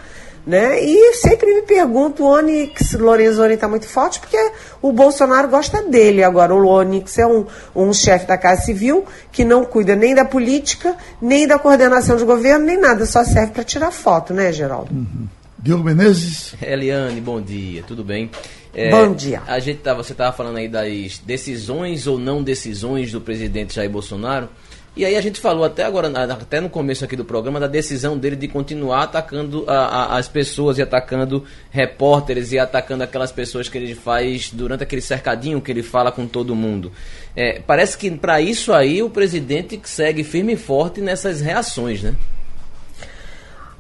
né? 0.48 0.82
E 0.82 1.16
sempre 1.16 1.54
me 1.54 1.64
pergunto, 1.64 2.24
o 2.24 2.28
Onyx 2.28 2.94
Lorenzoni 2.94 3.56
está 3.56 3.68
muito 3.68 3.86
forte, 3.86 4.22
porque 4.22 4.38
o 4.82 4.94
Bolsonaro 4.94 5.50
gosta 5.50 5.84
dele. 5.84 6.24
Agora, 6.24 6.56
o 6.56 6.66
Onyx 6.66 7.18
é 7.18 7.28
um, 7.28 7.46
um 7.76 7.92
chefe 7.92 8.26
da 8.26 8.38
Casa 8.38 8.62
Civil 8.62 9.04
que 9.34 9.44
não 9.44 9.66
cuida 9.66 9.98
nem 9.98 10.16
da 10.16 10.24
política, 10.24 10.96
nem 11.22 11.46
da 11.46 11.60
coordenação 11.60 12.16
de 12.16 12.24
governo, 12.24 12.66
nem 12.66 12.80
nada, 12.80 13.06
só 13.06 13.26
serve 13.26 13.52
para 13.52 13.66
tirar 13.66 13.92
foto, 13.92 14.34
né, 14.34 14.54
Geraldo? 14.54 14.94
Uhum. 14.94 15.28
Diogo 15.62 15.84
Menezes. 15.84 16.56
Eliane, 16.62 17.20
bom 17.20 17.42
dia, 17.42 17.84
tudo 17.86 18.02
bem? 18.02 18.32
É, 18.74 18.90
bom 18.92 19.14
dia. 19.14 19.42
A 19.48 19.60
gente 19.60 19.80
tá, 19.80 19.94
você 19.94 20.12
estava 20.12 20.36
falando 20.36 20.58
aí 20.58 20.68
das 20.68 21.20
decisões 21.20 22.08
ou 22.08 22.18
não 22.18 22.44
decisões 22.44 23.12
do 23.12 23.20
presidente 23.20 23.76
Jair 23.76 23.90
Bolsonaro. 23.90 24.50
E 24.96 25.06
aí 25.06 25.16
a 25.16 25.22
gente 25.22 25.40
falou 25.40 25.64
até 25.64 25.84
agora, 25.84 26.10
até 26.10 26.60
no 26.60 26.70
começo 26.70 27.06
aqui 27.06 27.16
do 27.16 27.24
programa, 27.24 27.60
da 27.60 27.68
decisão 27.68 28.18
dele 28.18 28.36
de 28.36 28.48
continuar 28.48 29.04
atacando 29.04 29.64
a, 29.68 29.74
a, 29.74 30.18
as 30.18 30.28
pessoas 30.28 30.78
e 30.78 30.82
atacando 30.82 31.46
repórteres 31.70 32.52
e 32.52 32.60
atacando 32.60 33.04
aquelas 33.04 33.32
pessoas 33.32 33.70
que 33.70 33.78
ele 33.78 33.96
faz 33.96 34.52
durante 34.52 34.84
aquele 34.84 35.02
cercadinho 35.02 35.62
que 35.62 35.72
ele 35.72 35.84
fala 35.84 36.12
com 36.12 36.28
todo 36.28 36.56
mundo. 36.56 36.92
É, 37.36 37.62
parece 37.66 37.98
que 37.98 38.12
para 38.12 38.42
isso 38.42 38.74
aí 38.74 39.02
o 39.02 39.10
presidente 39.10 39.80
segue 39.84 40.24
firme 40.24 40.54
e 40.54 40.58
forte 40.58 41.00
nessas 41.00 41.40
reações, 41.40 42.04
né? 42.04 42.16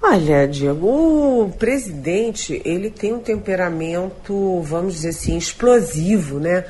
Olha, 0.01 0.47
Diego, 0.47 0.87
o 1.43 1.53
presidente 1.59 2.61
ele 2.63 2.89
tem 2.89 3.13
um 3.13 3.19
temperamento, 3.19 4.61
vamos 4.61 4.93
dizer 4.93 5.09
assim, 5.09 5.37
explosivo, 5.37 6.39
né? 6.39 6.65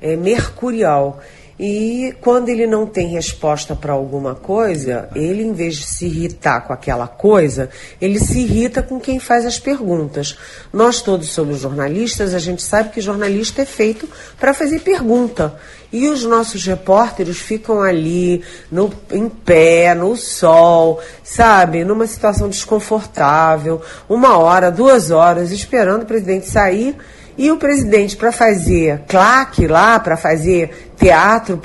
É, 0.00 0.14
mercurial. 0.16 1.20
E 1.58 2.12
quando 2.20 2.48
ele 2.48 2.66
não 2.66 2.84
tem 2.84 3.08
resposta 3.08 3.76
para 3.76 3.92
alguma 3.92 4.34
coisa, 4.34 5.08
ele, 5.14 5.44
em 5.44 5.52
vez 5.52 5.76
de 5.76 5.86
se 5.86 6.06
irritar 6.06 6.62
com 6.62 6.72
aquela 6.72 7.06
coisa, 7.06 7.70
ele 8.00 8.18
se 8.18 8.40
irrita 8.40 8.82
com 8.82 8.98
quem 8.98 9.20
faz 9.20 9.46
as 9.46 9.58
perguntas. 9.58 10.36
Nós 10.72 11.00
todos 11.00 11.28
somos 11.30 11.60
jornalistas, 11.60 12.34
a 12.34 12.40
gente 12.40 12.60
sabe 12.60 12.90
que 12.90 13.00
jornalista 13.00 13.62
é 13.62 13.64
feito 13.64 14.08
para 14.38 14.52
fazer 14.52 14.80
pergunta. 14.80 15.54
E 15.92 16.08
os 16.08 16.24
nossos 16.24 16.66
repórteres 16.66 17.38
ficam 17.38 17.80
ali, 17.80 18.42
no, 18.68 18.92
em 19.12 19.28
pé, 19.28 19.94
no 19.94 20.16
sol, 20.16 21.00
sabe, 21.22 21.84
numa 21.84 22.08
situação 22.08 22.48
desconfortável, 22.48 23.80
uma 24.08 24.36
hora, 24.36 24.72
duas 24.72 25.12
horas, 25.12 25.52
esperando 25.52 26.02
o 26.02 26.06
presidente 26.06 26.48
sair 26.48 26.96
e 27.36 27.50
o 27.50 27.56
presidente, 27.56 28.16
para 28.16 28.30
fazer 28.30 29.02
claque 29.08 29.66
lá, 29.66 29.98
para 29.98 30.16
fazer 30.16 30.92
teatro 30.96 31.56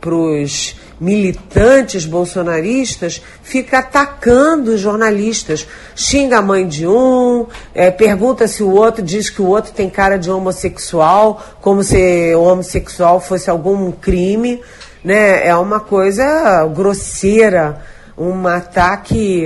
para 0.00 0.14
os 0.14 0.76
militantes 1.00 2.06
bolsonaristas, 2.06 3.20
fica 3.42 3.80
atacando 3.80 4.72
os 4.72 4.80
jornalistas. 4.80 5.66
Xinga 5.96 6.38
a 6.38 6.42
mãe 6.42 6.66
de 6.66 6.86
um, 6.86 7.46
é, 7.74 7.90
pergunta 7.90 8.46
se 8.46 8.62
o 8.62 8.70
outro, 8.70 9.02
diz 9.02 9.28
que 9.28 9.42
o 9.42 9.46
outro 9.46 9.72
tem 9.72 9.90
cara 9.90 10.16
de 10.16 10.30
homossexual, 10.30 11.42
como 11.60 11.82
se 11.82 12.32
o 12.36 12.42
homossexual 12.42 13.20
fosse 13.20 13.50
algum 13.50 13.90
crime. 13.90 14.60
Né? 15.02 15.44
É 15.44 15.56
uma 15.56 15.80
coisa 15.80 16.64
grosseira 16.66 17.82
um 18.16 18.46
ataque 18.46 19.44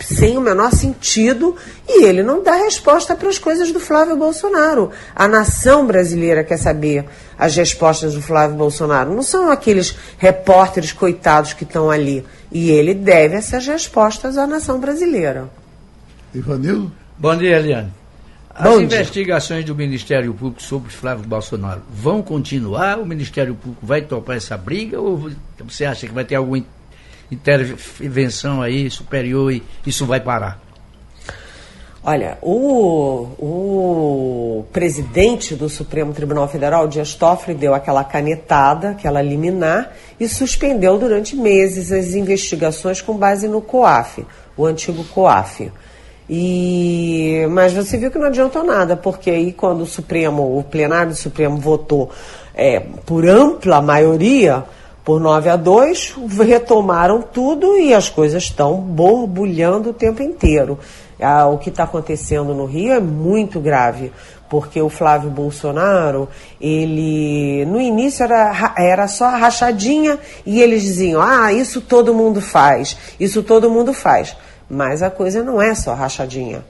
sem 0.00 0.36
o 0.38 0.40
menor 0.40 0.72
sentido 0.72 1.56
e 1.88 2.04
ele 2.04 2.22
não 2.22 2.42
dá 2.42 2.54
resposta 2.54 3.16
para 3.16 3.28
as 3.28 3.38
coisas 3.38 3.72
do 3.72 3.80
Flávio 3.80 4.16
Bolsonaro. 4.16 4.90
A 5.14 5.26
nação 5.26 5.86
brasileira 5.86 6.44
quer 6.44 6.58
saber 6.58 7.04
as 7.38 7.56
respostas 7.56 8.14
do 8.14 8.22
Flávio 8.22 8.56
Bolsonaro. 8.56 9.14
Não 9.14 9.22
são 9.22 9.50
aqueles 9.50 9.96
repórteres 10.16 10.92
coitados 10.92 11.52
que 11.52 11.64
estão 11.64 11.90
ali. 11.90 12.24
E 12.50 12.70
ele 12.70 12.94
deve 12.94 13.36
essas 13.36 13.66
respostas 13.66 14.38
à 14.38 14.46
nação 14.46 14.80
brasileira. 14.80 15.50
Ivanildo? 16.34 16.92
Bom 17.18 17.36
dia, 17.36 17.58
Eliane. 17.58 17.92
As 18.54 18.64
Bom 18.64 18.80
investigações 18.80 19.64
dia. 19.64 19.72
do 19.72 19.76
Ministério 19.76 20.34
Público 20.34 20.60
sobre 20.60 20.90
Flávio 20.90 21.28
Bolsonaro 21.28 21.82
vão 21.88 22.20
continuar? 22.22 22.98
O 22.98 23.06
Ministério 23.06 23.54
Público 23.54 23.86
vai 23.86 24.02
topar 24.02 24.36
essa 24.36 24.56
briga 24.56 25.00
ou 25.00 25.30
você 25.64 25.84
acha 25.84 26.08
que 26.08 26.12
vai 26.12 26.24
ter 26.24 26.34
algum 26.34 26.60
intervenção 27.30 28.62
aí 28.62 28.90
superior 28.90 29.52
e 29.52 29.62
isso 29.86 30.06
vai 30.06 30.20
parar? 30.20 30.68
Olha, 32.02 32.38
o, 32.40 33.26
o 33.38 34.64
presidente 34.72 35.54
do 35.54 35.68
Supremo 35.68 36.14
Tribunal 36.14 36.48
Federal, 36.48 36.88
Dias 36.88 37.14
Toffoli, 37.14 37.56
deu 37.56 37.74
aquela 37.74 38.02
canetada, 38.02 38.90
aquela 38.90 39.20
liminar, 39.20 39.92
e 40.18 40.28
suspendeu 40.28 40.96
durante 40.96 41.36
meses 41.36 41.92
as 41.92 42.14
investigações 42.14 43.02
com 43.02 43.14
base 43.14 43.46
no 43.46 43.60
COAF, 43.60 44.24
o 44.56 44.64
antigo 44.64 45.04
COAF. 45.04 45.70
E, 46.30 47.46
mas 47.50 47.72
você 47.72 47.98
viu 47.98 48.10
que 48.10 48.18
não 48.18 48.28
adiantou 48.28 48.62
nada, 48.62 48.96
porque 48.96 49.30
aí 49.30 49.52
quando 49.52 49.82
o 49.82 49.86
Supremo, 49.86 50.58
o 50.58 50.62
plenário 50.62 51.12
do 51.12 51.16
Supremo 51.16 51.56
votou 51.58 52.10
é, 52.54 52.80
por 53.04 53.28
ampla 53.28 53.82
maioria, 53.82 54.64
por 55.08 55.18
9 55.18 55.48
a 55.48 55.56
2, 55.56 56.16
retomaram 56.38 57.22
tudo 57.22 57.78
e 57.78 57.94
as 57.94 58.10
coisas 58.10 58.42
estão 58.42 58.74
borbulhando 58.74 59.88
o 59.88 59.94
tempo 59.94 60.22
inteiro. 60.22 60.78
Ah, 61.18 61.46
o 61.46 61.56
que 61.56 61.70
está 61.70 61.84
acontecendo 61.84 62.52
no 62.52 62.66
Rio 62.66 62.92
é 62.92 63.00
muito 63.00 63.58
grave, 63.58 64.12
porque 64.50 64.82
o 64.82 64.90
Flávio 64.90 65.30
Bolsonaro, 65.30 66.28
ele 66.60 67.64
no 67.64 67.80
início 67.80 68.22
era, 68.22 68.74
era 68.76 69.08
só 69.08 69.30
rachadinha 69.30 70.18
e 70.44 70.60
eles 70.60 70.82
diziam: 70.82 71.22
ah, 71.22 71.50
isso 71.54 71.80
todo 71.80 72.12
mundo 72.12 72.42
faz, 72.42 72.94
isso 73.18 73.42
todo 73.42 73.70
mundo 73.70 73.94
faz. 73.94 74.36
Mas 74.68 75.02
a 75.02 75.08
coisa 75.08 75.42
não 75.42 75.58
é 75.62 75.74
só 75.74 75.94
rachadinha. 75.94 76.62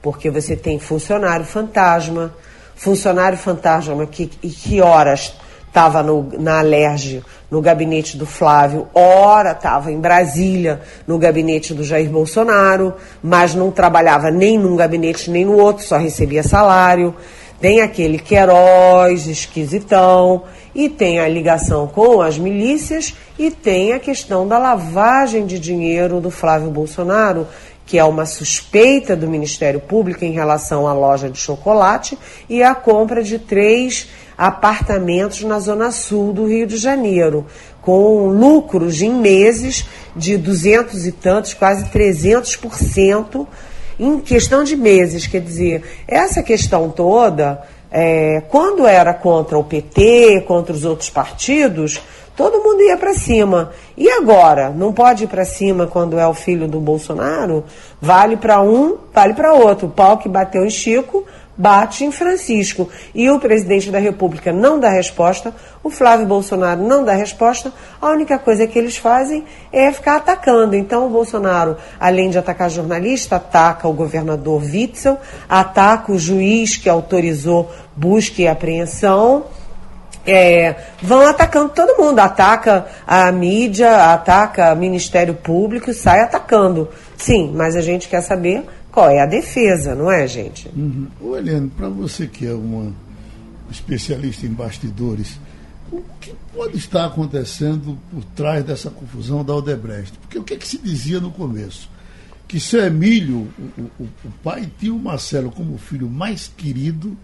porque 0.00 0.30
você 0.30 0.56
tem 0.56 0.78
funcionário 0.78 1.44
fantasma, 1.44 2.34
funcionário 2.74 3.36
fantasma 3.36 4.06
que, 4.06 4.28
que 4.28 4.80
horas 4.80 5.34
estava 5.72 6.04
na 6.38 6.58
Alerj, 6.58 7.22
no 7.50 7.62
gabinete 7.62 8.18
do 8.18 8.26
Flávio, 8.26 8.88
ora 8.94 9.52
estava 9.52 9.90
em 9.90 9.98
Brasília, 9.98 10.82
no 11.06 11.16
gabinete 11.16 11.72
do 11.72 11.82
Jair 11.82 12.10
Bolsonaro, 12.10 12.92
mas 13.22 13.54
não 13.54 13.70
trabalhava 13.70 14.30
nem 14.30 14.58
num 14.58 14.76
gabinete 14.76 15.30
nem 15.30 15.46
no 15.46 15.56
outro, 15.56 15.82
só 15.82 15.96
recebia 15.96 16.42
salário. 16.42 17.14
Tem 17.58 17.80
aquele 17.80 18.18
Queiroz, 18.18 19.26
esquisitão, 19.26 20.42
e 20.74 20.90
tem 20.90 21.20
a 21.20 21.28
ligação 21.28 21.86
com 21.86 22.20
as 22.20 22.36
milícias, 22.36 23.14
e 23.38 23.50
tem 23.50 23.94
a 23.94 23.98
questão 23.98 24.46
da 24.46 24.58
lavagem 24.58 25.46
de 25.46 25.58
dinheiro 25.58 26.20
do 26.20 26.30
Flávio 26.30 26.70
Bolsonaro, 26.70 27.46
que 27.86 27.98
é 27.98 28.04
uma 28.04 28.26
suspeita 28.26 29.16
do 29.16 29.28
Ministério 29.28 29.80
Público 29.80 30.24
em 30.24 30.32
relação 30.32 30.86
à 30.86 30.92
loja 30.92 31.30
de 31.30 31.38
chocolate 31.38 32.18
e 32.48 32.62
a 32.62 32.74
compra 32.74 33.22
de 33.22 33.38
três 33.38 34.08
apartamentos 34.42 35.44
na 35.44 35.60
zona 35.60 35.92
sul 35.92 36.32
do 36.32 36.48
Rio 36.48 36.66
de 36.66 36.76
Janeiro, 36.76 37.46
com 37.80 38.26
lucros 38.26 39.00
em 39.00 39.14
meses 39.14 39.86
de 40.16 40.36
200 40.36 41.06
e 41.06 41.12
tantos, 41.12 41.54
quase 41.54 41.84
300% 41.84 43.46
em 44.00 44.18
questão 44.18 44.64
de 44.64 44.76
meses. 44.76 45.28
Quer 45.28 45.42
dizer, 45.42 45.84
essa 46.08 46.42
questão 46.42 46.90
toda, 46.90 47.62
é, 47.88 48.42
quando 48.48 48.84
era 48.84 49.14
contra 49.14 49.56
o 49.56 49.62
PT, 49.62 50.40
contra 50.44 50.74
os 50.74 50.84
outros 50.84 51.08
partidos, 51.08 52.02
todo 52.36 52.64
mundo 52.64 52.82
ia 52.82 52.96
para 52.96 53.14
cima. 53.14 53.70
E 53.96 54.10
agora? 54.10 54.70
Não 54.70 54.92
pode 54.92 55.22
ir 55.22 55.28
para 55.28 55.44
cima 55.44 55.86
quando 55.86 56.18
é 56.18 56.26
o 56.26 56.34
filho 56.34 56.66
do 56.66 56.80
Bolsonaro? 56.80 57.62
Vale 58.00 58.36
para 58.36 58.60
um, 58.60 58.98
vale 59.14 59.34
para 59.34 59.54
outro. 59.54 59.86
O 59.86 59.90
pau 59.90 60.18
que 60.18 60.28
bateu 60.28 60.64
em 60.64 60.70
Chico 60.70 61.24
bate 61.56 62.04
em 62.04 62.12
Francisco. 62.12 62.88
E 63.14 63.30
o 63.30 63.38
presidente 63.38 63.90
da 63.90 63.98
República 63.98 64.52
não 64.52 64.78
dá 64.78 64.90
resposta, 64.90 65.54
o 65.82 65.90
Flávio 65.90 66.26
Bolsonaro 66.26 66.82
não 66.82 67.04
dá 67.04 67.12
resposta, 67.12 67.72
a 68.00 68.10
única 68.10 68.38
coisa 68.38 68.66
que 68.66 68.78
eles 68.78 68.96
fazem 68.96 69.44
é 69.72 69.90
ficar 69.92 70.16
atacando. 70.16 70.74
Então 70.74 71.06
o 71.06 71.10
Bolsonaro, 71.10 71.76
além 71.98 72.30
de 72.30 72.38
atacar 72.38 72.70
jornalista, 72.70 73.36
ataca 73.36 73.88
o 73.88 73.92
governador 73.92 74.62
Witzel, 74.62 75.18
ataca 75.48 76.12
o 76.12 76.18
juiz 76.18 76.76
que 76.76 76.88
autorizou 76.88 77.70
busca 77.94 78.42
e 78.42 78.48
apreensão. 78.48 79.44
É, 80.24 80.76
vão 81.02 81.26
atacando 81.26 81.70
todo 81.70 82.00
mundo, 82.00 82.20
ataca 82.20 82.86
a 83.04 83.30
mídia, 83.32 84.12
ataca 84.12 84.72
o 84.72 84.76
Ministério 84.76 85.34
Público, 85.34 85.92
sai 85.92 86.20
atacando. 86.20 86.88
Sim, 87.16 87.52
mas 87.54 87.74
a 87.74 87.80
gente 87.80 88.08
quer 88.08 88.20
saber 88.20 88.64
qual 88.92 89.08
é 89.08 89.20
a 89.20 89.26
defesa, 89.26 89.94
não 89.94 90.12
é, 90.12 90.26
gente? 90.26 90.68
Uhum. 90.76 91.06
Ô, 91.18 91.32
para 91.74 91.88
você 91.88 92.26
que 92.26 92.46
é 92.46 92.52
uma 92.52 92.92
especialista 93.70 94.44
em 94.44 94.50
bastidores, 94.50 95.40
o 95.90 96.02
que 96.20 96.34
pode 96.54 96.76
estar 96.76 97.06
acontecendo 97.06 97.98
por 98.10 98.22
trás 98.36 98.62
dessa 98.62 98.90
confusão 98.90 99.42
da 99.42 99.54
Odebrecht? 99.54 100.12
Porque 100.18 100.38
o 100.38 100.44
que, 100.44 100.54
é 100.54 100.56
que 100.58 100.68
se 100.68 100.76
dizia 100.76 101.20
no 101.20 101.30
começo? 101.30 101.88
Que 102.46 102.60
seu 102.60 102.84
Emílio, 102.84 103.48
o, 103.58 103.82
o, 103.98 104.08
o 104.24 104.30
pai, 104.42 104.70
tinha 104.78 104.92
o 104.92 104.98
Marcelo 104.98 105.50
como 105.50 105.78
filho 105.78 106.08
mais 106.10 106.52
querido, 106.54 107.16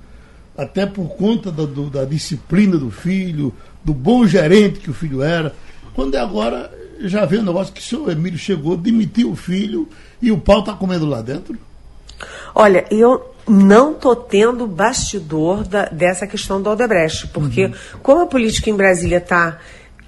até 0.57 0.87
por 0.87 1.16
conta 1.16 1.53
da, 1.53 1.66
do, 1.66 1.91
da 1.91 2.07
disciplina 2.07 2.79
do 2.79 2.91
filho, 2.91 3.53
do 3.85 3.93
bom 3.93 4.27
gerente 4.27 4.81
que 4.81 4.91
o 4.91 4.95
filho 4.95 5.23
era. 5.23 5.55
Quando 5.95 6.14
é 6.14 6.19
agora, 6.19 6.73
já 7.01 7.24
vê 7.24 7.36
o 7.38 7.42
negócio 7.42 7.72
que 7.72 7.80
o 7.80 7.84
seu 7.84 8.11
Emílio 8.11 8.38
chegou, 8.38 8.76
demitiu 8.76 9.30
o 9.30 9.36
filho 9.36 9.88
e 10.20 10.32
o 10.32 10.38
pau 10.38 10.61
está 10.61 10.72
comendo 10.72 11.07
lá 11.07 11.20
dentro? 11.22 11.57
Olha, 12.55 12.84
eu 12.90 13.34
não 13.46 13.94
tô 13.94 14.14
tendo 14.14 14.66
bastidor 14.66 15.64
da, 15.64 15.86
dessa 15.86 16.26
questão 16.26 16.61
do 16.61 16.70
Odebrecht, 16.70 17.28
porque 17.28 17.66
uhum. 17.66 17.72
como 18.03 18.22
a 18.22 18.26
política 18.26 18.68
em 18.68 18.76
Brasília 18.76 19.18
está 19.18 19.59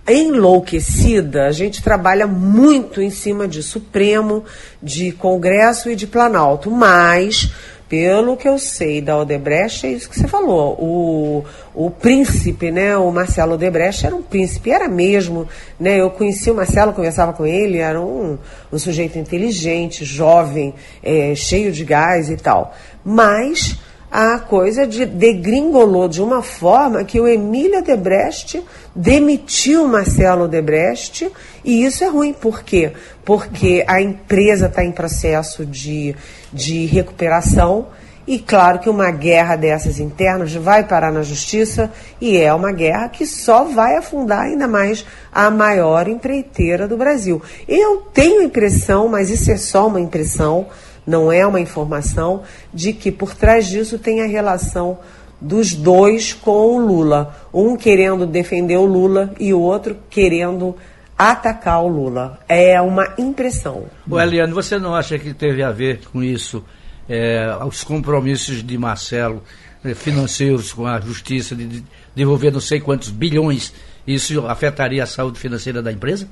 enlouquecida, 0.09 1.47
a 1.47 1.53
gente 1.53 1.82
trabalha 1.82 2.26
muito 2.26 3.01
em 3.01 3.11
cima 3.11 3.47
de 3.47 3.62
Supremo, 3.62 4.45
de 4.82 5.12
Congresso 5.12 5.91
e 5.91 5.95
de 5.95 6.07
Planalto, 6.07 6.70
mas 6.70 7.53
pelo 7.91 8.36
que 8.36 8.49
eu 8.49 8.57
sei 8.57 9.01
da 9.01 9.18
Odebrecht, 9.18 9.84
é 9.84 9.91
isso 9.91 10.09
que 10.09 10.16
você 10.16 10.28
falou. 10.28 10.76
O, 10.78 11.45
o 11.74 11.91
príncipe, 11.91 12.70
né, 12.70 12.97
o 12.97 13.11
Marcelo 13.11 13.55
Odebrecht 13.55 14.07
era 14.07 14.14
um 14.14 14.22
príncipe, 14.22 14.70
era 14.70 14.88
mesmo. 14.88 15.49
Né, 15.78 16.01
eu 16.01 16.09
conheci 16.09 16.53
o 16.53 16.55
Marcelo, 16.55 16.93
conversava 16.93 17.32
com 17.32 17.45
ele, 17.45 17.78
era 17.78 18.01
um, 18.01 18.38
um 18.72 18.78
sujeito 18.78 19.18
inteligente, 19.18 20.05
jovem, 20.05 20.72
é, 21.03 21.34
cheio 21.34 21.72
de 21.72 21.84
gás 21.84 22.30
e 22.30 22.36
tal. 22.36 22.72
Mas 23.05 23.76
a 24.09 24.38
coisa 24.38 24.86
de 24.86 25.05
degringolou 25.05 26.09
de 26.09 26.22
uma 26.22 26.43
forma 26.43 27.03
que 27.03 27.18
o 27.18 27.26
Emílio 27.26 27.80
Odebrecht 27.80 28.62
demitiu 28.95 29.84
o 29.84 29.88
Marcelo 29.88 30.45
Odebrecht 30.45 31.28
e 31.64 31.84
isso 31.84 32.05
é 32.05 32.09
ruim. 32.09 32.32
Por 32.32 32.62
quê? 32.62 32.93
Porque 33.24 33.84
a 33.88 34.01
empresa 34.01 34.66
está 34.66 34.84
em 34.84 34.93
processo 34.93 35.66
de 35.66 36.14
de 36.53 36.87
recuperação. 36.87 37.87
E 38.27 38.39
claro 38.39 38.79
que 38.79 38.89
uma 38.89 39.11
guerra 39.11 39.57
dessas 39.57 39.99
internas 39.99 40.55
vai 40.55 40.85
parar 40.85 41.11
na 41.11 41.23
justiça 41.23 41.91
e 42.21 42.37
é 42.37 42.53
uma 42.55 42.71
guerra 42.71 43.09
que 43.09 43.27
só 43.27 43.65
vai 43.65 43.97
afundar 43.97 44.43
ainda 44.43 44.69
mais 44.69 45.05
a 45.33 45.51
maior 45.51 46.07
empreiteira 46.07 46.87
do 46.87 46.97
Brasil. 46.97 47.43
Eu 47.67 48.03
tenho 48.13 48.43
impressão, 48.43 49.09
mas 49.09 49.31
isso 49.31 49.51
é 49.51 49.57
só 49.57 49.89
uma 49.89 50.01
impressão, 50.01 50.67
não 51.07 51.33
é 51.33 51.45
uma 51.47 51.61
informação, 51.61 52.43
de 52.73 52.93
que 52.93 53.11
por 53.11 53.35
trás 53.35 53.67
disso 53.67 53.99
tem 53.99 54.21
a 54.21 54.27
relação 54.27 54.99
dos 55.41 55.75
dois 55.75 56.33
com 56.33 56.77
o 56.77 56.79
Lula. 56.79 57.35
Um 57.53 57.75
querendo 57.77 58.27
defender 58.27 58.77
o 58.77 58.85
Lula 58.85 59.33
e 59.41 59.53
o 59.55 59.61
outro 59.61 59.97
querendo 60.11 60.77
atacar 61.21 61.83
o 61.83 61.89
Lula. 61.89 62.39
É 62.49 62.81
uma 62.81 63.14
impressão. 63.18 63.85
O 64.09 64.18
Eliane, 64.18 64.53
você 64.53 64.79
não 64.79 64.95
acha 64.95 65.18
que 65.18 65.35
teve 65.35 65.62
a 65.62 65.71
ver 65.71 66.01
com 66.11 66.23
isso 66.23 66.64
é, 67.09 67.55
os 67.66 67.85
compromissos 67.85 68.62
de 68.62 68.79
Marcelo 68.79 69.43
é, 69.85 69.95
financeiros 69.95 70.73
com 70.73 70.87
a 70.87 70.99
justiça 70.99 71.55
de 71.55 71.85
devolver 72.14 72.51
não 72.51 72.61
sei 72.61 72.81
quantos 72.81 73.11
bilhões? 73.11 73.73
Isso 74.07 74.47
afetaria 74.47 75.03
a 75.03 75.07
saúde 75.07 75.39
financeira 75.39 75.83
da 75.83 75.93
empresa? 75.93 76.27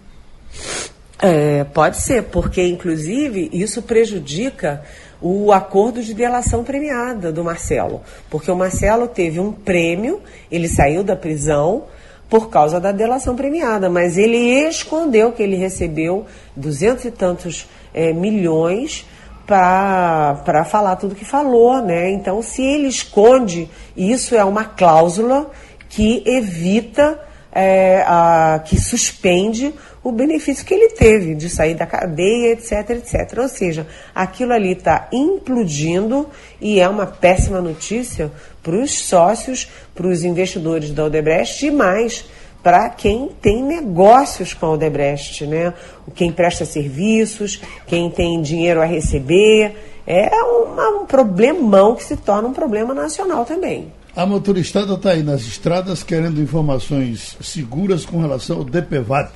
É, 1.21 1.65
pode 1.65 1.99
ser, 1.99 2.25
porque 2.25 2.67
inclusive 2.67 3.51
isso 3.53 3.83
prejudica 3.83 4.83
o 5.21 5.53
acordo 5.53 6.03
de 6.03 6.15
delação 6.15 6.65
premiada 6.65 7.31
do 7.31 7.45
Marcelo. 7.45 8.01
Porque 8.31 8.51
o 8.51 8.57
Marcelo 8.57 9.07
teve 9.07 9.39
um 9.39 9.53
prêmio, 9.53 10.23
ele 10.51 10.69
saiu 10.69 11.03
da 11.05 11.17
prisão 11.17 11.85
por 12.29 12.51
causa 12.51 12.79
da 12.79 12.93
delação 12.93 13.35
premiada, 13.35 13.89
mas 13.89 14.19
ele 14.19 14.37
escondeu 14.69 15.33
que 15.33 15.43
ele 15.43 15.57
recebeu 15.57 16.27
duzentos 16.55 17.05
e 17.07 17.11
tantos 17.11 17.67
é, 17.95 18.13
milhões 18.13 19.07
para 19.47 20.65
falar 20.67 20.97
tudo 20.97 21.15
que 21.15 21.25
falou, 21.25 21.81
né? 21.81 22.11
Então, 22.11 22.43
se 22.43 22.63
ele 22.63 22.87
esconde, 22.87 23.71
isso 23.97 24.35
é 24.35 24.45
uma 24.45 24.65
cláusula 24.65 25.51
que 25.89 26.23
evita, 26.27 27.19
é, 27.51 28.05
a, 28.07 28.61
que 28.63 28.79
suspende 28.79 29.75
o 30.09 30.13
benefício 30.13 30.65
que 30.65 30.75
ele 30.75 30.91
teve 30.91 31.35
de 31.35 31.49
sair 31.49 31.75
da 31.75 31.87
cadeia, 31.87 32.53
etc, 32.53 32.91
etc. 32.91 33.39
Ou 33.39 33.49
seja, 33.49 33.87
aquilo 34.15 34.53
ali 34.53 34.73
está 34.73 35.09
implodindo 35.13 36.29
e 36.61 36.81
é 36.81 36.89
uma 36.89 37.07
péssima 37.07 37.61
notícia 37.61 38.31
para 38.63 38.77
os 38.77 38.99
sócios, 38.99 39.69
para 39.95 40.07
os 40.07 40.25
investidores 40.25 40.91
da 40.91 41.05
Odebrecht 41.05 41.67
e 41.67 41.71
mais 41.71 42.25
para 42.63 42.89
quem 42.91 43.31
tem 43.41 43.63
negócios 43.63 44.53
com 44.53 44.67
a 44.67 44.71
Odebrecht, 44.73 45.47
né? 45.47 45.73
Quem 46.15 46.33
presta 46.33 46.65
serviços, 46.65 47.61
quem 47.87 48.11
tem 48.11 48.43
dinheiro 48.43 48.83
a 48.83 48.85
receber. 48.85 49.77
É 50.07 50.29
uma, 50.43 51.03
um 51.03 51.07
problemão 51.07 51.95
que 51.95 52.03
se 52.03 52.17
torna 52.17 52.49
um 52.49 52.53
problema 52.53 52.95
nacional 52.95 53.45
também. 53.45 53.93
A 54.17 54.27
motoristada 54.27 54.95
está 54.95 55.11
aí 55.11 55.23
nas 55.23 55.43
estradas 55.43 56.03
querendo 56.03 56.41
informações 56.41 57.37
seguras 57.41 58.05
com 58.05 58.21
relação 58.21 58.59
ao 58.59 58.65
DPVAT. 58.65 59.31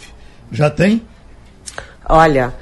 Já 0.53 0.69
tem? 0.69 1.03
Olha, 2.07 2.53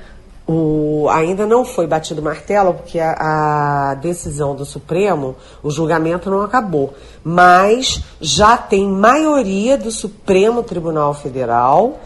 o, 0.47 1.09
ainda 1.11 1.45
não 1.45 1.65
foi 1.65 1.87
batido 1.87 2.23
martelo, 2.23 2.75
porque 2.75 2.99
a, 2.99 3.91
a, 3.91 3.95
decisão 3.95 4.55
do 4.55 4.65
Supremo, 4.65 5.35
o 5.63 5.71
julgamento 5.71 6.31
não 6.31 6.43
acabou. 6.43 6.95
Mas 7.25 8.03
já 8.21 8.57
tem 8.57 8.89
maioria 8.89 9.77
do 9.77 9.91
Supremo 9.91 10.63
Tribunal 10.63 11.15
Federal 11.15 11.99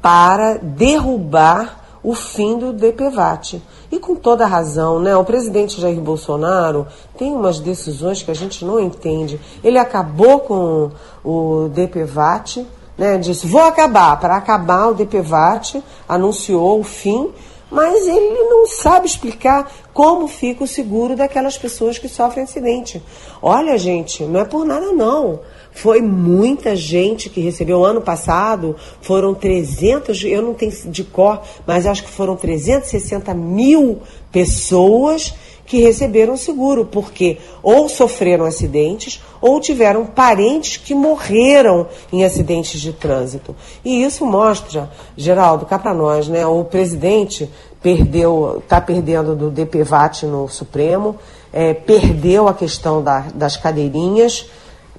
para 0.00 0.58
derrubar 0.58 1.84
o 2.04 2.14
fim 2.14 2.56
do 2.56 2.72
DPVAT. 2.72 3.60
E 3.90 3.98
com 3.98 4.14
toda 4.14 4.46
razão, 4.46 5.00
né? 5.00 5.16
O 5.16 5.24
presidente 5.24 5.80
Jair 5.80 6.00
Bolsonaro 6.00 6.86
tem 7.18 7.32
umas 7.32 7.58
decisões 7.58 8.22
que 8.22 8.30
a 8.30 8.34
gente 8.34 8.64
não 8.64 8.78
entende. 8.78 9.40
Ele 9.62 9.78
acabou 9.78 10.40
com 10.40 10.90
o 11.24 11.68
DPVAT, 11.68 12.64
né? 12.96 13.18
Disse, 13.18 13.46
vou 13.46 13.62
acabar. 13.62 14.18
Para 14.18 14.36
acabar 14.36 14.88
o 14.88 14.94
DPVAT, 14.94 15.82
anunciou 16.08 16.80
o 16.80 16.84
fim 16.84 17.32
mas 17.70 18.06
ele 18.06 18.44
não 18.44 18.66
sabe 18.66 19.06
explicar 19.06 19.70
como 19.92 20.28
fica 20.28 20.62
o 20.62 20.68
seguro 20.68 21.16
daquelas 21.16 21.58
pessoas 21.58 21.98
que 21.98 22.08
sofrem 22.08 22.44
acidente. 22.44 23.02
Olha, 23.42 23.76
gente, 23.76 24.22
não 24.24 24.40
é 24.40 24.44
por 24.44 24.64
nada 24.64 24.92
não. 24.92 25.40
Foi 25.72 26.00
muita 26.00 26.76
gente 26.76 27.28
que 27.28 27.40
recebeu 27.40 27.84
ano 27.84 28.00
passado, 28.00 28.76
foram 29.02 29.34
300, 29.34 30.24
eu 30.24 30.42
não 30.42 30.54
tenho 30.54 30.72
de 30.86 31.04
cor, 31.04 31.42
mas 31.66 31.86
acho 31.86 32.04
que 32.04 32.10
foram 32.10 32.36
360 32.36 33.34
mil 33.34 34.00
pessoas 34.30 35.34
que 35.66 35.80
receberam 35.80 36.36
seguro, 36.36 36.86
porque 36.86 37.38
ou 37.62 37.88
sofreram 37.88 38.44
acidentes 38.44 39.20
ou 39.40 39.60
tiveram 39.60 40.06
parentes 40.06 40.76
que 40.76 40.94
morreram 40.94 41.88
em 42.12 42.24
acidentes 42.24 42.80
de 42.80 42.92
trânsito. 42.92 43.54
E 43.84 44.02
isso 44.04 44.24
mostra, 44.24 44.88
Geraldo, 45.16 45.66
cá 45.66 45.78
para 45.78 45.92
nós, 45.92 46.28
né? 46.28 46.46
O 46.46 46.64
presidente 46.64 47.50
perdeu, 47.82 48.62
está 48.62 48.80
perdendo 48.80 49.34
do 49.34 49.50
DPVAT 49.50 50.24
no 50.24 50.48
Supremo, 50.48 51.16
é, 51.52 51.74
perdeu 51.74 52.48
a 52.48 52.54
questão 52.54 53.02
da, 53.02 53.26
das 53.34 53.56
cadeirinhas, 53.56 54.48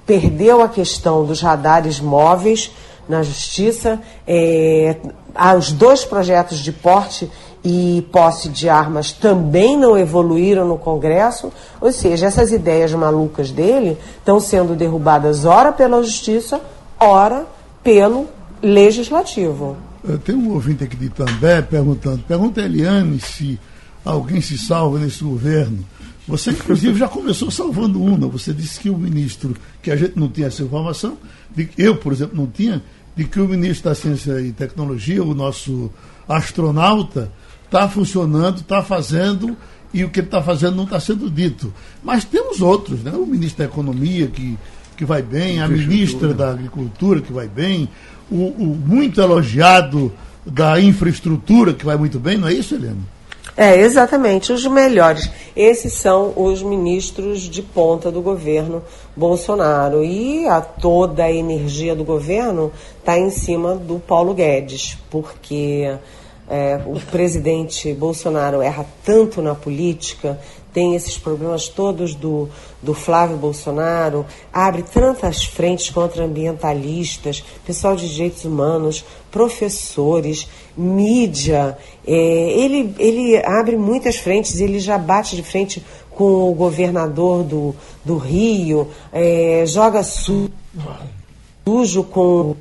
perdeu 0.06 0.62
a 0.62 0.68
questão 0.68 1.24
dos 1.24 1.40
radares 1.40 2.00
móveis 2.00 2.70
na 3.08 3.22
Justiça, 3.22 4.00
é, 4.26 4.96
os 5.56 5.72
dois 5.72 6.04
projetos 6.04 6.58
de 6.58 6.72
porte 6.72 7.30
e 7.64 8.06
posse 8.12 8.48
de 8.48 8.68
armas 8.68 9.12
também 9.12 9.76
não 9.76 9.98
evoluíram 9.98 10.66
no 10.66 10.78
Congresso, 10.78 11.52
ou 11.80 11.92
seja, 11.92 12.26
essas 12.26 12.52
ideias 12.52 12.92
malucas 12.92 13.50
dele 13.50 13.98
estão 14.18 14.38
sendo 14.38 14.74
derrubadas 14.74 15.44
ora 15.44 15.72
pela 15.72 16.02
Justiça, 16.02 16.60
ora 16.98 17.46
pelo 17.82 18.26
Legislativo. 18.62 19.76
Tem 20.24 20.34
um 20.34 20.52
ouvinte 20.52 20.84
aqui 20.84 20.96
de 20.96 21.08
També 21.08 21.60
perguntando, 21.62 22.22
pergunta 22.22 22.60
a 22.60 22.64
Eliane 22.64 23.20
se 23.20 23.58
alguém 24.04 24.40
se 24.40 24.56
salva 24.56 24.98
nesse 24.98 25.22
governo. 25.22 25.84
Você, 26.26 26.50
inclusive, 26.50 26.98
já 26.98 27.08
começou 27.08 27.50
salvando 27.50 28.02
uma. 28.02 28.28
Você 28.28 28.52
disse 28.52 28.78
que 28.78 28.90
o 28.90 28.98
ministro, 28.98 29.56
que 29.82 29.90
a 29.90 29.96
gente 29.96 30.18
não 30.18 30.28
tinha 30.28 30.48
essa 30.48 30.62
informação, 30.62 31.16
de, 31.54 31.70
eu, 31.76 31.96
por 31.96 32.12
exemplo, 32.12 32.36
não 32.36 32.46
tinha, 32.46 32.82
de 33.16 33.24
que 33.24 33.40
o 33.40 33.48
ministro 33.48 33.88
da 33.88 33.94
Ciência 33.94 34.38
e 34.40 34.52
Tecnologia, 34.52 35.24
o 35.24 35.34
nosso 35.34 35.90
astronauta, 36.28 37.32
está 37.68 37.88
funcionando, 37.88 38.60
está 38.60 38.82
fazendo 38.82 39.56
e 39.92 40.04
o 40.04 40.10
que 40.10 40.20
ele 40.20 40.26
está 40.26 40.42
fazendo 40.42 40.76
não 40.76 40.84
está 40.84 40.98
sendo 40.98 41.30
dito. 41.30 41.72
Mas 42.02 42.24
temos 42.24 42.60
outros, 42.60 43.02
né? 43.02 43.12
O 43.12 43.26
ministro 43.26 43.58
da 43.58 43.64
Economia 43.70 44.26
que, 44.26 44.58
que 44.96 45.04
vai 45.04 45.22
bem, 45.22 45.60
a 45.60 45.68
ministra 45.68 46.34
da 46.34 46.50
Agricultura 46.50 47.20
que 47.20 47.32
vai 47.32 47.48
bem, 47.48 47.88
o, 48.30 48.46
o 48.46 48.66
muito 48.86 49.20
elogiado 49.20 50.12
da 50.44 50.80
infraestrutura 50.80 51.72
que 51.72 51.84
vai 51.84 51.96
muito 51.96 52.18
bem, 52.18 52.38
não 52.38 52.48
é 52.48 52.54
isso, 52.54 52.74
Helena? 52.74 53.18
É, 53.56 53.76
exatamente, 53.80 54.52
os 54.52 54.64
melhores. 54.66 55.28
Esses 55.56 55.94
são 55.94 56.32
os 56.36 56.62
ministros 56.62 57.40
de 57.40 57.60
ponta 57.60 58.08
do 58.08 58.22
governo 58.22 58.84
Bolsonaro. 59.16 60.04
E 60.04 60.46
a 60.46 60.60
toda 60.60 61.24
a 61.24 61.32
energia 61.32 61.96
do 61.96 62.04
governo 62.04 62.70
está 63.00 63.18
em 63.18 63.30
cima 63.30 63.74
do 63.74 63.98
Paulo 63.98 64.32
Guedes, 64.32 64.96
porque 65.10 65.92
é, 66.48 66.80
o 66.86 66.98
presidente 66.98 67.92
Bolsonaro 67.92 68.62
erra 68.62 68.86
tanto 69.04 69.42
na 69.42 69.54
política, 69.54 70.38
tem 70.72 70.94
esses 70.94 71.18
problemas 71.18 71.68
todos 71.68 72.14
do, 72.14 72.48
do 72.80 72.94
Flávio 72.94 73.36
Bolsonaro, 73.36 74.24
abre 74.52 74.82
tantas 74.82 75.44
frentes 75.44 75.90
contra 75.90 76.24
ambientalistas, 76.24 77.44
pessoal 77.66 77.96
de 77.96 78.08
direitos 78.08 78.44
humanos, 78.44 79.04
professores, 79.30 80.48
mídia. 80.76 81.76
É, 82.06 82.12
ele, 82.12 82.94
ele 82.98 83.36
abre 83.44 83.76
muitas 83.76 84.16
frentes, 84.16 84.60
ele 84.60 84.78
já 84.78 84.96
bate 84.96 85.36
de 85.36 85.42
frente 85.42 85.84
com 86.10 86.50
o 86.50 86.54
governador 86.54 87.42
do, 87.44 87.74
do 88.04 88.16
Rio, 88.16 88.88
é, 89.12 89.64
joga 89.66 90.02
sujo 90.02 90.50
com 92.10 92.56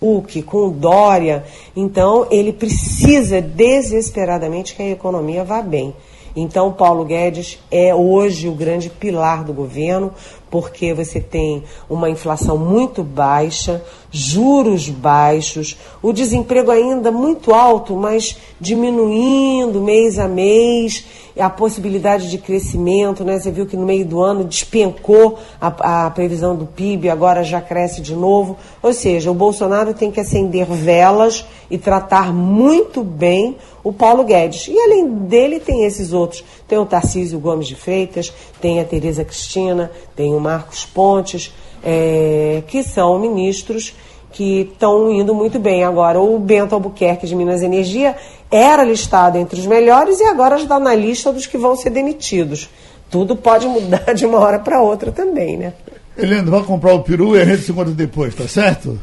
Huck, 0.00 0.42
com 0.42 0.70
Dória. 0.70 1.44
Então, 1.74 2.26
ele 2.30 2.52
precisa 2.52 3.40
desesperadamente 3.40 4.74
que 4.74 4.82
a 4.82 4.90
economia 4.90 5.44
vá 5.44 5.62
bem. 5.62 5.94
Então, 6.36 6.70
Paulo 6.70 7.04
Guedes 7.04 7.58
é 7.70 7.94
hoje 7.94 8.46
o 8.46 8.52
grande 8.52 8.90
pilar 8.90 9.42
do 9.42 9.54
governo, 9.54 10.12
porque 10.50 10.94
você 10.94 11.20
tem 11.20 11.64
uma 11.88 12.08
inflação 12.08 12.56
muito 12.56 13.02
baixa, 13.02 13.82
juros 14.10 14.88
baixos, 14.88 15.76
o 16.00 16.12
desemprego 16.12 16.70
ainda 16.70 17.10
muito 17.10 17.52
alto, 17.52 17.96
mas 17.96 18.36
diminuindo 18.60 19.80
mês 19.80 20.18
a 20.18 20.28
mês, 20.28 21.04
a 21.38 21.50
possibilidade 21.50 22.30
de 22.30 22.38
crescimento, 22.38 23.22
né? 23.22 23.38
Você 23.38 23.50
viu 23.50 23.66
que 23.66 23.76
no 23.76 23.84
meio 23.84 24.06
do 24.06 24.22
ano 24.22 24.44
despencou 24.44 25.38
a, 25.60 26.06
a 26.06 26.10
previsão 26.10 26.56
do 26.56 26.64
PIB, 26.64 27.10
agora 27.10 27.44
já 27.44 27.60
cresce 27.60 28.00
de 28.00 28.14
novo. 28.14 28.56
Ou 28.82 28.92
seja, 28.92 29.30
o 29.30 29.34
Bolsonaro 29.34 29.92
tem 29.92 30.10
que 30.10 30.20
acender 30.20 30.66
velas 30.66 31.44
e 31.70 31.76
tratar 31.76 32.32
muito 32.32 33.04
bem 33.04 33.56
o 33.84 33.92
Paulo 33.92 34.24
Guedes. 34.24 34.66
E 34.68 34.78
além 34.78 35.06
dele 35.06 35.60
tem 35.60 35.84
esses 35.84 36.12
outros. 36.12 36.42
Tem 36.68 36.78
o 36.78 36.86
Tarcísio 36.86 37.38
Gomes 37.38 37.68
de 37.68 37.74
Freitas, 37.74 38.32
tem 38.60 38.80
a 38.80 38.84
Tereza 38.84 39.24
Cristina, 39.24 39.90
tem 40.14 40.34
o 40.34 40.40
Marcos 40.40 40.84
Pontes, 40.84 41.52
é, 41.84 42.62
que 42.66 42.82
são 42.82 43.18
ministros 43.18 43.94
que 44.32 44.68
estão 44.72 45.10
indo 45.10 45.34
muito 45.34 45.58
bem. 45.58 45.84
Agora, 45.84 46.20
o 46.20 46.38
Bento 46.38 46.74
Albuquerque 46.74 47.26
de 47.26 47.34
Minas 47.34 47.62
Energia 47.62 48.16
era 48.50 48.84
listado 48.84 49.38
entre 49.38 49.58
os 49.58 49.66
melhores 49.66 50.20
e 50.20 50.24
agora 50.24 50.56
está 50.56 50.78
na 50.78 50.94
lista 50.94 51.32
dos 51.32 51.46
que 51.46 51.56
vão 51.56 51.76
ser 51.76 51.90
demitidos. 51.90 52.68
Tudo 53.10 53.36
pode 53.36 53.66
mudar 53.66 54.12
de 54.14 54.26
uma 54.26 54.38
hora 54.38 54.58
para 54.58 54.82
outra 54.82 55.10
também, 55.12 55.56
né? 55.56 55.72
Helena, 56.18 56.50
vai 56.50 56.62
comprar 56.62 56.94
o 56.94 57.02
peru 57.02 57.36
e 57.36 57.40
a 57.40 57.44
gente 57.44 57.62
se 57.62 57.72
encontra 57.72 57.92
depois, 57.92 58.34
tá 58.34 58.48
certo? 58.48 58.98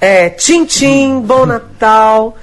É, 0.00 0.30
tchim, 0.30 0.64
tchim, 0.64 1.20
bom 1.20 1.46
Natal. 1.46 2.34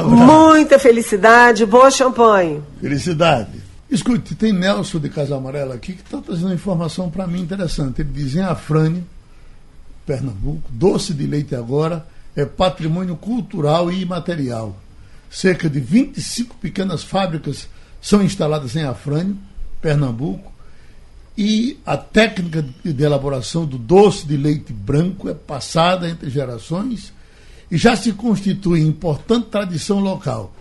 Muita 0.00 0.78
felicidade, 0.78 1.66
boa 1.66 1.90
champanhe. 1.90 2.62
Felicidade. 2.80 3.60
Escute, 3.90 4.34
tem 4.34 4.50
Nelson 4.50 4.98
de 4.98 5.10
Casa 5.10 5.36
Amarela 5.36 5.74
aqui 5.74 5.92
que 5.92 6.02
está 6.02 6.16
trazendo 6.18 6.54
informação 6.54 7.10
para 7.10 7.26
mim 7.26 7.42
interessante. 7.42 8.00
Ele 8.00 8.08
diz 8.10 8.34
em 8.34 8.40
Afrânio, 8.40 9.04
Pernambuco, 10.06 10.62
doce 10.70 11.12
de 11.12 11.26
leite 11.26 11.54
agora 11.54 12.06
é 12.34 12.46
patrimônio 12.46 13.16
cultural 13.16 13.92
e 13.92 14.00
imaterial. 14.00 14.74
Cerca 15.30 15.68
de 15.68 15.78
25 15.78 16.56
pequenas 16.56 17.04
fábricas 17.04 17.68
são 18.00 18.22
instaladas 18.22 18.74
em 18.74 18.84
Afrânio, 18.84 19.36
Pernambuco, 19.82 20.50
e 21.36 21.78
a 21.84 21.98
técnica 21.98 22.64
de 22.82 23.02
elaboração 23.02 23.66
do 23.66 23.76
doce 23.76 24.26
de 24.26 24.38
leite 24.38 24.72
branco 24.72 25.28
é 25.28 25.34
passada 25.34 26.08
entre 26.08 26.30
gerações 26.30 27.12
já 27.76 27.96
se 27.96 28.12
constitui 28.12 28.80
importante 28.80 29.48
tradição 29.50 29.98
local. 30.00 30.52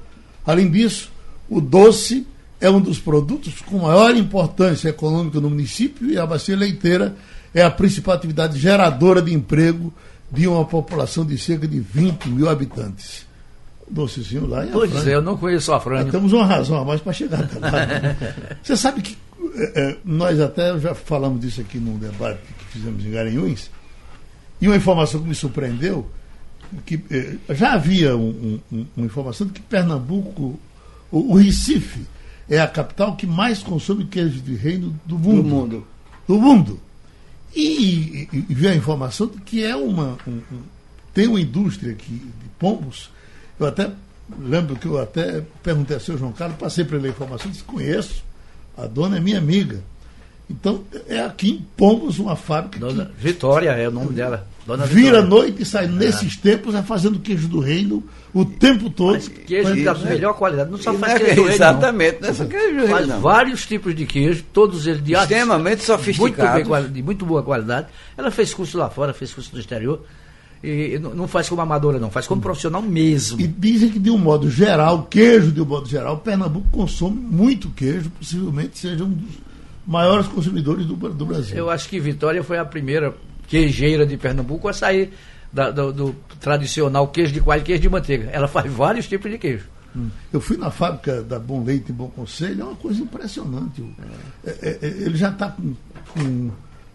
Além 0.45 0.69
disso, 0.69 1.11
o 1.49 1.59
doce 1.59 2.25
é 2.59 2.69
um 2.69 2.79
dos 2.79 2.99
produtos 2.99 3.61
com 3.61 3.79
maior 3.79 4.15
importância 4.15 4.89
econômica 4.89 5.39
no 5.39 5.49
município 5.49 6.09
e 6.09 6.17
a 6.17 6.25
bacia 6.25 6.55
leiteira 6.55 7.15
é 7.53 7.63
a 7.63 7.71
principal 7.71 8.15
atividade 8.15 8.59
geradora 8.59 9.21
de 9.21 9.33
emprego 9.33 9.93
de 10.31 10.47
uma 10.47 10.63
população 10.63 11.25
de 11.25 11.37
cerca 11.37 11.67
de 11.67 11.79
20 11.79 12.29
mil 12.29 12.47
habitantes. 12.49 13.25
Docezinho 13.89 14.47
lá 14.47 14.65
em 14.65 14.69
Pois 14.69 15.05
é, 15.05 15.15
eu 15.15 15.21
não 15.21 15.35
conheço 15.35 15.73
a 15.73 15.79
Frânio. 15.79 16.09
Temos 16.11 16.31
uma 16.31 16.45
razão 16.45 16.77
a 16.77 16.85
mais 16.85 17.01
para 17.01 17.11
chegar 17.11 17.41
até 17.41 17.59
lá. 17.59 17.71
Você 18.63 18.77
sabe 18.77 19.01
que 19.01 19.17
é, 19.55 19.81
é, 19.81 19.97
nós 20.05 20.39
até 20.39 20.79
já 20.79 20.95
falamos 20.95 21.41
disso 21.41 21.59
aqui 21.59 21.77
num 21.77 21.97
debate 21.97 22.39
que 22.57 22.65
fizemos 22.65 23.05
em 23.05 23.11
Garanhuns, 23.11 23.69
e 24.61 24.67
uma 24.67 24.77
informação 24.77 25.21
que 25.21 25.27
me 25.27 25.35
surpreendeu, 25.35 26.09
que 26.85 26.99
é, 27.09 27.53
já 27.53 27.73
havia 27.73 28.15
um, 28.15 28.59
um, 28.71 28.85
uma 28.95 29.05
informação 29.05 29.47
de 29.47 29.53
que 29.53 29.61
Pernambuco, 29.61 30.59
o, 31.11 31.33
o, 31.33 31.35
Recife, 31.35 32.05
é 32.49 32.59
a 32.59 32.67
capital 32.67 33.15
que 33.15 33.25
mais 33.25 33.61
consome 33.61 34.05
queijo 34.05 34.41
de 34.41 34.55
reino 34.55 34.97
do 35.05 35.17
mundo. 35.17 35.43
Do 35.43 35.49
mundo. 35.49 35.87
Do 36.27 36.39
mundo. 36.39 36.79
E, 37.55 38.27
e, 38.31 38.45
e 38.49 38.53
veio 38.53 38.73
a 38.73 38.77
informação 38.77 39.27
de 39.27 39.39
que 39.39 39.63
é 39.63 39.75
uma. 39.75 40.17
Um, 40.27 40.31
um, 40.31 40.61
tem 41.13 41.27
uma 41.27 41.41
indústria 41.41 41.91
aqui 41.91 42.13
de 42.13 42.49
pombos. 42.57 43.09
Eu 43.59 43.67
até 43.67 43.91
lembro 44.39 44.75
que 44.75 44.85
eu 44.85 44.99
até 44.99 45.43
perguntei 45.61 45.95
ao 45.95 46.01
seu 46.01 46.17
João 46.17 46.31
Carlos, 46.31 46.57
passei 46.57 46.85
para 46.85 46.97
ele 46.97 47.07
a 47.07 47.11
informação, 47.11 47.51
disse, 47.51 47.63
conheço, 47.63 48.23
a 48.77 48.87
dona 48.87 49.17
é 49.17 49.19
minha 49.19 49.37
amiga. 49.37 49.83
Então, 50.49 50.83
é 51.07 51.21
aqui 51.21 51.51
em 51.51 51.65
Pombos 51.77 52.19
uma 52.19 52.35
fábrica. 52.35 52.79
Dona 52.79 53.05
que, 53.05 53.23
Vitória 53.23 53.69
é 53.69 53.87
o 53.87 53.91
nome 53.91 54.13
dela. 54.13 54.47
Dona 54.65 54.85
vira 54.85 55.19
à 55.19 55.21
noite 55.21 55.63
e 55.63 55.65
sai 55.65 55.85
é. 55.85 55.87
nesses 55.87 56.35
tempos 56.35 56.75
é 56.75 56.83
fazendo 56.83 57.19
queijo 57.19 57.47
do 57.47 57.59
reino 57.59 58.03
o 58.33 58.45
tempo 58.45 58.89
todo. 58.89 59.13
Mas 59.13 59.27
queijo 59.27 59.83
da 59.83 59.93
melhor 59.95 60.33
qualidade. 60.33 60.69
Não 60.69 60.77
só 60.77 60.93
faz 60.93 61.13
é, 61.13 61.19
queijo 61.19 61.35
do 61.35 61.41
reino. 61.41 61.55
Exatamente, 61.55 62.21
não 62.21 62.29
é 62.29 62.33
só 62.33 62.45
queijo 62.45 62.67
do 62.67 62.77
reino. 62.77 62.89
Faz 62.89 63.07
não. 63.07 63.19
vários 63.21 63.65
tipos 63.65 63.95
de 63.95 64.05
queijo, 64.05 64.43
todos 64.53 64.85
eles 64.85 65.03
de 65.03 65.13
extremamente 65.13 65.83
sofisticados. 65.83 66.67
Muito 66.67 66.83
bem, 66.83 66.93
de 66.93 67.03
muito 67.03 67.25
boa 67.25 67.41
qualidade. 67.41 67.87
Ela 68.15 68.29
fez 68.29 68.53
curso 68.53 68.77
lá 68.77 68.89
fora, 68.89 69.13
fez 69.13 69.33
curso 69.33 69.49
no 69.53 69.59
exterior. 69.59 70.03
E 70.63 70.99
não 70.99 71.15
não 71.15 71.27
faz 71.27 71.49
como 71.49 71.59
amadora, 71.59 71.97
não, 71.97 72.11
faz 72.11 72.27
como 72.27 72.39
profissional 72.39 72.83
mesmo. 72.83 73.41
E 73.41 73.47
dizem 73.47 73.89
que, 73.89 73.97
de 73.97 74.11
um 74.11 74.17
modo 74.17 74.47
geral, 74.47 75.07
queijo 75.09 75.51
de 75.51 75.59
um 75.59 75.65
modo 75.65 75.89
geral, 75.89 76.19
Pernambuco 76.19 76.67
consome 76.69 77.17
muito 77.17 77.69
queijo, 77.71 78.11
possivelmente 78.11 78.77
seja 78.77 79.03
um 79.03 79.09
dos 79.09 79.39
maiores 79.87 80.27
consumidores 80.27 80.85
do, 80.85 80.95
do 80.95 81.25
Brasil. 81.25 81.57
Eu 81.57 81.69
acho 81.71 81.89
que 81.89 81.99
Vitória 81.99 82.43
foi 82.43 82.59
a 82.59 82.65
primeira 82.65 83.15
queijeira 83.51 84.05
de 84.05 84.15
Pernambuco 84.17 84.67
a 84.69 84.73
sair 84.73 85.11
da- 85.51 85.69
do, 85.69 85.91
do 85.91 86.15
tradicional 86.39 87.07
queijo 87.09 87.33
de 87.33 87.41
coalho 87.41 87.61
e 87.61 87.65
queijo 87.65 87.81
de 87.81 87.89
manteiga. 87.89 88.29
Ela 88.31 88.47
faz 88.47 88.71
vários 88.71 89.07
tipos 89.07 89.29
de 89.29 89.37
queijo. 89.37 89.65
Eu 90.31 90.39
fui 90.39 90.55
na 90.55 90.71
fábrica 90.71 91.21
da 91.21 91.37
Bom 91.37 91.61
Leite 91.65 91.89
e 91.89 91.93
Bom 91.93 92.07
Conselho, 92.07 92.61
é 92.61 92.63
uma 92.63 92.75
coisa 92.77 93.01
impressionante. 93.01 93.83
É- 94.45 94.49
é- 94.61 94.79
é- 94.81 94.87
ele 94.87 95.17
já 95.17 95.29
está 95.29 95.49
com, 95.49 95.75
com 96.13 96.49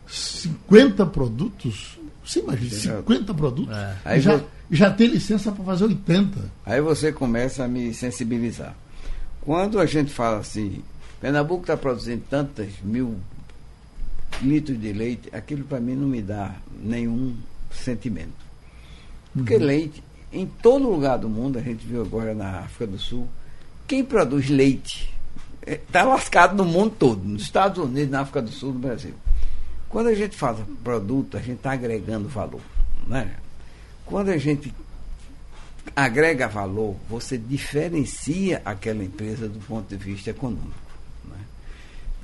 50 0.08 1.04
produtos. 1.04 1.98
Você 2.24 2.40
imagina, 2.40 2.70
50 3.02 3.34
produtos. 3.34 3.76
É. 3.76 3.92
E 3.92 4.08
Aí 4.08 4.20
já, 4.20 4.36
vou- 4.36 4.48
já 4.70 4.90
tem 4.90 5.08
licença 5.08 5.52
para 5.52 5.62
fazer 5.64 5.84
80. 5.84 6.40
Aí 6.64 6.80
você 6.80 7.12
começa 7.12 7.64
a 7.64 7.68
me 7.68 7.92
sensibilizar. 7.92 8.74
Quando 9.42 9.78
a 9.78 9.84
gente 9.84 10.10
fala 10.10 10.38
assim, 10.38 10.82
Pernambuco 11.20 11.60
está 11.62 11.76
produzindo 11.76 12.22
tantas 12.30 12.68
mil 12.82 13.16
litros 14.42 14.80
de 14.80 14.92
leite, 14.92 15.28
aquilo 15.32 15.64
para 15.64 15.80
mim 15.80 15.94
não 15.94 16.08
me 16.08 16.22
dá 16.22 16.56
nenhum 16.82 17.36
sentimento. 17.70 18.46
Porque 19.32 19.58
leite, 19.58 20.02
em 20.32 20.46
todo 20.46 20.88
lugar 20.88 21.18
do 21.18 21.28
mundo, 21.28 21.58
a 21.58 21.62
gente 21.62 21.86
viu 21.86 22.02
agora 22.02 22.34
na 22.34 22.60
África 22.60 22.86
do 22.86 22.98
Sul, 22.98 23.28
quem 23.86 24.04
produz 24.04 24.48
leite 24.48 25.12
está 25.66 26.04
lascado 26.04 26.56
no 26.56 26.64
mundo 26.64 26.94
todo, 26.98 27.22
nos 27.24 27.42
Estados 27.42 27.82
Unidos, 27.82 28.10
na 28.10 28.20
África 28.20 28.42
do 28.42 28.50
Sul, 28.50 28.72
no 28.72 28.78
Brasil. 28.78 29.14
Quando 29.88 30.08
a 30.08 30.14
gente 30.14 30.36
fala 30.36 30.66
produto, 30.82 31.36
a 31.36 31.40
gente 31.40 31.56
está 31.56 31.72
agregando 31.72 32.28
valor. 32.28 32.60
Né? 33.06 33.36
Quando 34.04 34.30
a 34.30 34.38
gente 34.38 34.72
agrega 35.94 36.48
valor, 36.48 36.96
você 37.08 37.38
diferencia 37.38 38.60
aquela 38.64 39.04
empresa 39.04 39.48
do 39.48 39.60
ponto 39.60 39.88
de 39.88 39.96
vista 39.96 40.30
econômico. 40.30 40.74
né? 41.24 41.38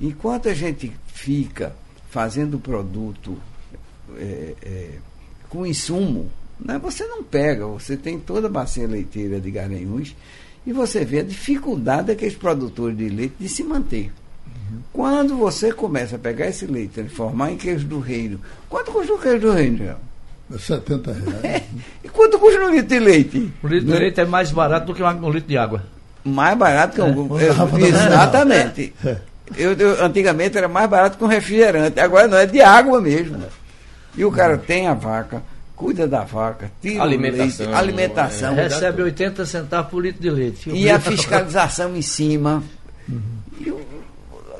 Enquanto 0.01 0.49
a 0.49 0.55
gente 0.55 0.93
fica 1.07 1.75
fazendo 2.13 2.59
produto 2.59 3.39
é, 4.19 4.55
é, 4.63 4.89
com 5.49 5.67
insumo, 5.67 6.31
né, 6.61 6.79
você 6.79 7.07
não 7.07 7.23
pega, 7.23 7.67
você 7.67 7.97
tem 7.97 8.21
toda 8.21 8.49
a 8.49 8.51
bacia 8.51 8.87
leiteira 8.87 9.41
de 9.41 9.51
Garanhuns 9.51 10.15
e 10.67 10.75
você 10.75 11.07
vê 11.07 11.21
a 11.21 11.25
dificuldade 11.25 12.09
daqueles 12.09 12.35
produtores 12.35 12.99
de 12.99 13.09
leite 13.09 13.35
de 13.41 13.49
se 13.49 13.65
manter. 13.65 14.13
Quando 14.93 15.37
você 15.37 15.73
começa 15.73 16.17
a 16.17 16.19
pegar 16.19 16.49
esse 16.49 16.67
leite, 16.67 16.93
transformar 16.93 17.51
em 17.51 17.57
queijo 17.57 17.87
do 17.87 17.99
reino, 17.99 18.39
quanto 18.69 18.93
custa 18.93 19.15
o 19.15 19.19
queijo 19.19 19.41
do 19.41 19.53
reino, 19.53 19.79
João? 19.79 19.97
É 20.55 20.59
70 20.59 21.13
reais. 21.13 21.63
E 22.05 22.09
quanto 22.11 22.39
custa 22.39 22.61
um 22.61 22.71
litro 22.71 22.89
de 22.89 22.99
leite? 22.99 23.53
O 23.63 23.69
litro 23.69 23.87
de 23.87 23.93
Né? 23.93 23.99
leite 23.99 24.21
é 24.21 24.27
mais 24.27 24.53
barato 24.53 24.87
do 24.87 24.95
que 24.95 25.03
um 25.03 25.31
litro 25.31 25.49
de 25.49 25.57
água. 25.57 25.83
Mais 26.23 26.57
barato 26.59 26.95
que 26.95 27.01
um. 27.01 27.39
exatamente. 27.39 28.93
É. 29.03 29.32
Eu, 29.57 29.72
eu- 29.72 30.05
antigamente 30.05 30.57
era 30.59 30.68
mais 30.68 30.88
barato 30.88 31.18
que 31.18 31.24
um 31.24 31.28
refrigerante, 31.28 31.98
agora 32.00 32.26
não, 32.28 32.36
é 32.38 32.46
de 32.46 32.61
água 32.61 33.00
mesmo. 33.00 33.38
E 34.16 34.24
o 34.24 34.30
cara 34.30 34.59
tem 34.59 34.86
a 34.88 34.94
vaca, 34.94 35.42
cuida 35.74 36.07
da 36.07 36.22
vaca, 36.22 36.70
tira 36.80 37.03
Alimentação, 37.03 37.66
o 37.66 37.68
leite, 37.70 37.78
alimentação. 37.80 38.55
Recebe 38.55 39.03
80 39.03 39.46
centavos 39.46 39.90
por 39.90 40.00
litro 40.03 40.20
de 40.22 40.30
leite. 40.30 40.70
E 40.70 40.88
a 40.90 41.00
fiscalização 41.00 41.96
em 41.96 42.03
cima. 42.03 42.62
E 43.61 43.70
o- 43.70 43.80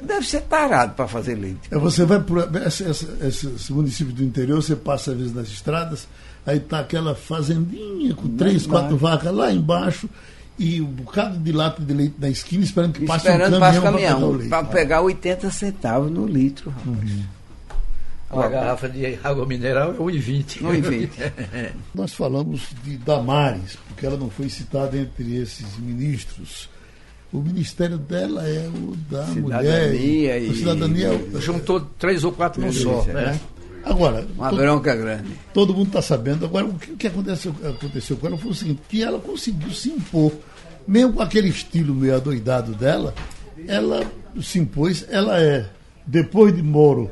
deve 0.03 0.26
ser 0.26 0.40
tarado 0.43 0.95
para 0.95 1.07
fazer 1.07 1.34
leite. 1.34 1.61
É, 1.70 1.76
você 1.78 2.05
vai 2.05 2.22
esse, 2.66 2.82
esse, 2.84 3.09
esse- 3.22 3.47
esse 3.55 3.72
município 3.72 4.12
do 4.12 4.24
interior, 4.24 4.62
você 4.62 4.74
passa 4.74 5.12
às 5.12 5.16
vezes 5.18 5.34
nas 5.34 5.49
estradas, 5.49 6.09
aí 6.47 6.59
tá 6.59 6.80
aquela 6.80 7.14
fazendinha 7.14 8.14
com 8.14 8.28
três, 8.36 8.66
quatro 8.66 8.97
vacas 8.97 9.32
lá 9.32 9.53
embaixo 9.53 10.09
e 10.65 10.81
um 10.81 10.87
bocado 10.87 11.39
de 11.39 11.53
lata 11.53 11.83
de 11.83 11.93
leite 11.93 12.15
na 12.19 12.29
esquina 12.31 12.63
esperando 12.65 12.93
que 12.93 13.05
passe 13.07 13.27
Esperando 13.29 13.57
um 13.57 13.61
caminhão 13.61 13.79
o 13.79 13.81
para 13.81 13.83
pegar 13.83 13.89
o 13.89 13.93
caminhão, 13.93 14.31
leite. 14.33 14.49
para 14.49 14.65
pegar 14.65 15.01
80 15.03 15.51
centavos 15.51 16.11
no 16.11 16.27
litro. 16.27 16.71
rapaz. 16.71 17.13
Uma 18.31 18.49
garrafa 18.49 18.89
de 18.89 19.19
água 19.23 19.45
mineral 19.45 19.93
é 19.93 19.97
1,20. 19.99 20.63
1,20. 20.63 21.73
Nós 21.95 22.15
falamos 22.15 22.63
de 22.83 22.97
Damares, 22.97 23.77
porque 23.89 24.07
ela 24.07 24.17
não 24.17 24.31
foi 24.31 24.49
citada 24.49 24.97
entre 24.97 25.37
esses 25.37 25.77
ministros. 25.79 26.71
O 27.31 27.41
ministério 27.41 27.99
dela 27.99 28.47
é 28.49 28.69
o 28.69 28.97
da 29.11 29.27
Cidadania 29.27 29.43
mulher. 29.93 29.95
e- 29.95 30.51
A 30.51 30.55
cidadania 30.55 31.07
é 31.09 31.37
o- 31.37 31.41
Juntou 31.41 31.81
três 31.99 32.25
ou 32.25 32.33
quatro 32.33 32.61
num 32.63 32.73
só. 32.73 33.01
Isso, 33.01 33.11
é. 33.11 33.13
né? 33.15 33.41
Agora, 33.85 34.25
Uma 34.37 34.49
to- 34.49 34.57
bronca 34.57 34.95
grande. 34.95 35.31
todo 35.53 35.75
mundo 35.75 35.89
está 35.89 36.01
sabendo. 36.01 36.45
Agora, 36.47 36.65
o 36.67 36.75
que, 36.79 36.93
o 36.93 36.97
que 36.97 37.07
aconteceu, 37.09 37.55
aconteceu 37.69 38.17
com 38.17 38.27
ela 38.29 38.39
foi 38.39 38.51
o 38.51 38.55
seguinte, 38.55 38.81
que 38.89 39.03
ela 39.03 39.19
conseguiu 39.19 39.71
se 39.73 39.91
impor. 39.91 40.33
Mesmo 40.87 41.14
com 41.14 41.22
aquele 41.22 41.49
estilo 41.49 41.95
meio 41.95 42.16
adoidado 42.16 42.72
dela, 42.72 43.14
ela 43.66 44.05
se 44.41 44.59
impôs, 44.59 45.07
ela 45.11 45.41
é, 45.41 45.66
depois 46.07 46.55
de 46.55 46.62
Moro, 46.62 47.11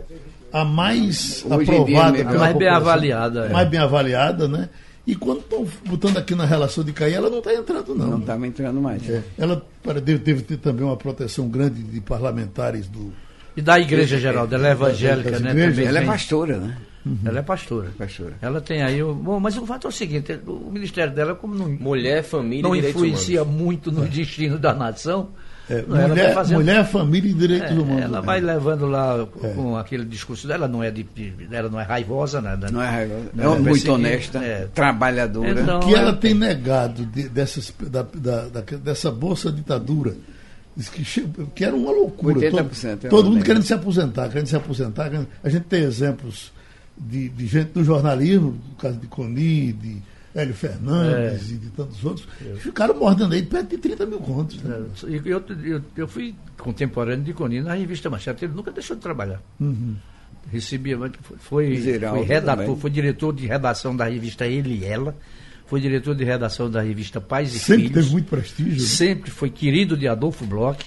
a 0.52 0.64
mais 0.64 1.44
Hoje 1.48 1.66
dia, 1.66 1.74
aprovada 1.74 2.24
pela 2.24 2.38
Mais 2.38 2.56
bem 2.56 2.68
avaliada, 2.68 3.46
é. 3.46 3.48
Mais 3.50 3.68
bem 3.68 3.80
avaliada, 3.80 4.48
né? 4.48 4.68
E 5.06 5.14
quando 5.14 5.40
estão 5.40 5.66
botando 5.86 6.18
aqui 6.18 6.34
na 6.34 6.44
relação 6.44 6.84
de 6.84 6.92
cair, 6.92 7.14
ela 7.14 7.30
não 7.30 7.38
está 7.38 7.54
entrando, 7.54 7.94
não. 7.94 8.06
Não 8.06 8.18
estava 8.18 8.46
entrando 8.46 8.80
mais. 8.80 9.08
É, 9.08 9.22
ela 9.38 9.64
deve, 10.04 10.18
deve 10.18 10.42
ter 10.42 10.56
também 10.58 10.84
uma 10.84 10.96
proteção 10.96 11.48
grande 11.48 11.82
de 11.82 12.00
parlamentares 12.00 12.86
do. 12.88 13.12
E 13.56 13.62
da 13.62 13.78
igreja, 13.78 14.18
Geraldo, 14.18 14.54
ela 14.54 14.68
é 14.68 14.72
evangélica, 14.72 15.38
né? 15.40 15.50
igrejas. 15.50 15.86
Ela 15.86 16.00
é 16.00 16.06
pastora, 16.06 16.58
né? 16.58 16.76
Ela 17.24 17.38
é 17.38 17.42
pastora. 17.42 17.90
Pastora. 17.96 18.34
Ela 18.42 18.60
tem 18.60 18.82
aí. 18.82 19.02
o- 19.02 19.14
Bom, 19.14 19.40
mas 19.40 19.56
o 19.56 19.64
fato 19.64 19.86
é 19.86 19.88
o 19.90 19.92
seguinte: 19.92 20.38
o 20.46 20.70
ministério 20.70 21.14
dela, 21.14 21.34
como 21.34 21.54
não, 21.54 21.68
Mulher, 21.68 22.22
família 22.22 22.62
não 22.62 22.74
e 22.74 22.78
direitos 22.78 23.02
influencia 23.02 23.42
humanos. 23.42 23.60
muito 23.62 23.90
no 23.92 24.04
destino 24.06 24.58
da 24.58 24.74
nação, 24.74 25.30
É, 25.68 25.80
vai 25.80 26.06
mulher, 26.08 26.34
fazendo- 26.34 26.58
mulher, 26.58 26.84
família 26.86 27.30
e 27.30 27.34
direitos 27.34 27.70
é, 27.70 27.72
humanos. 27.80 28.02
ela 28.02 28.20
né? 28.20 28.26
vai 28.26 28.40
levando 28.40 28.86
lá 28.86 29.26
com 29.54 29.76
aquele 29.78 30.04
discurso 30.04 30.46
dela, 30.46 30.68
não 30.68 30.82
é 30.82 30.90
de, 30.90 31.06
ela 31.50 31.70
não 31.70 31.80
é 31.80 31.84
raivosa, 31.84 32.38
nada. 32.42 32.70
Não 32.70 32.82
é 32.82 32.88
raivosa. 32.90 33.30
Não 33.32 33.54
É 33.54 33.56
é 33.56 33.60
muito 33.60 33.92
honesta, 33.92 34.38
é. 34.44 34.68
trabalhadora. 34.74 35.58
Então, 35.62 35.80
que 35.80 35.94
ela 35.94 36.10
é- 36.10 36.16
tem 36.16 36.34
negado 36.34 37.06
de- 37.06 37.30
dessas, 37.30 37.72
da, 37.80 38.02
da- 38.02 38.48
da- 38.48 38.76
dessa 38.76 39.10
bolsa 39.10 39.50
ditadura. 39.50 40.14
Que, 40.92 41.26
que 41.54 41.64
era 41.64 41.74
uma 41.74 41.90
loucura. 41.90 42.34
80% 42.38 43.00
todo 43.00 43.10
todo 43.10 43.30
mundo 43.30 43.44
querendo 43.44 43.62
se 43.64 43.74
aposentar, 43.74 44.28
querendo 44.28 44.46
se 44.46 44.56
aposentar. 44.56 45.10
querendo- 45.10 45.28
A 45.42 45.48
gente 45.48 45.64
tem 45.64 45.82
exemplos 45.82 46.52
de, 47.00 47.28
de 47.30 47.46
gente 47.46 47.68
do 47.72 47.82
jornalismo, 47.82 48.58
no 48.68 48.74
caso 48.76 48.98
de 48.98 49.06
Coni, 49.06 49.72
de 49.72 49.96
Hélio 50.34 50.54
Fernandes 50.54 51.50
É. 51.50 51.54
e 51.54 51.58
de 51.58 51.70
tantos 51.70 52.04
outros, 52.04 52.26
que 52.38 52.60
ficaram 52.60 52.94
mordendo 52.98 53.32
aí 53.34 53.42
perto 53.42 53.70
de 53.70 53.78
30 53.78 54.06
mil 54.06 54.18
contos. 54.20 54.62
né? 54.62 54.84
É, 55.04 55.06
e 55.10 55.16
Eu, 55.24 55.42
eu, 55.64 55.82
eu 55.96 56.06
fui 56.08 56.34
contemporâneo 56.58 57.24
de 57.24 57.32
Coni 57.32 57.60
na 57.62 57.74
revista 57.74 58.08
Manchete, 58.10 58.44
ele 58.44 58.54
nunca 58.54 58.70
deixou 58.70 58.94
de 58.96 59.02
trabalhar. 59.02 59.40
Uhum. 59.58 59.96
Recebia, 60.50 60.96
foi, 60.98 61.10
foi, 61.38 61.76
Zeraldo 61.76 62.18
foi 62.18 62.26
redator, 62.26 62.64
também. 62.64 62.80
foi 62.80 62.90
diretor 62.90 63.32
de 63.34 63.46
redação 63.46 63.94
da 63.96 64.04
revista 64.06 64.46
Ele 64.46 64.78
e 64.80 64.84
Ela, 64.84 65.14
foi 65.66 65.80
diretor 65.80 66.14
de 66.14 66.24
redação 66.24 66.70
da 66.70 66.80
revista 66.80 67.20
Pais 67.20 67.54
e 67.54 67.58
Sempre 67.58 67.82
Filhos. 67.88 67.94
teve 68.04 68.10
muito 68.12 68.28
prestígio. 68.28 68.72
né? 68.72 68.78
sempre 68.88 69.30
foi 69.30 69.50
querido 69.50 69.96
de 69.96 70.08
Adolfo 70.08 70.44
Bloch, 70.46 70.84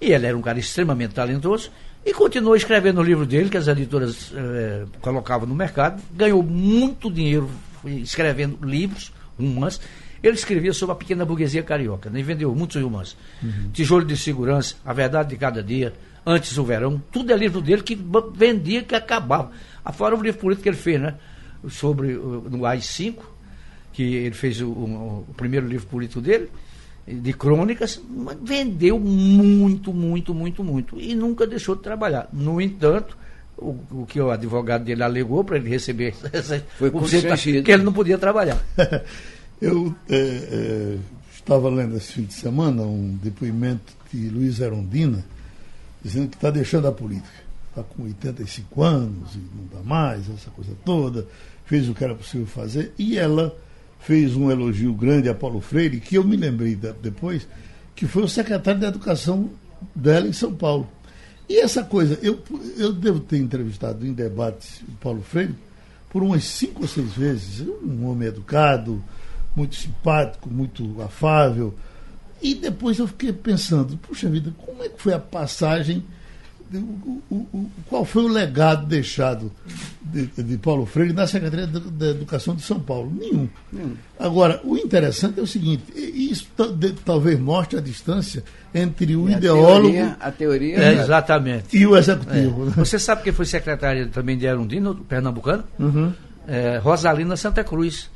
e 0.00 0.12
ele 0.12 0.26
era 0.26 0.36
um 0.36 0.42
cara 0.42 0.58
extremamente 0.58 1.14
talentoso, 1.14 1.70
e 2.06 2.14
continuou 2.14 2.54
escrevendo 2.54 3.00
o 3.00 3.02
livro 3.02 3.26
dele, 3.26 3.50
que 3.50 3.56
as 3.56 3.66
editoras 3.66 4.32
eh, 4.34 4.84
colocavam 5.00 5.46
no 5.46 5.54
mercado, 5.54 6.00
ganhou 6.12 6.40
muito 6.42 7.10
dinheiro 7.10 7.50
escrevendo 7.84 8.58
livros, 8.64 9.12
romances. 9.38 9.80
Ele 10.22 10.34
escrevia 10.36 10.72
sobre 10.72 10.92
a 10.92 10.96
pequena 10.96 11.24
burguesia 11.24 11.62
carioca, 11.62 12.08
né? 12.08 12.20
e 12.20 12.22
vendeu 12.22 12.54
muitos 12.54 12.80
romances. 12.80 13.16
Tijolo 13.72 14.04
de 14.04 14.16
Segurança, 14.16 14.76
A 14.84 14.92
Verdade 14.92 15.30
de 15.30 15.36
Cada 15.36 15.62
Dia, 15.62 15.92
Antes 16.28 16.56
o 16.58 16.64
Verão, 16.64 17.00
tudo 17.12 17.32
é 17.32 17.36
livro 17.36 17.60
dele 17.60 17.82
que 17.82 17.96
vendia, 18.34 18.82
que 18.82 18.94
acabava. 18.96 19.50
Afora 19.84 20.16
o 20.16 20.20
livro 20.22 20.40
político 20.40 20.64
que 20.64 20.68
ele 20.70 20.76
fez, 20.76 21.00
né? 21.00 21.14
Sobre 21.68 22.14
o- 22.16 22.44
no 22.50 22.66
AI-5, 22.66 23.22
que 23.92 24.02
ele 24.02 24.34
fez 24.34 24.60
o, 24.60 24.68
o- 24.68 25.24
o 25.28 25.34
primeiro 25.34 25.68
livro 25.68 25.86
político 25.86 26.20
dele, 26.20 26.48
de 27.06 27.32
crônicas, 27.32 28.00
vendeu 28.42 28.98
muito, 28.98 29.92
muito, 29.92 30.34
muito, 30.34 30.64
muito. 30.64 31.00
E 31.00 31.14
nunca 31.14 31.46
deixou 31.46 31.76
de 31.76 31.82
trabalhar. 31.82 32.28
No 32.32 32.60
entanto, 32.60 33.16
o, 33.56 33.76
o 33.90 34.06
que 34.06 34.20
o 34.20 34.30
advogado 34.30 34.84
dele 34.84 35.02
alegou 35.02 35.44
para 35.44 35.56
ele 35.56 35.68
receber 35.68 36.14
essa, 36.32 36.64
Foi 36.78 36.88
o 36.88 36.92
porcento- 36.92 37.28
constrangido. 37.28 37.62
que 37.64 37.70
ele 37.72 37.82
não 37.84 37.92
podia 37.92 38.18
trabalhar. 38.18 38.60
Eu 39.60 39.94
é, 40.10 40.16
é, 40.18 40.98
estava 41.34 41.70
lendo 41.70 41.96
esse 41.96 42.12
fim 42.12 42.24
de 42.24 42.34
semana 42.34 42.82
um 42.82 43.16
depoimento 43.22 43.94
de 44.12 44.28
Luiz 44.28 44.60
Erundina, 44.60 45.24
dizendo 46.02 46.28
que 46.28 46.36
está 46.36 46.50
deixando 46.50 46.88
a 46.88 46.92
política. 46.92 47.46
Está 47.70 47.82
com 47.82 48.02
85 48.04 48.82
anos 48.82 49.34
e 49.34 49.38
não 49.38 49.66
dá 49.72 49.82
mais, 49.88 50.28
essa 50.30 50.50
coisa 50.50 50.72
toda. 50.84 51.26
Fez 51.64 51.88
o 51.88 51.94
que 51.94 52.04
era 52.04 52.14
possível 52.14 52.46
fazer. 52.46 52.92
E 52.98 53.18
ela 53.18 53.56
fez 54.00 54.36
um 54.36 54.50
elogio 54.50 54.92
grande 54.94 55.28
a 55.28 55.34
Paulo 55.34 55.60
Freire, 55.60 56.00
que 56.00 56.16
eu 56.16 56.24
me 56.24 56.36
lembrei 56.36 56.74
da- 56.76 56.92
depois, 56.92 57.46
que 57.94 58.06
foi 58.06 58.22
o 58.22 58.28
secretário 58.28 58.80
de 58.80 58.86
Educação 58.86 59.50
dela 59.94 60.26
em 60.28 60.32
São 60.32 60.54
Paulo. 60.54 60.88
E 61.48 61.58
essa 61.58 61.82
coisa, 61.84 62.18
eu, 62.22 62.40
eu 62.76 62.92
devo 62.92 63.20
ter 63.20 63.38
entrevistado 63.38 64.06
em 64.06 64.12
debates 64.12 64.80
o 64.88 64.92
Paulo 65.00 65.22
Freire, 65.22 65.54
por 66.10 66.22
umas 66.22 66.44
cinco 66.44 66.82
ou 66.82 66.88
seis 66.88 67.12
vezes. 67.12 67.66
Um 67.82 68.06
homem 68.06 68.28
educado, 68.28 69.02
muito 69.54 69.76
simpático, 69.76 70.48
muito 70.50 71.00
afável. 71.02 71.74
E 72.42 72.54
depois 72.54 72.98
eu 72.98 73.06
fiquei 73.06 73.32
pensando, 73.32 73.96
puxa 73.96 74.28
vida, 74.28 74.52
como 74.58 74.82
é 74.82 74.88
que 74.88 75.00
foi 75.00 75.12
a 75.14 75.18
passagem 75.18 76.04
o, 76.74 77.22
o, 77.30 77.34
o, 77.34 77.70
qual 77.88 78.04
foi 78.04 78.24
o 78.24 78.28
legado 78.28 78.86
deixado 78.86 79.52
de, 80.02 80.26
de 80.26 80.58
Paulo 80.58 80.84
Freire 80.86 81.12
na 81.12 81.26
Secretaria 81.26 81.66
da, 81.66 82.06
Educação 82.08 82.54
de 82.54 82.62
São 82.62 82.80
Paulo? 82.80 83.12
Nenhum. 83.14 83.48
Agora, 84.18 84.60
o 84.64 84.76
interessante 84.76 85.38
é 85.38 85.42
o 85.42 85.46
seguinte: 85.46 85.84
isso 85.94 86.48
de, 86.76 86.92
talvez 86.92 87.38
mostre 87.38 87.78
a 87.78 87.82
distância 87.82 88.42
entre 88.74 89.16
o 89.16 89.28
e 89.28 89.32
ideólogo. 89.32 89.88
A 89.88 89.90
teoria, 89.90 90.16
a 90.20 90.30
teoria 90.30 90.78
é, 90.78 90.92
exatamente. 90.94 91.76
E 91.76 91.86
o 91.86 91.96
executivo. 91.96 92.68
É. 92.68 92.70
Você 92.70 92.98
sabe 92.98 93.22
quem 93.22 93.32
foi 93.32 93.46
secretária 93.46 94.06
também 94.08 94.36
de 94.36 94.48
Arundina, 94.48 94.94
pernambucano? 95.08 95.64
Uhum. 95.78 96.12
É, 96.46 96.78
Rosalina 96.78 97.36
Santa 97.36 97.62
Cruz 97.64 98.08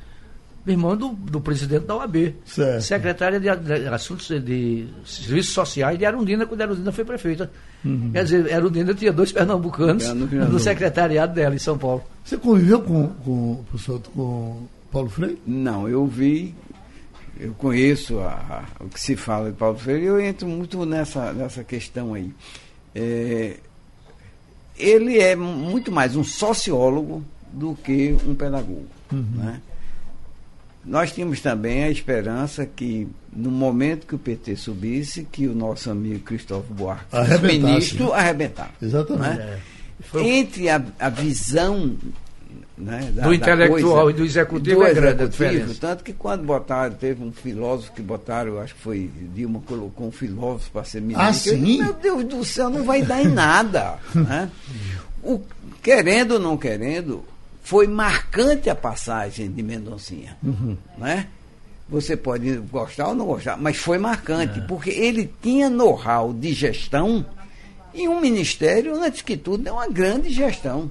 irmã 0.66 0.96
do, 0.96 1.08
do 1.08 1.40
presidente 1.40 1.86
da 1.86 1.96
OAB. 1.96 2.34
Certo. 2.44 2.82
Secretária 2.82 3.40
de, 3.40 3.48
de, 3.56 3.88
Assuntos 3.88 4.28
de 4.28 4.86
Serviços 5.04 5.54
Sociais 5.54 5.98
de 5.98 6.04
Arundina, 6.04 6.46
quando 6.46 6.60
Arundina 6.60 6.92
foi 6.92 7.04
prefeita. 7.04 7.50
Uhum. 7.84 8.10
Quer 8.12 8.24
dizer, 8.24 8.54
Arundina 8.54 8.94
tinha 8.94 9.12
dois 9.12 9.32
pernambucanos 9.32 10.06
no 10.12 10.58
secretariado 10.58 11.34
dela 11.34 11.54
em 11.54 11.58
São 11.58 11.78
Paulo. 11.78 12.02
Você 12.24 12.36
conviveu 12.36 12.80
com, 12.82 13.08
com, 13.08 13.64
professor, 13.70 14.00
com 14.14 14.66
Paulo 14.92 15.08
Freire? 15.08 15.40
Não, 15.46 15.88
eu 15.88 16.06
vi, 16.06 16.54
eu 17.38 17.52
conheço 17.54 18.18
a, 18.18 18.66
a, 18.78 18.84
o 18.84 18.88
que 18.88 19.00
se 19.00 19.16
fala 19.16 19.50
de 19.50 19.56
Paulo 19.56 19.78
Freire 19.78 20.02
e 20.02 20.06
eu 20.06 20.20
entro 20.20 20.46
muito 20.46 20.84
nessa, 20.84 21.32
nessa 21.32 21.64
questão 21.64 22.12
aí. 22.14 22.32
É, 22.94 23.56
ele 24.76 25.18
é 25.18 25.36
muito 25.36 25.90
mais 25.92 26.16
um 26.16 26.24
sociólogo 26.24 27.24
do 27.52 27.74
que 27.74 28.16
um 28.26 28.34
pedagogo. 28.34 28.86
Uhum. 29.12 29.24
Né? 29.34 29.60
Nós 30.84 31.12
tínhamos 31.12 31.40
também 31.40 31.84
a 31.84 31.90
esperança 31.90 32.64
que, 32.64 33.06
no 33.32 33.50
momento 33.50 34.06
que 34.06 34.14
o 34.14 34.18
PT 34.18 34.56
subisse, 34.56 35.26
que 35.30 35.46
o 35.46 35.54
nosso 35.54 35.90
amigo 35.90 36.20
Cristóvão 36.20 36.74
Buarque, 36.74 37.06
ministro, 37.42 38.08
né? 38.08 38.14
arrebentava. 38.14 38.70
Exatamente. 38.80 39.38
Né? 39.38 39.60
É. 40.14 40.20
Entre 40.20 40.68
a, 40.70 40.82
a 40.98 41.10
visão 41.10 41.98
né, 42.80 43.12
da, 43.14 43.24
do 43.24 43.34
intelectual 43.34 44.04
coisa, 44.04 44.10
e 44.10 44.14
do 44.14 44.24
executivo 44.24 44.80
do 44.80 44.86
é 44.86 44.94
grande 44.94 45.22
executivo, 45.24 45.74
Tanto 45.74 46.02
que 46.02 46.12
quando 46.14 46.42
botaram, 46.44 46.94
teve 46.94 47.22
um 47.22 47.30
filósofo 47.30 47.92
que 47.92 48.00
botaram, 48.00 48.52
eu 48.52 48.60
acho 48.60 48.74
que 48.74 48.80
foi 48.80 49.10
Dilma 49.34 49.60
colocou 49.60 50.08
um 50.08 50.10
filósofo 50.10 50.70
para 50.72 50.84
ser 50.84 51.02
ministro. 51.02 51.26
Ah, 51.28 51.32
sim? 51.32 51.82
meu 51.82 51.92
Deus 51.92 52.24
do 52.24 52.44
céu, 52.44 52.70
não 52.70 52.84
vai 52.84 53.02
dar 53.02 53.22
em 53.22 53.28
nada. 53.28 53.98
né? 54.14 54.50
o, 55.22 55.40
querendo 55.82 56.32
ou 56.32 56.40
não 56.40 56.56
querendo, 56.56 57.22
foi 57.62 57.86
marcante 57.86 58.68
a 58.70 58.74
passagem 58.74 59.50
de 59.50 59.62
Mendoncinha. 59.62 60.36
Uhum. 60.42 60.76
Né? 60.98 61.26
Você 61.88 62.16
pode 62.16 62.56
gostar 62.70 63.08
ou 63.08 63.14
não 63.14 63.26
gostar, 63.26 63.56
mas 63.56 63.76
foi 63.76 63.98
marcante, 63.98 64.60
é. 64.60 64.62
porque 64.62 64.90
ele 64.90 65.30
tinha 65.42 65.68
know-how 65.68 66.32
de 66.32 66.52
gestão 66.52 67.24
e 67.92 68.08
um 68.08 68.20
ministério, 68.20 68.94
antes 68.94 69.22
que 69.22 69.36
tudo, 69.36 69.68
é 69.68 69.72
uma 69.72 69.88
grande 69.88 70.30
gestão. 70.30 70.90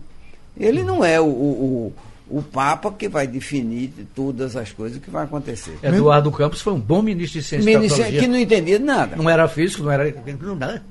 Ele 0.58 0.84
não 0.84 1.04
é 1.04 1.20
o, 1.20 1.26
o, 1.26 1.94
o 2.30 2.42
Papa 2.42 2.92
que 2.92 3.08
vai 3.08 3.26
definir 3.26 3.94
todas 4.14 4.58
as 4.58 4.74
coisas 4.74 5.02
que 5.02 5.10
vai 5.10 5.24
acontecer. 5.24 5.78
Eduardo 5.82 6.30
Campos 6.32 6.60
foi 6.60 6.74
um 6.74 6.80
bom 6.80 7.02
ministro 7.02 7.40
de 7.40 7.48
ciência 7.48 7.80
ministro 7.80 8.04
que 8.04 8.28
não 8.28 8.38
entendia 8.38 8.78
nada. 8.78 9.16
Não 9.16 9.30
era 9.30 9.48
físico, 9.48 9.84
não 9.84 9.92
era. 9.92 10.14
Não, 10.42 10.56
nada 10.56 10.84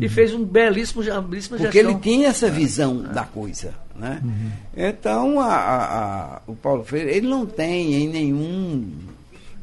e 0.00 0.08
fez 0.08 0.32
um 0.32 0.44
belíssimo, 0.44 1.02
uma 1.02 1.20
belíssima 1.20 1.58
Porque 1.58 1.72
gestão. 1.72 1.90
ele 1.90 2.00
tinha 2.00 2.28
essa 2.28 2.50
visão 2.50 3.04
é. 3.08 3.12
da 3.12 3.24
coisa. 3.24 3.74
Né? 3.94 4.20
Uhum. 4.24 4.50
Então, 4.76 5.40
a, 5.40 5.54
a, 5.54 6.36
a, 6.36 6.42
o 6.46 6.54
Paulo 6.56 6.84
Freire, 6.84 7.10
ele 7.10 7.28
não 7.28 7.44
tem 7.44 7.94
em 7.94 8.08
nenhum, 8.08 8.90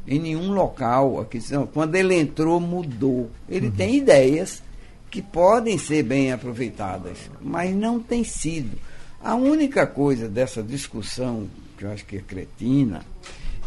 em 0.06 0.18
nenhum 0.18 0.52
local, 0.52 1.20
aqui, 1.20 1.40
quando 1.72 1.94
ele 1.96 2.14
entrou, 2.14 2.60
mudou. 2.60 3.30
Ele 3.48 3.66
uhum. 3.66 3.72
tem 3.72 3.96
ideias 3.96 4.62
que 5.10 5.20
podem 5.20 5.76
ser 5.76 6.04
bem 6.04 6.32
aproveitadas, 6.32 7.18
mas 7.40 7.74
não 7.74 7.98
tem 7.98 8.22
sido. 8.22 8.78
A 9.22 9.34
única 9.34 9.86
coisa 9.86 10.28
dessa 10.28 10.62
discussão, 10.62 11.48
que 11.76 11.84
eu 11.84 11.90
acho 11.90 12.06
que 12.06 12.16
é 12.16 12.20
cretina, 12.20 13.04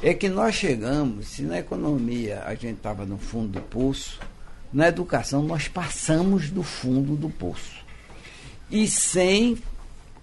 é 0.01 0.13
que 0.13 0.29
nós 0.29 0.55
chegamos, 0.55 1.27
se 1.27 1.43
na 1.43 1.59
economia 1.59 2.43
a 2.45 2.55
gente 2.55 2.77
estava 2.77 3.05
no 3.05 3.17
fundo 3.17 3.59
do 3.59 3.61
poço, 3.61 4.19
na 4.73 4.87
educação 4.87 5.43
nós 5.43 5.67
passamos 5.67 6.49
do 6.49 6.63
fundo 6.63 7.15
do 7.15 7.29
poço. 7.29 7.83
E 8.71 8.87
sem 8.87 9.57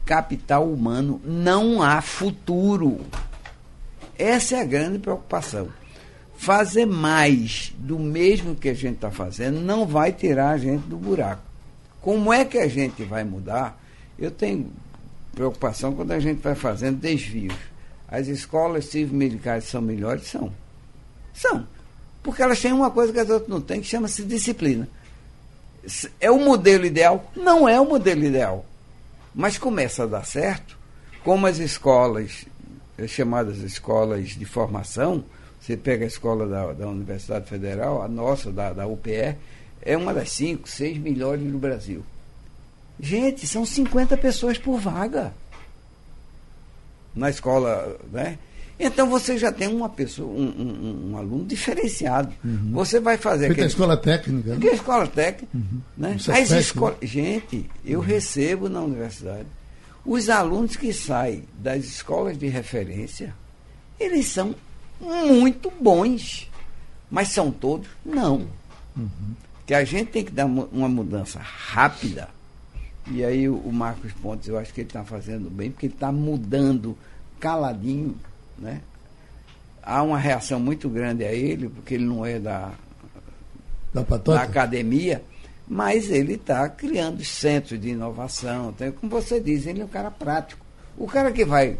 capital 0.04 0.68
humano 0.68 1.20
não 1.24 1.80
há 1.80 2.02
futuro. 2.02 3.00
Essa 4.18 4.56
é 4.56 4.60
a 4.60 4.64
grande 4.64 4.98
preocupação. 4.98 5.68
Fazer 6.36 6.86
mais 6.86 7.72
do 7.78 7.98
mesmo 7.98 8.56
que 8.56 8.68
a 8.68 8.74
gente 8.74 8.96
está 8.96 9.10
fazendo 9.10 9.60
não 9.60 9.86
vai 9.86 10.12
tirar 10.12 10.50
a 10.50 10.58
gente 10.58 10.82
do 10.88 10.96
buraco. 10.96 11.42
Como 12.00 12.32
é 12.32 12.44
que 12.44 12.58
a 12.58 12.66
gente 12.66 13.04
vai 13.04 13.22
mudar? 13.24 13.80
Eu 14.18 14.30
tenho 14.30 14.70
preocupação 15.32 15.94
quando 15.94 16.12
a 16.12 16.18
gente 16.18 16.40
vai 16.40 16.54
fazendo 16.54 16.98
desvios. 16.98 17.54
As 18.08 18.26
escolas 18.26 18.86
civil-militares 18.86 19.64
são 19.64 19.80
melhores? 19.80 20.26
São. 20.26 20.52
São. 21.32 21.66
Porque 22.22 22.42
elas 22.42 22.60
têm 22.60 22.72
uma 22.72 22.90
coisa 22.90 23.12
que 23.12 23.18
as 23.18 23.30
outras 23.30 23.48
não 23.48 23.60
têm, 23.60 23.80
que 23.80 23.86
chama-se 23.86 24.22
disciplina. 24.24 24.88
É 26.20 26.30
o 26.30 26.38
modelo 26.38 26.84
ideal? 26.84 27.30
Não 27.34 27.68
é 27.68 27.80
o 27.80 27.86
modelo 27.86 28.24
ideal. 28.24 28.66
Mas 29.34 29.56
começa 29.56 30.02
a 30.02 30.06
dar 30.06 30.26
certo, 30.26 30.76
como 31.24 31.46
as 31.46 31.58
escolas, 31.58 32.44
as 32.98 33.10
chamadas 33.10 33.58
escolas 33.58 34.30
de 34.30 34.44
formação, 34.44 35.24
você 35.60 35.76
pega 35.76 36.04
a 36.04 36.08
escola 36.08 36.46
da, 36.46 36.72
da 36.72 36.88
Universidade 36.88 37.48
Federal, 37.48 38.02
a 38.02 38.08
nossa, 38.08 38.50
da, 38.50 38.72
da 38.72 38.86
UPE, 38.86 39.36
é 39.82 39.96
uma 39.96 40.12
das 40.12 40.30
cinco, 40.30 40.68
seis 40.68 40.98
melhores 40.98 41.50
do 41.50 41.58
Brasil. 41.58 42.04
Gente, 42.98 43.46
são 43.46 43.64
50 43.64 44.16
pessoas 44.16 44.58
por 44.58 44.78
vaga 44.78 45.32
na 47.14 47.30
escola, 47.30 47.98
né? 48.12 48.38
Então 48.82 49.10
você 49.10 49.36
já 49.36 49.52
tem 49.52 49.68
uma 49.68 49.90
pessoa, 49.90 50.26
um, 50.26 50.48
um, 50.48 51.10
um 51.10 51.16
aluno 51.18 51.44
diferenciado. 51.44 52.32
Uhum. 52.42 52.70
Você 52.72 52.98
vai 52.98 53.18
fazer. 53.18 53.48
Feita 53.48 53.52
aquele... 53.52 53.66
a 53.66 53.68
escola 53.68 53.96
técnica. 53.98 54.54
Né? 54.56 54.68
a 54.70 54.74
escola 54.74 55.06
técnica. 55.06 55.54
Uhum. 55.54 55.80
Né? 55.98 56.16
As 56.28 56.50
escola... 56.50 56.96
Né? 56.98 57.06
Gente, 57.06 57.70
eu 57.84 57.98
uhum. 57.98 58.04
recebo 58.04 58.70
na 58.70 58.80
universidade 58.80 59.46
os 60.04 60.30
alunos 60.30 60.76
que 60.76 60.92
saem 60.94 61.44
das 61.58 61.84
escolas 61.84 62.38
de 62.38 62.46
referência, 62.46 63.34
eles 63.98 64.26
são 64.28 64.54
muito 64.98 65.70
bons. 65.78 66.50
Mas 67.10 67.28
são 67.28 67.50
todos? 67.50 67.88
Não. 68.04 68.46
Uhum. 68.96 69.34
Que 69.66 69.74
a 69.74 69.84
gente 69.84 70.10
tem 70.10 70.24
que 70.24 70.32
dar 70.32 70.46
uma 70.46 70.88
mudança 70.88 71.38
rápida. 71.38 72.28
E 73.10 73.24
aí 73.24 73.48
o 73.48 73.70
Marcos 73.72 74.12
Pontes, 74.12 74.48
eu 74.48 74.56
acho 74.56 74.72
que 74.72 74.80
ele 74.80 74.88
está 74.88 75.04
fazendo 75.04 75.50
bem, 75.50 75.70
porque 75.70 75.86
ele 75.86 75.94
está 75.94 76.10
mudando 76.12 76.96
caladinho 77.38 78.16
né? 78.60 78.80
Há 79.82 80.02
uma 80.02 80.18
reação 80.18 80.60
muito 80.60 80.88
grande 80.88 81.24
a 81.24 81.32
ele, 81.32 81.68
porque 81.68 81.94
ele 81.94 82.04
não 82.04 82.24
é 82.24 82.38
da, 82.38 82.70
da, 83.92 84.02
da 84.02 84.42
academia, 84.42 85.22
mas 85.66 86.10
ele 86.10 86.34
está 86.34 86.68
criando 86.68 87.24
centros 87.24 87.80
de 87.80 87.90
inovação. 87.90 88.70
Então, 88.70 88.92
como 88.92 89.10
você 89.10 89.40
diz, 89.40 89.66
ele 89.66 89.80
é 89.80 89.84
um 89.84 89.88
cara 89.88 90.10
prático. 90.10 90.64
O 90.98 91.06
cara 91.06 91.32
que 91.32 91.44
vai 91.44 91.78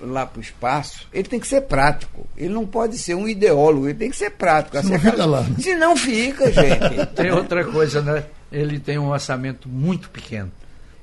lá 0.00 0.26
para 0.26 0.38
o 0.38 0.42
espaço, 0.42 1.06
ele 1.12 1.28
tem 1.28 1.38
que 1.38 1.46
ser 1.46 1.62
prático. 1.62 2.26
Ele 2.36 2.52
não 2.52 2.66
pode 2.66 2.98
ser 2.98 3.14
um 3.14 3.28
ideólogo, 3.28 3.86
ele 3.86 3.98
tem 3.98 4.10
que 4.10 4.16
ser 4.16 4.30
prático. 4.30 4.80
Se 4.80 4.90
não 4.90 4.98
fica 4.98 5.26
lá. 5.26 5.42
Né? 5.42 5.56
Se 5.58 5.74
não 5.74 5.96
fica, 5.96 6.50
gente. 6.50 7.06
tem 7.14 7.30
outra 7.30 7.64
coisa, 7.64 8.00
né? 8.00 8.24
Ele 8.50 8.78
tem 8.78 8.98
um 8.98 9.08
orçamento 9.08 9.68
muito 9.68 10.10
pequeno. 10.10 10.50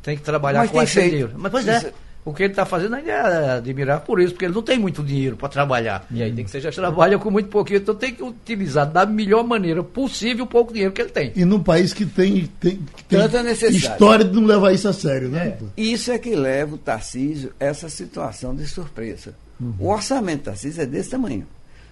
Tem 0.01 0.17
que 0.17 0.23
trabalhar 0.23 0.59
mas 0.59 0.71
com 0.71 0.85
feito, 0.87 1.31
Mas, 1.37 1.51
pois 1.51 1.67
é. 1.67 1.93
O 2.23 2.33
que 2.33 2.43
ele 2.43 2.51
está 2.51 2.65
fazendo 2.65 2.95
ainda 2.95 3.11
é 3.11 3.49
admirar 3.57 4.01
por 4.01 4.21
isso, 4.21 4.33
porque 4.33 4.45
ele 4.45 4.53
não 4.53 4.61
tem 4.61 4.77
muito 4.77 5.03
dinheiro 5.03 5.35
para 5.35 5.49
trabalhar. 5.49 6.05
E 6.11 6.21
aí 6.21 6.31
tem 6.31 6.45
que 6.45 6.51
ser 6.51 6.61
já 6.61 6.71
Trabalha 6.71 7.17
com 7.17 7.31
muito 7.31 7.49
pouquinho, 7.49 7.79
então 7.79 7.95
tem 7.95 8.13
que 8.13 8.21
utilizar 8.21 8.89
da 8.89 9.07
melhor 9.07 9.43
maneira 9.43 9.83
possível 9.83 10.45
o 10.45 10.47
pouco 10.47 10.71
dinheiro 10.71 10.93
que 10.93 11.01
ele 11.01 11.09
tem. 11.09 11.31
E 11.35 11.43
num 11.43 11.61
país 11.61 11.93
que 11.93 12.05
tem, 12.05 12.45
tem, 12.59 12.77
que 12.95 13.03
tem 13.05 13.19
Tanta 13.19 13.41
necessidade. 13.41 13.93
história 13.93 14.25
de 14.25 14.33
não 14.33 14.45
levar 14.45 14.71
isso 14.71 14.87
a 14.87 14.93
sério, 14.93 15.29
né? 15.29 15.57
É. 15.59 15.81
Isso 15.81 16.11
é 16.11 16.19
que 16.19 16.35
leva 16.35 16.75
o 16.75 16.77
Tarcísio 16.77 17.53
a 17.59 17.65
essa 17.65 17.89
situação 17.89 18.55
de 18.55 18.67
surpresa. 18.67 19.33
Uhum. 19.59 19.73
O 19.79 19.89
orçamento 19.89 20.41
do 20.41 20.45
Tarcísio 20.45 20.83
é 20.83 20.85
desse 20.85 21.09
tamanho. 21.09 21.47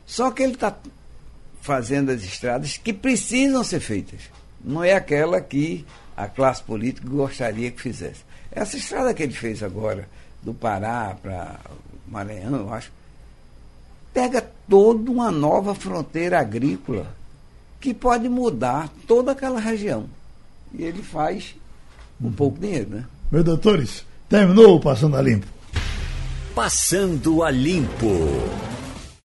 Só 0.06 0.30
que 0.30 0.44
ele 0.44 0.54
está 0.54 0.76
fazendo 1.62 2.12
as 2.12 2.24
estradas 2.24 2.78
que 2.78 2.94
precisam 2.94 3.64
ser 3.64 3.80
feitas. 3.80 4.22
Não 4.64 4.84
é 4.84 4.94
aquela 4.94 5.42
que 5.42 5.86
a 6.16 6.28
classe 6.28 6.62
política 6.62 7.08
gostaria 7.08 7.72
que 7.72 7.82
fizesse. 7.82 8.29
Essa 8.52 8.78
estrada 8.78 9.14
que 9.14 9.24
ele 9.24 9.34
fez 9.34 9.62
agora, 9.62 10.08
do 10.42 10.54
Pará 10.54 11.16
para 11.22 11.60
Maranhão, 12.08 12.56
eu 12.56 12.74
acho, 12.74 12.92
pega 14.14 14.42
toda 14.68 15.12
uma 15.12 15.32
nova 15.32 15.76
fronteira 15.76 16.40
agrícola 16.40 17.08
que 17.80 17.94
pode 17.94 18.28
mudar 18.28 18.90
toda 19.08 19.32
aquela 19.32 19.60
região. 19.60 20.06
E 20.74 20.84
ele 20.84 21.02
faz 21.02 21.56
um 22.22 22.32
pouco 22.32 22.60
dinheiro, 22.60 22.90
né? 22.90 23.06
Meus 23.32 23.46
doutores, 23.46 24.06
terminou 24.28 24.76
o 24.76 24.80
Passando 24.80 25.16
a 25.16 25.22
Limpo. 25.22 25.48
Passando 26.54 27.44
a 27.44 27.52
Limpo. 27.52 28.08